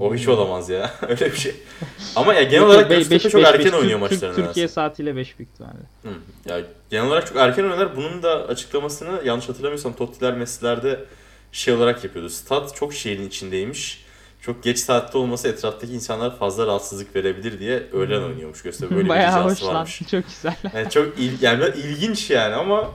o 0.00 0.14
hiç 0.14 0.28
olamaz 0.28 0.70
ya. 0.70 0.90
Öyle 1.08 1.32
bir 1.32 1.36
şey. 1.36 1.54
Ama 2.16 2.34
ya 2.34 2.42
genel 2.42 2.64
olarak 2.64 2.90
be- 2.90 2.94
Göztepe 2.96 3.14
beş- 3.24 3.32
çok 3.32 3.40
beş- 3.42 3.48
erken 3.48 3.64
beş. 3.64 3.72
oynuyor 3.74 4.00
Türk- 4.00 4.10
maçlarını. 4.12 4.36
Türkiye 4.36 4.52
nedense. 4.64 4.74
saatiyle 4.74 5.16
5 5.16 5.38
büyük 5.38 5.50
ihtimalle. 5.52 5.78
Hı. 6.02 6.08
Ya 6.50 6.60
genel 6.90 7.06
olarak 7.06 7.26
çok 7.26 7.36
erken 7.36 7.62
oynuyorlar. 7.62 7.96
Bunun 7.96 8.22
da 8.22 8.46
açıklamasını 8.48 9.20
yanlış 9.24 9.48
hatırlamıyorsam 9.48 9.92
Tottiler 9.92 10.32
Messi'lerde 10.34 11.00
şey 11.52 11.74
olarak 11.74 12.04
yapıyordu. 12.04 12.30
Stat 12.30 12.74
çok 12.76 12.94
şehrin 12.94 13.28
içindeymiş. 13.28 14.04
Çok 14.40 14.62
geç 14.62 14.78
saatte 14.78 15.18
olması 15.18 15.48
etraftaki 15.48 15.92
insanlar 15.92 16.38
fazla 16.38 16.66
rahatsızlık 16.66 17.16
verebilir 17.16 17.58
diye 17.58 17.82
öğlen 17.92 18.18
Hmm. 18.20 18.26
oynuyormuş 18.26 18.62
Göztepe. 18.62 18.94
Böyle 18.94 19.04
bir 19.04 19.08
Bayağı 19.08 19.30
ricası 19.40 19.48
hoş 19.54 19.62
lan. 19.68 19.74
varmış. 19.74 20.02
Çok 20.10 20.24
güzel. 20.26 20.54
Yani 20.74 20.90
çok 20.90 21.18
il, 21.18 21.42
yani 21.42 21.64
ilginç 21.76 22.30
yani 22.30 22.54
ama 22.54 22.90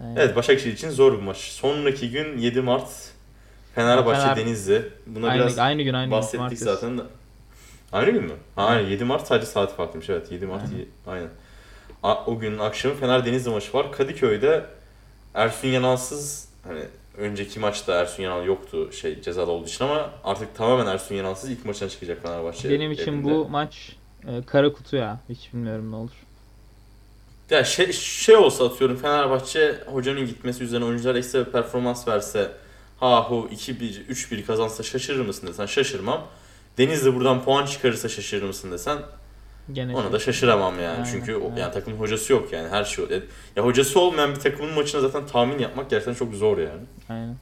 Evet. 0.00 0.16
evet 0.18 0.36
Başakşehir 0.36 0.72
için 0.72 0.90
zor 0.90 1.12
bir 1.12 1.22
maç. 1.22 1.36
Sonraki 1.36 2.10
gün 2.10 2.38
7 2.38 2.60
Mart 2.60 2.88
Fenerbahçe 3.76 4.20
Fener- 4.20 4.36
Denizli. 4.36 4.82
Buna 5.06 5.28
Aynı, 5.28 5.40
biraz 5.42 5.58
aynı 5.58 5.82
gün 5.82 5.94
aynı 5.94 6.04
gün. 6.04 6.12
bahsettik 6.12 6.38
cumartesi. 6.38 6.64
zaten 6.64 6.98
de. 6.98 7.02
Aynı 7.92 8.10
gün 8.10 8.22
mü? 8.24 8.32
Ha, 8.56 8.64
aynen 8.66 8.88
7 8.90 9.04
Mart 9.04 9.26
sadece 9.26 9.46
saati 9.46 9.74
farklıymış 9.74 10.10
evet 10.10 10.32
7 10.32 10.46
Mart 10.46 10.62
Aynen. 10.64 10.86
aynen. 11.06 11.28
A- 12.02 12.24
o 12.26 12.38
günün 12.38 12.58
akşamı 12.58 12.94
Fener 12.94 13.26
Denizli 13.26 13.50
maçı 13.50 13.72
var. 13.72 13.92
Kadıköy'de 13.92 14.64
Ersun 15.34 15.68
Yanalsız 15.68 16.48
hani 16.68 16.80
önceki 17.18 17.60
maçta 17.60 17.94
Ersun 17.94 18.22
Yanal 18.22 18.44
yoktu 18.46 18.92
şey 18.92 19.22
cezalı 19.22 19.50
olduğu 19.50 19.66
için 19.66 19.84
ama 19.84 20.10
artık 20.24 20.56
tamamen 20.56 20.86
Ersun 20.86 21.14
Yanalsız 21.14 21.50
ilk 21.50 21.64
maçına 21.64 21.88
çıkacak 21.88 22.22
Fenerbahçe. 22.22 22.70
Benim 22.70 22.92
için 22.92 23.12
evinde. 23.12 23.24
bu 23.30 23.48
maç 23.48 23.96
e, 24.28 24.42
kara 24.46 24.72
kutu 24.72 24.96
ya. 24.96 25.20
Hiç 25.28 25.52
bilmiyorum 25.52 25.90
ne 25.92 25.96
olur. 25.96 26.10
Ya 27.50 27.64
şey, 27.64 27.92
şey 27.92 28.36
olsa 28.36 28.66
atıyorum 28.66 28.96
Fenerbahçe 28.96 29.74
hocanın 29.86 30.26
gitmesi 30.26 30.64
üzerine 30.64 30.84
oyuncular 30.84 31.14
ekstra 31.14 31.46
bir 31.46 31.52
performans 31.52 32.08
verse 32.08 32.50
ha 33.00 33.30
hu 33.30 33.48
2-1 33.52 34.06
3-1 34.06 34.44
kazansa 34.46 34.82
şaşırır 34.82 35.26
mısın 35.26 35.46
desen 35.46 35.66
şaşırmam. 35.66 36.26
Denizli 36.78 37.14
buradan 37.14 37.44
puan 37.44 37.66
çıkarırsa 37.66 38.08
şaşırır 38.08 38.46
mısın 38.46 38.72
desen 38.72 38.98
Gene 39.72 39.96
ona 39.96 40.12
da 40.12 40.18
şaşıramam 40.18 40.74
yani. 40.80 40.88
Aynen, 40.88 41.04
Çünkü 41.04 41.34
aynen. 41.34 41.56
yani 41.56 41.72
takımın 41.72 41.98
hocası 41.98 42.32
yok 42.32 42.52
yani 42.52 42.68
her 42.68 42.84
şey. 42.84 43.04
Ya, 43.10 43.20
ya 43.56 43.64
hocası 43.64 44.00
olmayan 44.00 44.30
bir 44.30 44.40
takımın 44.40 44.74
maçına 44.74 45.00
zaten 45.00 45.26
tahmin 45.26 45.58
yapmak 45.58 45.90
gerçekten 45.90 46.14
çok 46.14 46.34
zor 46.34 46.58
yani. 46.58 46.82
Aynen. 47.08 47.36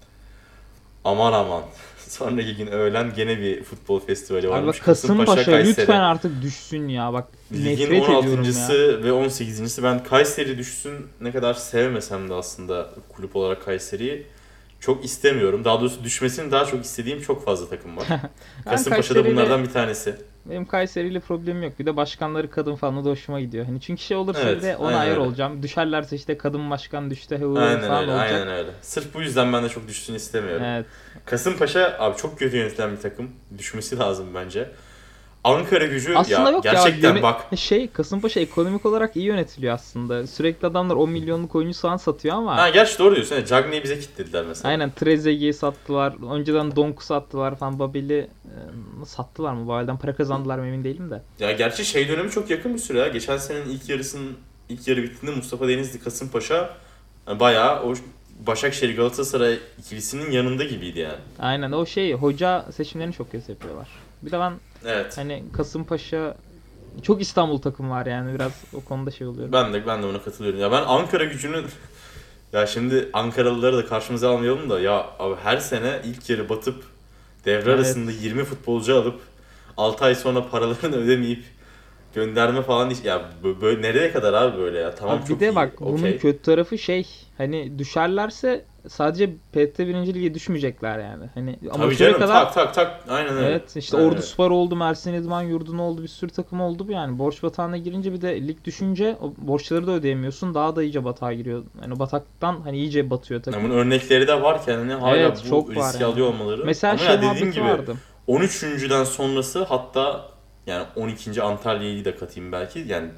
Aman 1.04 1.32
aman. 1.32 1.62
Sonraki 2.08 2.56
gün 2.56 2.66
öğlen 2.66 3.14
gene 3.14 3.40
bir 3.40 3.64
futbol 3.64 4.00
festivali 4.00 4.46
Abi 4.46 4.52
varmış. 4.52 4.78
bak 4.78 4.84
Kasımpaşa 4.84 5.34
Kayseri. 5.44 5.68
lütfen 5.68 6.00
artık 6.00 6.42
düşsün 6.42 6.88
ya. 6.88 7.12
Bak 7.12 7.28
Ligin 7.52 7.68
nefret 7.70 8.02
ediyorum 8.02 8.44
ya. 8.44 8.50
16.sı 8.50 9.04
ve 9.04 9.08
18.si 9.08 9.82
ben 9.82 10.04
Kayseri 10.04 10.58
düşsün 10.58 11.06
ne 11.20 11.32
kadar 11.32 11.54
sevmesem 11.54 12.28
de 12.30 12.34
aslında 12.34 12.90
kulüp 13.08 13.36
olarak 13.36 13.64
Kayseri'yi 13.64 14.26
çok 14.84 15.04
istemiyorum. 15.04 15.64
Daha 15.64 15.80
doğrusu 15.80 16.04
düşmesini 16.04 16.50
daha 16.50 16.64
çok 16.64 16.84
istediğim 16.84 17.20
çok 17.20 17.44
fazla 17.44 17.68
takım 17.68 17.96
var. 17.96 18.04
Ben 18.66 18.70
Kasımpaşa 18.70 19.14
da 19.14 19.18
Kayseri'yle- 19.18 19.32
bunlardan 19.32 19.64
bir 19.64 19.70
tanesi. 19.70 20.14
Benim 20.46 20.64
Kayseri 20.66 21.08
ile 21.08 21.20
problemim 21.20 21.62
yok. 21.62 21.78
Bir 21.78 21.86
de 21.86 21.96
başkanları 21.96 22.50
kadın 22.50 22.74
falan 22.74 23.04
da 23.04 23.08
hoşuma 23.10 23.40
gidiyor. 23.40 23.64
Hani 23.66 23.80
çünkü 23.80 24.02
şey 24.02 24.16
olursa 24.16 24.40
Evet, 24.42 24.62
de 24.62 24.76
ona 24.76 24.96
ayar 24.98 25.10
öyle. 25.10 25.20
olacağım. 25.20 25.62
Düşerlerse 25.62 26.16
işte 26.16 26.38
kadın 26.38 26.70
başkan 26.70 27.10
düştü 27.10 27.34
Aynen 27.34 27.46
falan 27.50 28.02
öyle, 28.02 28.12
olacak. 28.12 28.30
aynen 28.32 28.48
öyle. 28.48 28.70
Sırf 28.82 29.14
bu 29.14 29.20
yüzden 29.22 29.52
ben 29.52 29.64
de 29.64 29.68
çok 29.68 29.88
düşsün 29.88 30.14
istemiyorum. 30.14 30.64
Evet. 30.64 30.86
Kasımpaşa 31.24 31.96
abi 31.98 32.16
çok 32.16 32.38
kötü 32.38 32.56
yönetilen 32.56 32.92
bir 32.96 33.00
takım. 33.00 33.30
Düşmesi 33.58 33.98
lazım 33.98 34.26
bence. 34.34 34.70
Ankara 35.44 35.86
gücü 35.86 36.14
Aslında 36.14 36.40
ya 36.40 36.50
yok 36.50 36.64
ya. 36.64 36.72
gerçekten 36.72 37.10
yöne- 37.10 37.22
bak 37.22 37.40
Şey 37.56 37.88
Kasımpaşa 37.88 38.40
ekonomik 38.40 38.86
olarak 38.86 39.16
iyi 39.16 39.24
yönetiliyor 39.24 39.74
aslında. 39.74 40.26
Sürekli 40.26 40.66
adamlar 40.66 40.94
10 40.94 41.10
milyonluk 41.10 41.54
oyuncu 41.54 41.78
falan 41.80 41.96
satıyor 41.96 42.34
ama. 42.36 42.56
Ha 42.56 42.68
gerçi 42.68 42.98
doğru 42.98 43.14
diyorsun. 43.14 43.34
Yani 43.34 43.46
Cagney'i 43.46 43.82
bize 43.84 44.00
kilitlediler 44.00 44.44
mesela. 44.48 44.68
Aynen 44.70 44.90
Trezeguet'i 44.90 45.58
sattılar. 45.58 46.14
Önceden 46.34 46.76
Donk'u 46.76 47.04
sattılar 47.04 47.56
falan. 47.58 47.78
Babel'i 47.78 48.18
e, 48.44 49.06
sattılar 49.06 49.52
mı? 49.52 49.68
Babel'den 49.68 49.96
para 49.96 50.14
kazandılar 50.16 50.58
mı 50.58 50.66
emin 50.66 50.84
değilim 50.84 51.10
de. 51.10 51.22
Ya 51.38 51.52
gerçi 51.52 51.84
şey 51.84 52.08
dönemi 52.08 52.30
çok 52.30 52.50
yakın 52.50 52.74
bir 52.74 52.78
süre 52.78 52.98
ya. 52.98 53.08
Geçen 53.08 53.36
senenin 53.36 53.68
ilk 53.70 53.88
yarısının 53.88 54.32
ilk 54.68 54.88
yarı 54.88 55.02
bittiğinde 55.02 55.36
Mustafa 55.36 55.68
Denizli 55.68 56.00
Kasımpaşa 56.00 56.76
yani 57.28 57.40
bayağı 57.40 57.82
o 57.82 57.94
Başakşehir 58.46 58.96
Galatasaray 58.96 59.58
ikilisinin 59.78 60.30
yanında 60.30 60.64
gibiydi 60.64 60.98
yani. 60.98 61.18
Aynen 61.38 61.72
o 61.72 61.86
şey 61.86 62.12
hoca 62.12 62.66
seçimlerini 62.76 63.12
çok 63.14 63.32
kez 63.32 63.48
yapıyorlar. 63.48 63.88
Bir 64.22 64.30
de 64.30 64.38
ben 64.38 64.52
Evet. 64.86 65.18
hani 65.18 65.42
Kasımpaşa 65.52 66.36
çok 67.02 67.22
İstanbul 67.22 67.58
takım 67.58 67.90
var 67.90 68.06
yani 68.06 68.34
biraz 68.34 68.52
o 68.74 68.80
konuda 68.80 69.10
şey 69.10 69.26
oluyorum. 69.26 69.52
Ben 69.52 69.72
de 69.74 69.86
ben 69.86 70.02
de 70.02 70.06
buna 70.06 70.22
katılıyorum. 70.22 70.60
Ya 70.60 70.72
ben 70.72 70.82
Ankara 70.82 71.24
gücünün 71.24 71.64
ya 72.52 72.66
şimdi 72.66 73.08
Ankaralıları 73.12 73.76
da 73.76 73.86
karşımıza 73.86 74.30
almayalım 74.30 74.70
da 74.70 74.80
ya 74.80 75.06
abi 75.18 75.34
her 75.42 75.56
sene 75.56 76.00
ilk 76.04 76.30
yarı 76.30 76.48
batıp 76.48 76.84
devre 77.44 77.70
Evet. 77.70 77.78
arasında 77.78 78.10
20 78.10 78.44
futbolcu 78.44 78.94
alıp 78.96 79.20
6 79.76 80.04
ay 80.04 80.14
sonra 80.14 80.48
paralarını 80.48 80.96
ödemeyip 81.04 81.44
gönderme 82.14 82.62
falan 82.62 82.90
hiç- 82.90 83.04
ya 83.04 83.22
bö- 83.44 83.60
böyle 83.60 83.82
nereye 83.82 84.12
kadar 84.12 84.32
abi 84.32 84.58
böyle 84.58 84.78
ya 84.78 84.94
tamam 84.94 85.18
Abi 85.18 85.26
çok 85.28 85.36
bir 85.40 85.46
de 85.46 85.50
iyi, 85.52 85.54
bak 85.56 85.80
bunun 85.80 85.98
okey. 85.98 86.18
kötü 86.18 86.42
tarafı 86.42 86.78
şey 86.78 87.06
hani 87.38 87.78
düşerlerse 87.78 88.64
sadece 88.88 89.30
PT 89.52 89.78
1. 89.78 90.14
Lige 90.14 90.34
düşmeyecekler 90.34 90.98
yani. 90.98 91.24
Hani 91.34 91.56
Tabii 91.56 91.70
amatöre 91.70 91.94
canım 91.98 92.18
kadar 92.18 92.44
tak 92.44 92.54
tak 92.54 92.74
tak 92.74 93.00
aynen 93.08 93.36
öyle. 93.36 93.46
Evet 93.46 93.76
işte 93.76 93.96
Aynen 93.96 94.08
Ordu 94.08 94.14
öyle. 94.16 94.26
Spor 94.26 94.50
oldu, 94.50 94.76
Mersin 94.76 95.14
İdman 95.14 95.42
Yurdu'na 95.42 95.82
oldu, 95.82 96.02
bir 96.02 96.08
sürü 96.08 96.30
takım 96.30 96.60
oldu 96.60 96.88
bu 96.88 96.92
yani. 96.92 97.18
Borç 97.18 97.42
batağına 97.42 97.76
girince 97.76 98.12
bir 98.12 98.20
de 98.20 98.48
lig 98.48 98.64
düşünce 98.64 99.16
o 99.20 99.32
borçları 99.38 99.86
da 99.86 99.92
ödeyemiyorsun. 99.92 100.54
Daha 100.54 100.76
da 100.76 100.82
iyice 100.82 101.04
batağa 101.04 101.32
giriyor. 101.32 101.64
Yani 101.82 101.98
bataktan 101.98 102.60
hani 102.64 102.76
iyice 102.76 103.10
batıyor 103.10 103.42
takım. 103.42 103.64
Bunun 103.64 103.74
örnekleri 103.74 104.28
de 104.28 104.42
varken 104.42 104.78
hani 104.78 104.92
hala 104.92 105.16
Evet, 105.16 105.40
bu 105.44 105.48
çok 105.48 105.76
var 105.76 105.88
riski 105.88 106.02
yani. 106.02 106.12
alıyor 106.12 106.26
olmaları. 106.28 106.64
Mesela 106.64 106.92
Ama 106.92 107.02
şey 107.02 107.16
dediğim 107.22 107.52
gibi 107.52 107.64
vardı. 107.64 107.94
13.den 108.28 109.04
sonrası 109.04 109.64
hatta 109.64 110.24
yani 110.66 110.86
12. 110.96 111.42
Antalya'yı 111.42 112.04
da 112.04 112.16
katayım 112.16 112.52
belki. 112.52 112.78
Yani 112.78 113.08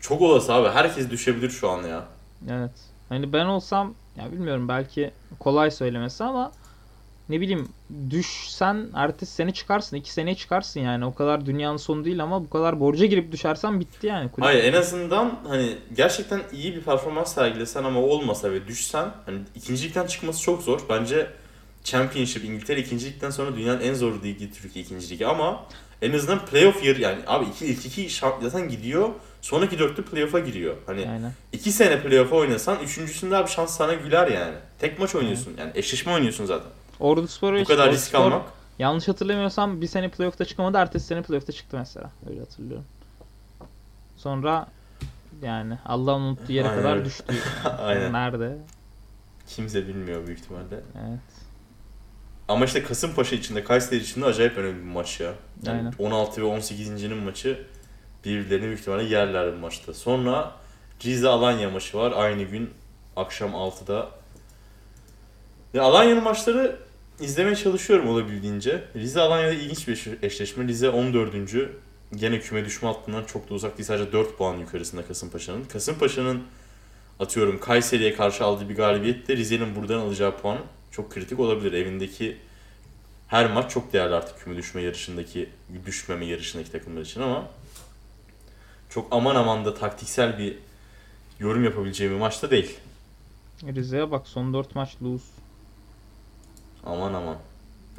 çok 0.00 0.22
olası 0.22 0.52
abi. 0.52 0.68
Herkes 0.68 1.10
düşebilir 1.10 1.50
şu 1.50 1.70
an 1.70 1.82
ya. 1.82 2.04
Evet. 2.50 2.70
Hani 3.08 3.32
ben 3.32 3.46
olsam 3.46 3.94
ya 4.16 4.32
bilmiyorum 4.32 4.68
belki 4.68 5.10
kolay 5.38 5.70
söylemesi 5.70 6.24
ama 6.24 6.52
ne 7.28 7.40
bileyim 7.40 7.68
düşsen 8.10 8.86
ertesi 8.94 9.32
sene 9.32 9.52
çıkarsın. 9.52 9.96
iki 9.96 10.12
seneye 10.12 10.34
çıkarsın 10.34 10.80
yani. 10.80 11.04
O 11.04 11.14
kadar 11.14 11.46
dünyanın 11.46 11.76
sonu 11.76 12.04
değil 12.04 12.22
ama 12.22 12.44
bu 12.44 12.50
kadar 12.50 12.80
borca 12.80 13.06
girip 13.06 13.32
düşersen 13.32 13.80
bitti 13.80 14.06
yani. 14.06 14.30
kulüp. 14.30 14.46
Hayır 14.46 14.64
en 14.64 14.72
azından 14.72 15.38
hani 15.48 15.76
gerçekten 15.96 16.40
iyi 16.52 16.76
bir 16.76 16.80
performans 16.80 17.34
sergilesen 17.34 17.84
ama 17.84 18.00
olmasa 18.00 18.50
ve 18.50 18.66
düşsen 18.66 19.08
hani 19.26 19.38
ikincilikten 19.54 20.06
çıkması 20.06 20.42
çok 20.42 20.62
zor. 20.62 20.80
Bence 20.88 21.30
Championship 21.84 22.44
İngiltere 22.44 22.80
ikincilikten 22.80 23.30
sonra 23.30 23.56
dünyanın 23.56 23.80
en 23.80 23.94
zor 23.94 24.22
ligi 24.22 24.52
Türkiye 24.52 24.84
ikinci 24.84 25.10
ligi 25.10 25.26
ama 25.26 25.64
en 26.02 26.12
azından 26.12 26.46
playoff 26.46 26.84
yer 26.84 26.96
yani 26.96 27.18
abi 27.26 27.44
iki, 27.44 27.66
ilk 27.66 27.86
iki 27.86 28.10
şamp 28.10 28.42
zaten 28.42 28.68
gidiyor. 28.68 29.08
Sonraki 29.42 29.78
dörtlü 29.78 30.04
playoff'a 30.04 30.38
giriyor. 30.38 30.76
Hani 30.86 31.00
Aynen. 31.10 31.32
iki 31.52 31.72
sene 31.72 32.02
playoff'a 32.02 32.36
oynasan 32.36 32.78
üçüncüsünde 32.78 33.36
abi 33.36 33.50
şans 33.50 33.76
sana 33.76 33.94
güler 33.94 34.28
yani. 34.28 34.54
Tek 34.78 34.98
maç 34.98 35.14
oynuyorsun 35.14 35.54
yani 35.58 35.70
eşleşme 35.74 36.12
oynuyorsun 36.12 36.44
zaten. 36.46 36.70
Ordu 37.00 37.28
Spor'u 37.28 37.60
Bu 37.60 37.64
kadar 37.64 37.86
Ordu 37.88 37.94
risk 37.94 38.12
Spor- 38.14 38.16
almak. 38.18 38.42
Yanlış 38.78 39.08
hatırlamıyorsam 39.08 39.80
bir 39.80 39.86
sene 39.86 40.08
playoff'ta 40.08 40.44
çıkamadı. 40.44 40.76
Ertesi 40.78 41.06
sene 41.06 41.22
playoff'ta 41.22 41.52
çıktı 41.52 41.76
mesela. 41.76 42.10
Öyle 42.30 42.40
hatırlıyorum. 42.40 42.84
Sonra 44.16 44.66
yani 45.42 45.78
Allah 45.86 46.14
unuttuğu 46.16 46.52
yere 46.52 46.68
Aynen 46.68 46.82
kadar 46.82 47.04
düştü. 47.04 47.24
Aynen. 47.78 48.12
Nerede? 48.12 48.56
Kimse 49.48 49.88
bilmiyor 49.88 50.26
büyük 50.26 50.38
ihtimalle. 50.40 50.80
Evet. 51.08 51.20
Ama 52.48 52.64
işte 52.64 52.82
Kasımpaşa 52.82 53.36
içinde, 53.36 53.64
Kayseri 53.64 54.00
içinde 54.00 54.26
acayip 54.26 54.58
önemli 54.58 54.76
bir 54.78 54.82
maç 54.90 55.20
ya. 55.20 55.32
Yani 55.62 55.78
Aynen. 55.78 55.92
16 55.98 56.42
ve 56.42 56.46
18.'nin 56.46 57.16
maçı 57.16 57.66
birbirlerini 58.24 58.66
büyük 58.66 58.80
ihtimalle 58.80 59.02
yerler 59.02 59.52
bu 59.52 59.56
maçta. 59.56 59.94
Sonra 59.94 60.52
Rize 61.04 61.28
Alanya 61.28 61.70
maçı 61.70 61.98
var 61.98 62.12
aynı 62.16 62.42
gün 62.42 62.70
akşam 63.16 63.50
6'da. 63.50 64.10
Ya 65.74 65.82
Alanya'nın 65.82 66.22
maçları 66.22 66.76
izlemeye 67.20 67.56
çalışıyorum 67.56 68.08
olabildiğince. 68.08 68.84
Rize 68.96 69.20
Alanya'da 69.20 69.52
ilginç 69.52 69.88
bir 69.88 70.18
eşleşme. 70.22 70.68
Rize 70.68 70.90
14. 70.90 71.32
Gene 72.14 72.40
küme 72.40 72.64
düşme 72.64 72.88
hattından 72.88 73.24
çok 73.24 73.50
da 73.50 73.54
uzak 73.54 73.78
değil. 73.78 73.86
Sadece 73.86 74.12
4 74.12 74.38
puan 74.38 74.56
yukarısında 74.56 75.06
Kasımpaşa'nın. 75.06 75.64
Kasımpaşa'nın 75.64 76.42
atıyorum 77.20 77.60
Kayseri'ye 77.60 78.14
karşı 78.14 78.44
aldığı 78.44 78.68
bir 78.68 78.76
galibiyet 78.76 79.28
de 79.28 79.36
Rize'nin 79.36 79.76
buradan 79.76 79.98
alacağı 79.98 80.36
puan 80.36 80.58
çok 80.90 81.10
kritik 81.10 81.40
olabilir. 81.40 81.72
Evindeki 81.72 82.36
her 83.28 83.50
maç 83.50 83.70
çok 83.70 83.92
değerli 83.92 84.14
artık 84.14 84.44
küme 84.44 84.56
düşme 84.56 84.82
yarışındaki, 84.82 85.48
düşmeme 85.86 86.24
yarışındaki 86.26 86.72
takımlar 86.72 87.00
için 87.00 87.20
ama 87.20 87.48
çok 88.94 89.06
aman 89.10 89.34
aman 89.34 89.64
da 89.64 89.74
taktiksel 89.74 90.38
bir 90.38 90.58
yorum 91.38 91.64
yapabileceğim 91.64 92.14
bir 92.14 92.18
maçta 92.18 92.50
değil. 92.50 92.78
Rize'ye 93.62 94.10
bak 94.10 94.28
son 94.28 94.54
4 94.54 94.74
maç 94.74 94.96
lose. 95.02 95.24
Aman 96.86 97.14
aman. 97.14 97.36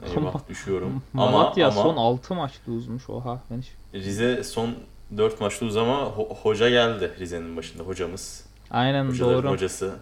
Eyvah 0.06 0.50
düşüyorum. 0.50 1.04
Malatya 1.14 1.68
ama, 1.68 1.82
ama 1.82 1.90
son 1.90 1.98
6 1.98 2.36
maç 2.36 2.52
lose'muş 2.70 3.10
oha. 3.10 3.42
Ben 3.52 3.62
hiç... 3.62 3.72
Rize 3.94 4.44
son 4.44 4.76
4 5.18 5.42
maçta 5.42 5.66
uz 5.66 5.78
ama 5.78 5.94
ho- 5.94 6.36
hoca 6.36 6.70
geldi 6.70 7.12
Rize'nin 7.20 7.58
başında 7.58 7.84
hocamız. 7.84 8.46
Aynen 8.72 9.06
Hocaların 9.06 9.44
doğru. 9.44 9.52
hocası 9.52 9.96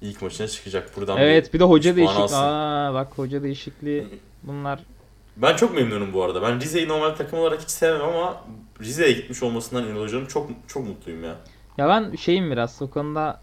ilk 0.00 0.22
maçına 0.22 0.48
çıkacak. 0.48 0.96
Buradan 0.96 1.16
Evet 1.18 1.54
bir 1.54 1.60
de 1.60 1.64
hoca 1.64 1.96
değişik. 1.96 2.32
Aa 2.32 2.94
bak 2.94 3.08
hoca 3.16 3.42
değişikliği 3.42 4.06
bunlar 4.42 4.80
Ben 5.36 5.56
çok 5.56 5.74
memnunum 5.74 6.12
bu 6.12 6.22
arada. 6.22 6.42
Ben 6.42 6.60
Rize'yi 6.60 6.88
normal 6.88 7.10
takım 7.10 7.38
olarak 7.38 7.62
hiç 7.62 7.70
sevmem 7.70 8.08
ama 8.08 8.42
Rize'ye 8.80 9.12
gitmiş 9.12 9.42
olmasından 9.42 9.86
Ünal 9.88 10.00
Hoca'nın 10.00 10.26
çok 10.26 10.50
çok 10.68 10.86
mutluyum 10.86 11.24
ya. 11.24 11.36
Ya 11.78 11.88
ben 11.88 12.16
şeyim 12.16 12.50
biraz 12.50 12.82
o 12.82 12.90
konuda 12.90 13.40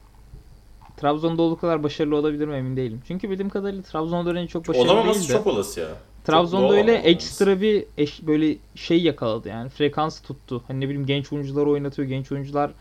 Trabzon'da 0.98 1.42
olduğu 1.42 1.60
kadar 1.60 1.84
başarılı 1.84 2.16
olabilir 2.16 2.48
mi 2.48 2.56
emin 2.56 2.78
değilim. 2.78 3.02
Çünkü 3.08 3.30
bildiğim 3.30 3.50
kadarıyla 3.50 3.84
Trabzon'da 3.84 4.30
öyle 4.30 4.48
çok 4.48 4.68
başarılı 4.68 4.92
Olamaması 4.92 5.20
değil 5.20 5.30
de. 5.30 5.34
çok 5.34 5.48
olası 5.48 5.80
ya. 5.80 5.88
Trabzon'da 6.26 6.74
öyle 6.74 6.94
ekstra 6.94 7.62
bir 7.62 7.86
eş, 7.98 8.28
böyle 8.28 8.58
şey 8.76 9.02
yakaladı 9.02 9.50
yani 9.50 9.70
frekans 9.70 10.22
tuttu. 10.22 10.64
Hani 10.68 10.80
ne 10.80 10.86
bileyim 10.86 11.06
genç 11.06 11.34
oyuncuları 11.34 11.70
oynatıyor, 11.70 12.08
genç 12.08 12.32
oyuncular 12.32 12.72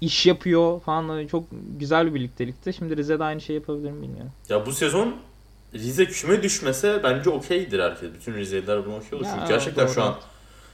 iş 0.00 0.26
yapıyor 0.26 0.80
falan 0.80 1.08
Hani 1.08 1.28
çok 1.28 1.44
güzel 1.78 2.06
bir 2.06 2.14
birliktelikti. 2.14 2.72
Şimdi 2.72 2.96
Rize'de 2.96 3.24
aynı 3.24 3.40
şey 3.40 3.56
yapabilir 3.56 3.90
mi 3.90 4.02
bilmiyorum. 4.02 4.32
Ya 4.48 4.66
bu 4.66 4.72
sezon 4.72 5.14
Rize 5.74 6.06
küme 6.06 6.42
düşmese 6.42 7.00
bence 7.02 7.30
okeydir 7.30 7.80
herkes. 7.80 8.10
Bütün 8.14 8.34
Rizeliler 8.34 8.86
buna 8.86 8.96
okey 8.96 9.18
olur. 9.18 9.26
Çünkü 9.34 9.48
gerçekten 9.48 9.86
doğru. 9.86 9.94
şu 9.94 10.02
an 10.02 10.14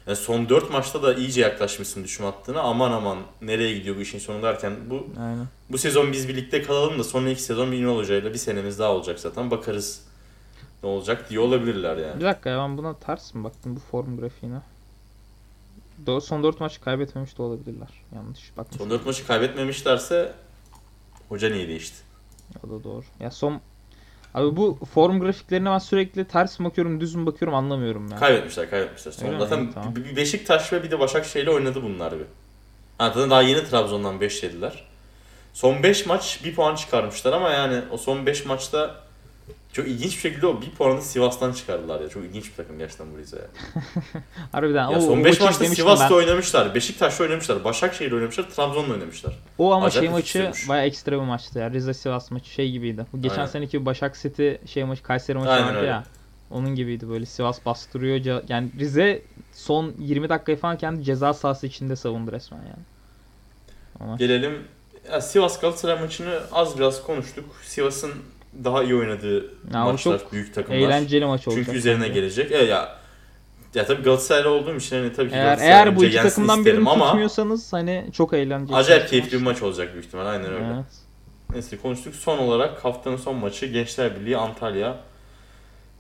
yani 0.09 0.17
son 0.17 0.49
4 0.49 0.71
maçta 0.71 1.03
da 1.03 1.15
iyice 1.15 1.41
yaklaşmışsın 1.41 2.05
düşme 2.05 2.27
hattına. 2.27 2.61
Aman 2.61 2.93
aman 2.93 3.19
nereye 3.43 3.79
gidiyor 3.79 3.97
bu 3.97 4.01
işin 4.01 4.19
sonu 4.19 4.43
derken 4.43 4.73
bu 4.91 5.07
Aynen. 5.21 5.47
bu 5.71 5.79
sezon 5.79 6.13
biz 6.13 6.29
birlikte 6.29 6.63
kalalım 6.63 6.99
da 6.99 7.05
son 7.05 7.27
iki 7.27 7.43
sezon 7.43 7.73
bir 7.73 7.87
Hoca'yla 7.87 8.33
bir 8.33 8.39
senemiz 8.39 8.79
daha 8.79 8.93
olacak 8.93 9.21
zaten. 9.21 9.51
Bakarız 9.51 10.03
ne 10.83 10.89
olacak 10.89 11.31
diye 11.31 11.41
olabilirler 11.41 11.97
yani. 11.97 12.21
Bir 12.21 12.25
dakika 12.25 12.51
ya 12.51 12.59
ben 12.59 12.79
buna 12.79 12.95
ters 12.95 13.35
mi 13.35 13.45
baktım 13.45 13.77
bu 13.77 13.81
form 13.81 14.17
grafiğine? 14.19 14.61
Do- 16.07 16.21
Son 16.21 16.43
4 16.43 16.61
maç 16.61 16.81
kaybetmemiş 16.81 17.39
de 17.39 17.43
olabilirler. 17.43 17.89
Yanlış 18.15 18.57
bakmışım. 18.57 18.79
Son 18.79 18.91
4 18.91 19.07
maçı 19.07 19.27
kaybetmemişlerse 19.27 20.33
hoca 21.29 21.49
niye 21.51 21.69
değişti? 21.69 21.97
O 22.67 22.71
da 22.71 22.85
doğru. 22.85 23.05
Ya 23.21 23.31
son 23.31 23.61
Abi 24.35 24.57
bu 24.57 24.79
form 24.95 25.21
grafiklerine 25.21 25.71
ben 25.71 25.79
sürekli 25.79 26.25
ters 26.25 26.61
mi 26.61 26.67
bakıyorum, 26.67 27.01
düz 27.01 27.15
mü 27.15 27.27
bakıyorum 27.27 27.55
anlamıyorum 27.55 28.09
ya. 28.11 28.17
Kaybetmişler, 28.17 28.71
kaybetmişler. 28.71 29.13
Son 29.13 29.27
Öyle 29.27 29.37
mi? 29.37 29.43
zaten 29.43 29.63
İyi, 29.65 29.73
tamam. 29.75 29.97
bir 29.97 30.17
Beşiktaş 30.17 30.73
ve 30.73 30.83
bir 30.83 30.91
de 30.91 31.01
Başakşehir'le 31.01 31.49
oynadı 31.49 31.83
bunlar 31.83 32.13
bir. 32.13 32.25
Ha, 32.99 33.11
zaten 33.15 33.31
daha 33.31 33.43
yeni 33.43 33.65
Trabzon'dan 33.65 34.21
5 34.21 34.43
yediler. 34.43 34.85
Son 35.53 35.83
5 35.83 36.07
maç 36.07 36.41
1 36.45 36.55
puan 36.55 36.75
çıkarmışlar 36.75 37.33
ama 37.33 37.51
yani 37.51 37.81
o 37.91 37.97
son 37.97 38.27
5 38.27 38.45
maçta 38.47 38.95
çok 39.73 39.89
ilginç 39.89 40.17
bir 40.17 40.21
şekilde 40.21 40.47
o 40.47 40.61
1 40.63 40.71
puanı 40.71 41.03
Sivas'tan 41.03 41.53
çıkardılar 41.53 42.01
ya. 42.01 42.09
Çok 42.09 42.25
ilginç 42.25 42.45
bir 42.51 42.57
takım 42.57 42.79
gerçekten 42.79 43.07
bu 43.15 43.19
Rize. 43.19 43.47
Harbiden. 44.53 44.91
Ya 44.91 44.99
o, 44.99 45.01
son 45.01 45.21
o 45.21 45.25
5 45.25 45.41
maçı 45.41 45.45
maçta 45.45 45.65
Sivas'ta 45.65 46.11
ben. 46.11 46.15
oynamışlar, 46.15 46.75
Beşiktaş'ta 46.75 47.25
oynamışlar, 47.25 47.65
Başakşehir'le 47.65 48.13
oynamışlar, 48.13 48.51
Trabzon'la 48.51 48.93
oynamışlar. 48.93 49.35
O 49.59 49.73
ama 49.73 49.87
Acayip 49.87 50.27
şey 50.27 50.43
bir 50.43 50.49
maçı 50.49 50.69
bayağı 50.69 50.87
ekstra 50.87 51.13
bir 51.13 51.27
maçtı 51.27 51.59
ya. 51.59 51.71
Rize 51.71 51.95
Sivas 51.95 52.31
maçı 52.31 52.51
şey 52.51 52.71
gibiydi. 52.71 53.07
Bu 53.13 53.23
geçen 53.23 53.37
Aynen. 53.37 53.47
seneki 53.47 53.87
Başak 53.87 54.19
City 54.19 54.51
şey 54.67 54.85
maçı 54.85 55.03
Kayseri 55.03 55.39
maçı 55.39 55.51
Aynen 55.51 55.67
vardı 55.67 55.79
öyle. 55.79 55.89
ya. 55.89 56.05
Onun 56.51 56.75
gibiydi 56.75 57.09
böyle 57.09 57.27
Sivas 57.27 57.67
bastırıyor. 57.67 58.43
Yani 58.49 58.71
Rize 58.79 59.23
son 59.53 59.93
20 59.99 60.29
dakikayı 60.29 60.59
falan 60.59 60.79
kendi 60.79 61.05
ceza 61.05 61.35
sahası 61.35 61.67
içinde 61.67 61.97
savundu 61.97 62.33
resmen 62.33 62.59
yani. 62.59 62.85
Ama 64.01 64.17
Gelelim 64.17 64.59
ya 65.13 65.21
Sivas 65.21 65.61
Galatasaray 65.61 66.01
maçını 66.01 66.41
az 66.53 66.79
biraz 66.79 67.03
konuştuk. 67.03 67.45
Sivas'ın 67.65 68.13
daha 68.65 68.83
iyi 68.83 68.95
oynadığı 68.95 69.45
Ya 69.75 69.85
maçlar, 69.85 70.21
büyük 70.33 70.55
takımlar. 70.55 70.79
eğlenceli 70.79 71.27
maç 71.27 71.49
olacak. 71.49 71.65
Çünkü 71.67 71.79
üzerine 71.79 72.03
bence. 72.03 72.13
gelecek. 72.15 72.53
Evet 72.53 72.69
ya 72.69 72.99
ya 73.75 73.87
tabii 73.87 74.03
Galatasaraylı 74.03 74.51
olduğum 74.51 74.77
için 74.77 74.97
hani 74.97 75.13
tabii 75.13 75.29
ki 75.29 75.35
Eğer, 75.35 75.59
eğer 75.61 75.97
bu 75.97 76.05
iki 76.05 76.17
takımdan 76.17 76.65
birini 76.65 76.91
ama 76.91 77.05
tutmuyorsanız 77.05 77.73
hani 77.73 78.07
çok 78.13 78.33
eğlenceli. 78.33 78.77
acayip 78.77 79.09
keyifli 79.09 79.39
bir 79.39 79.43
maç 79.43 79.63
olacak 79.63 79.93
büyük 79.93 80.07
ihtimal. 80.07 80.27
Aynen 80.27 80.53
öyle. 80.53 80.65
Evet. 80.75 80.85
Neyse 81.53 81.77
konuştuk. 81.79 82.15
Son 82.15 82.39
olarak 82.39 82.85
haftanın 82.85 83.17
son 83.17 83.37
maçı 83.37 83.67
Gençler 83.67 84.21
Birliği 84.21 84.37
Antalya. 84.37 84.97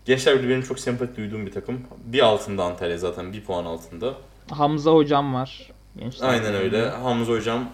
Gençler 0.04 0.38
Birliği 0.38 0.48
benim 0.48 0.62
çok 0.62 0.78
sempati 0.80 1.16
duyduğum 1.16 1.46
bir 1.46 1.52
takım. 1.52 1.80
Bir 2.04 2.20
altında 2.20 2.64
Antalya 2.64 2.98
zaten. 2.98 3.32
Bir 3.32 3.44
puan 3.44 3.64
altında. 3.64 4.14
Hamza 4.50 4.90
hocam 4.90 5.34
var. 5.34 5.70
Gençler 5.98 6.28
Aynen 6.28 6.54
öyle. 6.54 6.88
Hamza 6.88 7.32
hocam 7.32 7.68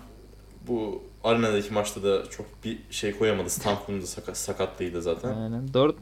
bu 0.69 1.03
arenadaki 1.25 1.73
maçta 1.73 2.03
da 2.03 2.31
çok 2.31 2.47
bir 2.65 2.79
şey 2.91 3.19
koyamadı. 3.19 3.51
Stankun'un 3.51 4.03
da 4.03 4.07
sakat, 4.07 4.37
sakatlıydı 4.39 5.03
zaten. 5.03 5.37
Aynen. 5.37 5.75
Dört... 5.75 5.97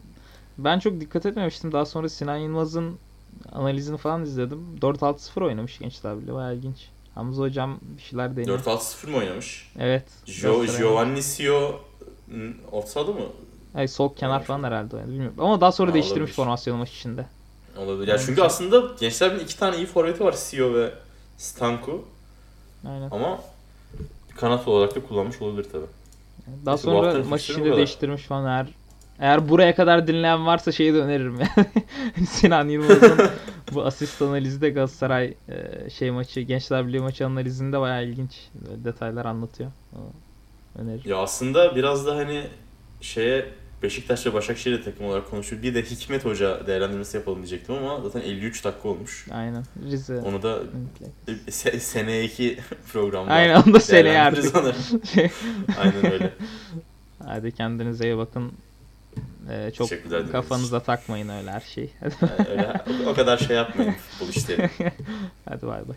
Ben 0.58 0.78
çok 0.78 1.00
dikkat 1.00 1.26
etmemiştim. 1.26 1.72
Daha 1.72 1.86
sonra 1.86 2.08
Sinan 2.08 2.36
Yılmaz'ın 2.36 2.98
analizini 3.52 3.96
falan 3.96 4.22
izledim. 4.22 4.66
4-6-0 4.80 5.44
oynamış 5.44 5.78
Gençler 5.78 6.20
Birliği. 6.20 6.34
Bayağı 6.34 6.54
ilginç. 6.56 6.88
Hamza 7.14 7.42
hocam 7.42 7.78
bir 7.96 8.02
şeyler 8.02 8.36
deniyor. 8.36 8.58
4-6-0 8.58 9.10
mı 9.10 9.16
oynamış? 9.16 9.72
Evet. 9.78 10.04
Jo. 10.26 10.64
Giovanni 10.78 11.22
Sio 11.22 11.80
n- 12.28 12.54
orta 12.72 12.88
sahada 12.88 13.12
mı? 13.12 13.20
Ay, 13.74 13.88
sol 13.88 14.14
kenar 14.14 14.30
Oynamış 14.30 14.46
falan 14.46 14.62
herhalde 14.64 14.96
oynadı. 14.96 15.10
Bilmiyorum. 15.10 15.36
Ama 15.38 15.60
daha 15.60 15.72
sonra 15.72 15.90
Ha, 15.90 15.94
değiştirmiş 15.94 16.20
olabilir. 16.20 16.34
formasyonu 16.36 16.78
maç 16.78 16.90
içinde. 16.90 17.26
Olabilir. 17.78 18.08
Ya 18.08 18.18
çünkü 18.18 18.32
Oynamış. 18.32 18.52
aslında 18.54 18.82
Gençler 19.00 19.32
Birliği 19.34 19.44
iki 19.44 19.58
tane 19.58 19.76
iyi 19.76 19.86
forveti 19.86 20.24
var. 20.24 20.32
Sio 20.32 20.74
ve 20.74 20.94
Stanku. 21.38 22.04
Aynen. 22.88 23.10
Ama 23.10 23.40
kanat 24.36 24.68
olarak 24.68 24.96
da 24.96 25.02
kullanmış 25.02 25.42
olabilir 25.42 25.66
tabii. 25.72 25.86
Daha 26.66 26.74
Neyse, 26.74 26.88
bu 26.88 26.92
sonra 26.92 27.06
haftanın 27.06 27.30
bu 27.30 27.64
kadar. 27.64 27.76
değiştirmiş 27.76 28.22
falan. 28.22 28.46
Eğer, 28.46 28.66
eğer 29.18 29.48
buraya 29.48 29.74
kadar 29.74 30.06
dinleyen 30.06 30.46
varsa 30.46 30.72
şeyi 30.72 30.94
de 30.94 30.98
öneririm 30.98 31.38
yani. 31.40 31.66
Sinan 32.28 32.68
Yılmaz'ın 32.68 33.20
bu 33.72 33.82
asist 33.82 34.22
analizi 34.22 34.60
de 34.60 34.70
Galatasaray 34.70 35.34
e, 35.48 35.90
şey 35.90 36.10
maçı, 36.10 36.40
Gençler 36.40 36.86
Birliği 36.86 37.00
maçı 37.00 37.26
analizinde 37.26 37.80
bayağı 37.80 38.04
ilginç 38.04 38.48
detaylar 38.84 39.24
anlatıyor. 39.24 39.70
Onu 39.96 40.10
Öneririm. 40.78 41.10
Ya 41.10 41.16
aslında 41.16 41.76
biraz 41.76 42.06
da 42.06 42.16
hani 42.16 42.46
şeye 43.00 43.48
Beşiktaş 43.82 44.26
ve 44.26 44.34
Başakşehir'le 44.34 44.84
takım 44.84 45.06
olarak 45.06 45.30
konuşuyor. 45.30 45.62
Bir 45.62 45.74
de 45.74 45.82
Hikmet 45.82 46.24
Hoca 46.24 46.66
değerlendirmesi 46.66 47.16
yapalım 47.16 47.38
diyecektim 47.38 47.74
ama 47.74 48.00
zaten 48.00 48.20
53 48.20 48.64
dakika 48.64 48.88
olmuş. 48.88 49.26
Aynen. 49.30 49.64
Rize. 49.90 50.18
Onu 50.20 50.42
da 50.42 50.58
se- 51.48 51.78
seneye 51.80 52.24
iki 52.24 52.58
programda 52.92 53.32
Aynen 53.32 53.62
onu 53.62 53.74
da 53.74 53.80
seneye 53.80 54.20
artık. 54.20 54.56
Aynen 55.78 56.12
öyle. 56.12 56.32
Hadi 57.26 57.52
kendinize 57.52 58.04
iyi 58.04 58.16
bakın. 58.16 58.52
Ee, 59.50 59.70
çok 59.74 59.88
kafanıza 60.32 60.80
takmayın 60.80 61.28
öyle 61.28 61.50
her 61.50 61.60
şeyi. 61.60 61.90
Yani 62.02 62.48
öyle 62.50 62.80
o- 63.06 63.10
o 63.10 63.14
kadar 63.14 63.38
şey 63.38 63.56
yapmayın 63.56 63.92
futbol 63.92 64.28
işleri. 64.32 64.70
Hadi 65.48 65.66
bay 65.66 65.88
bay. 65.88 65.96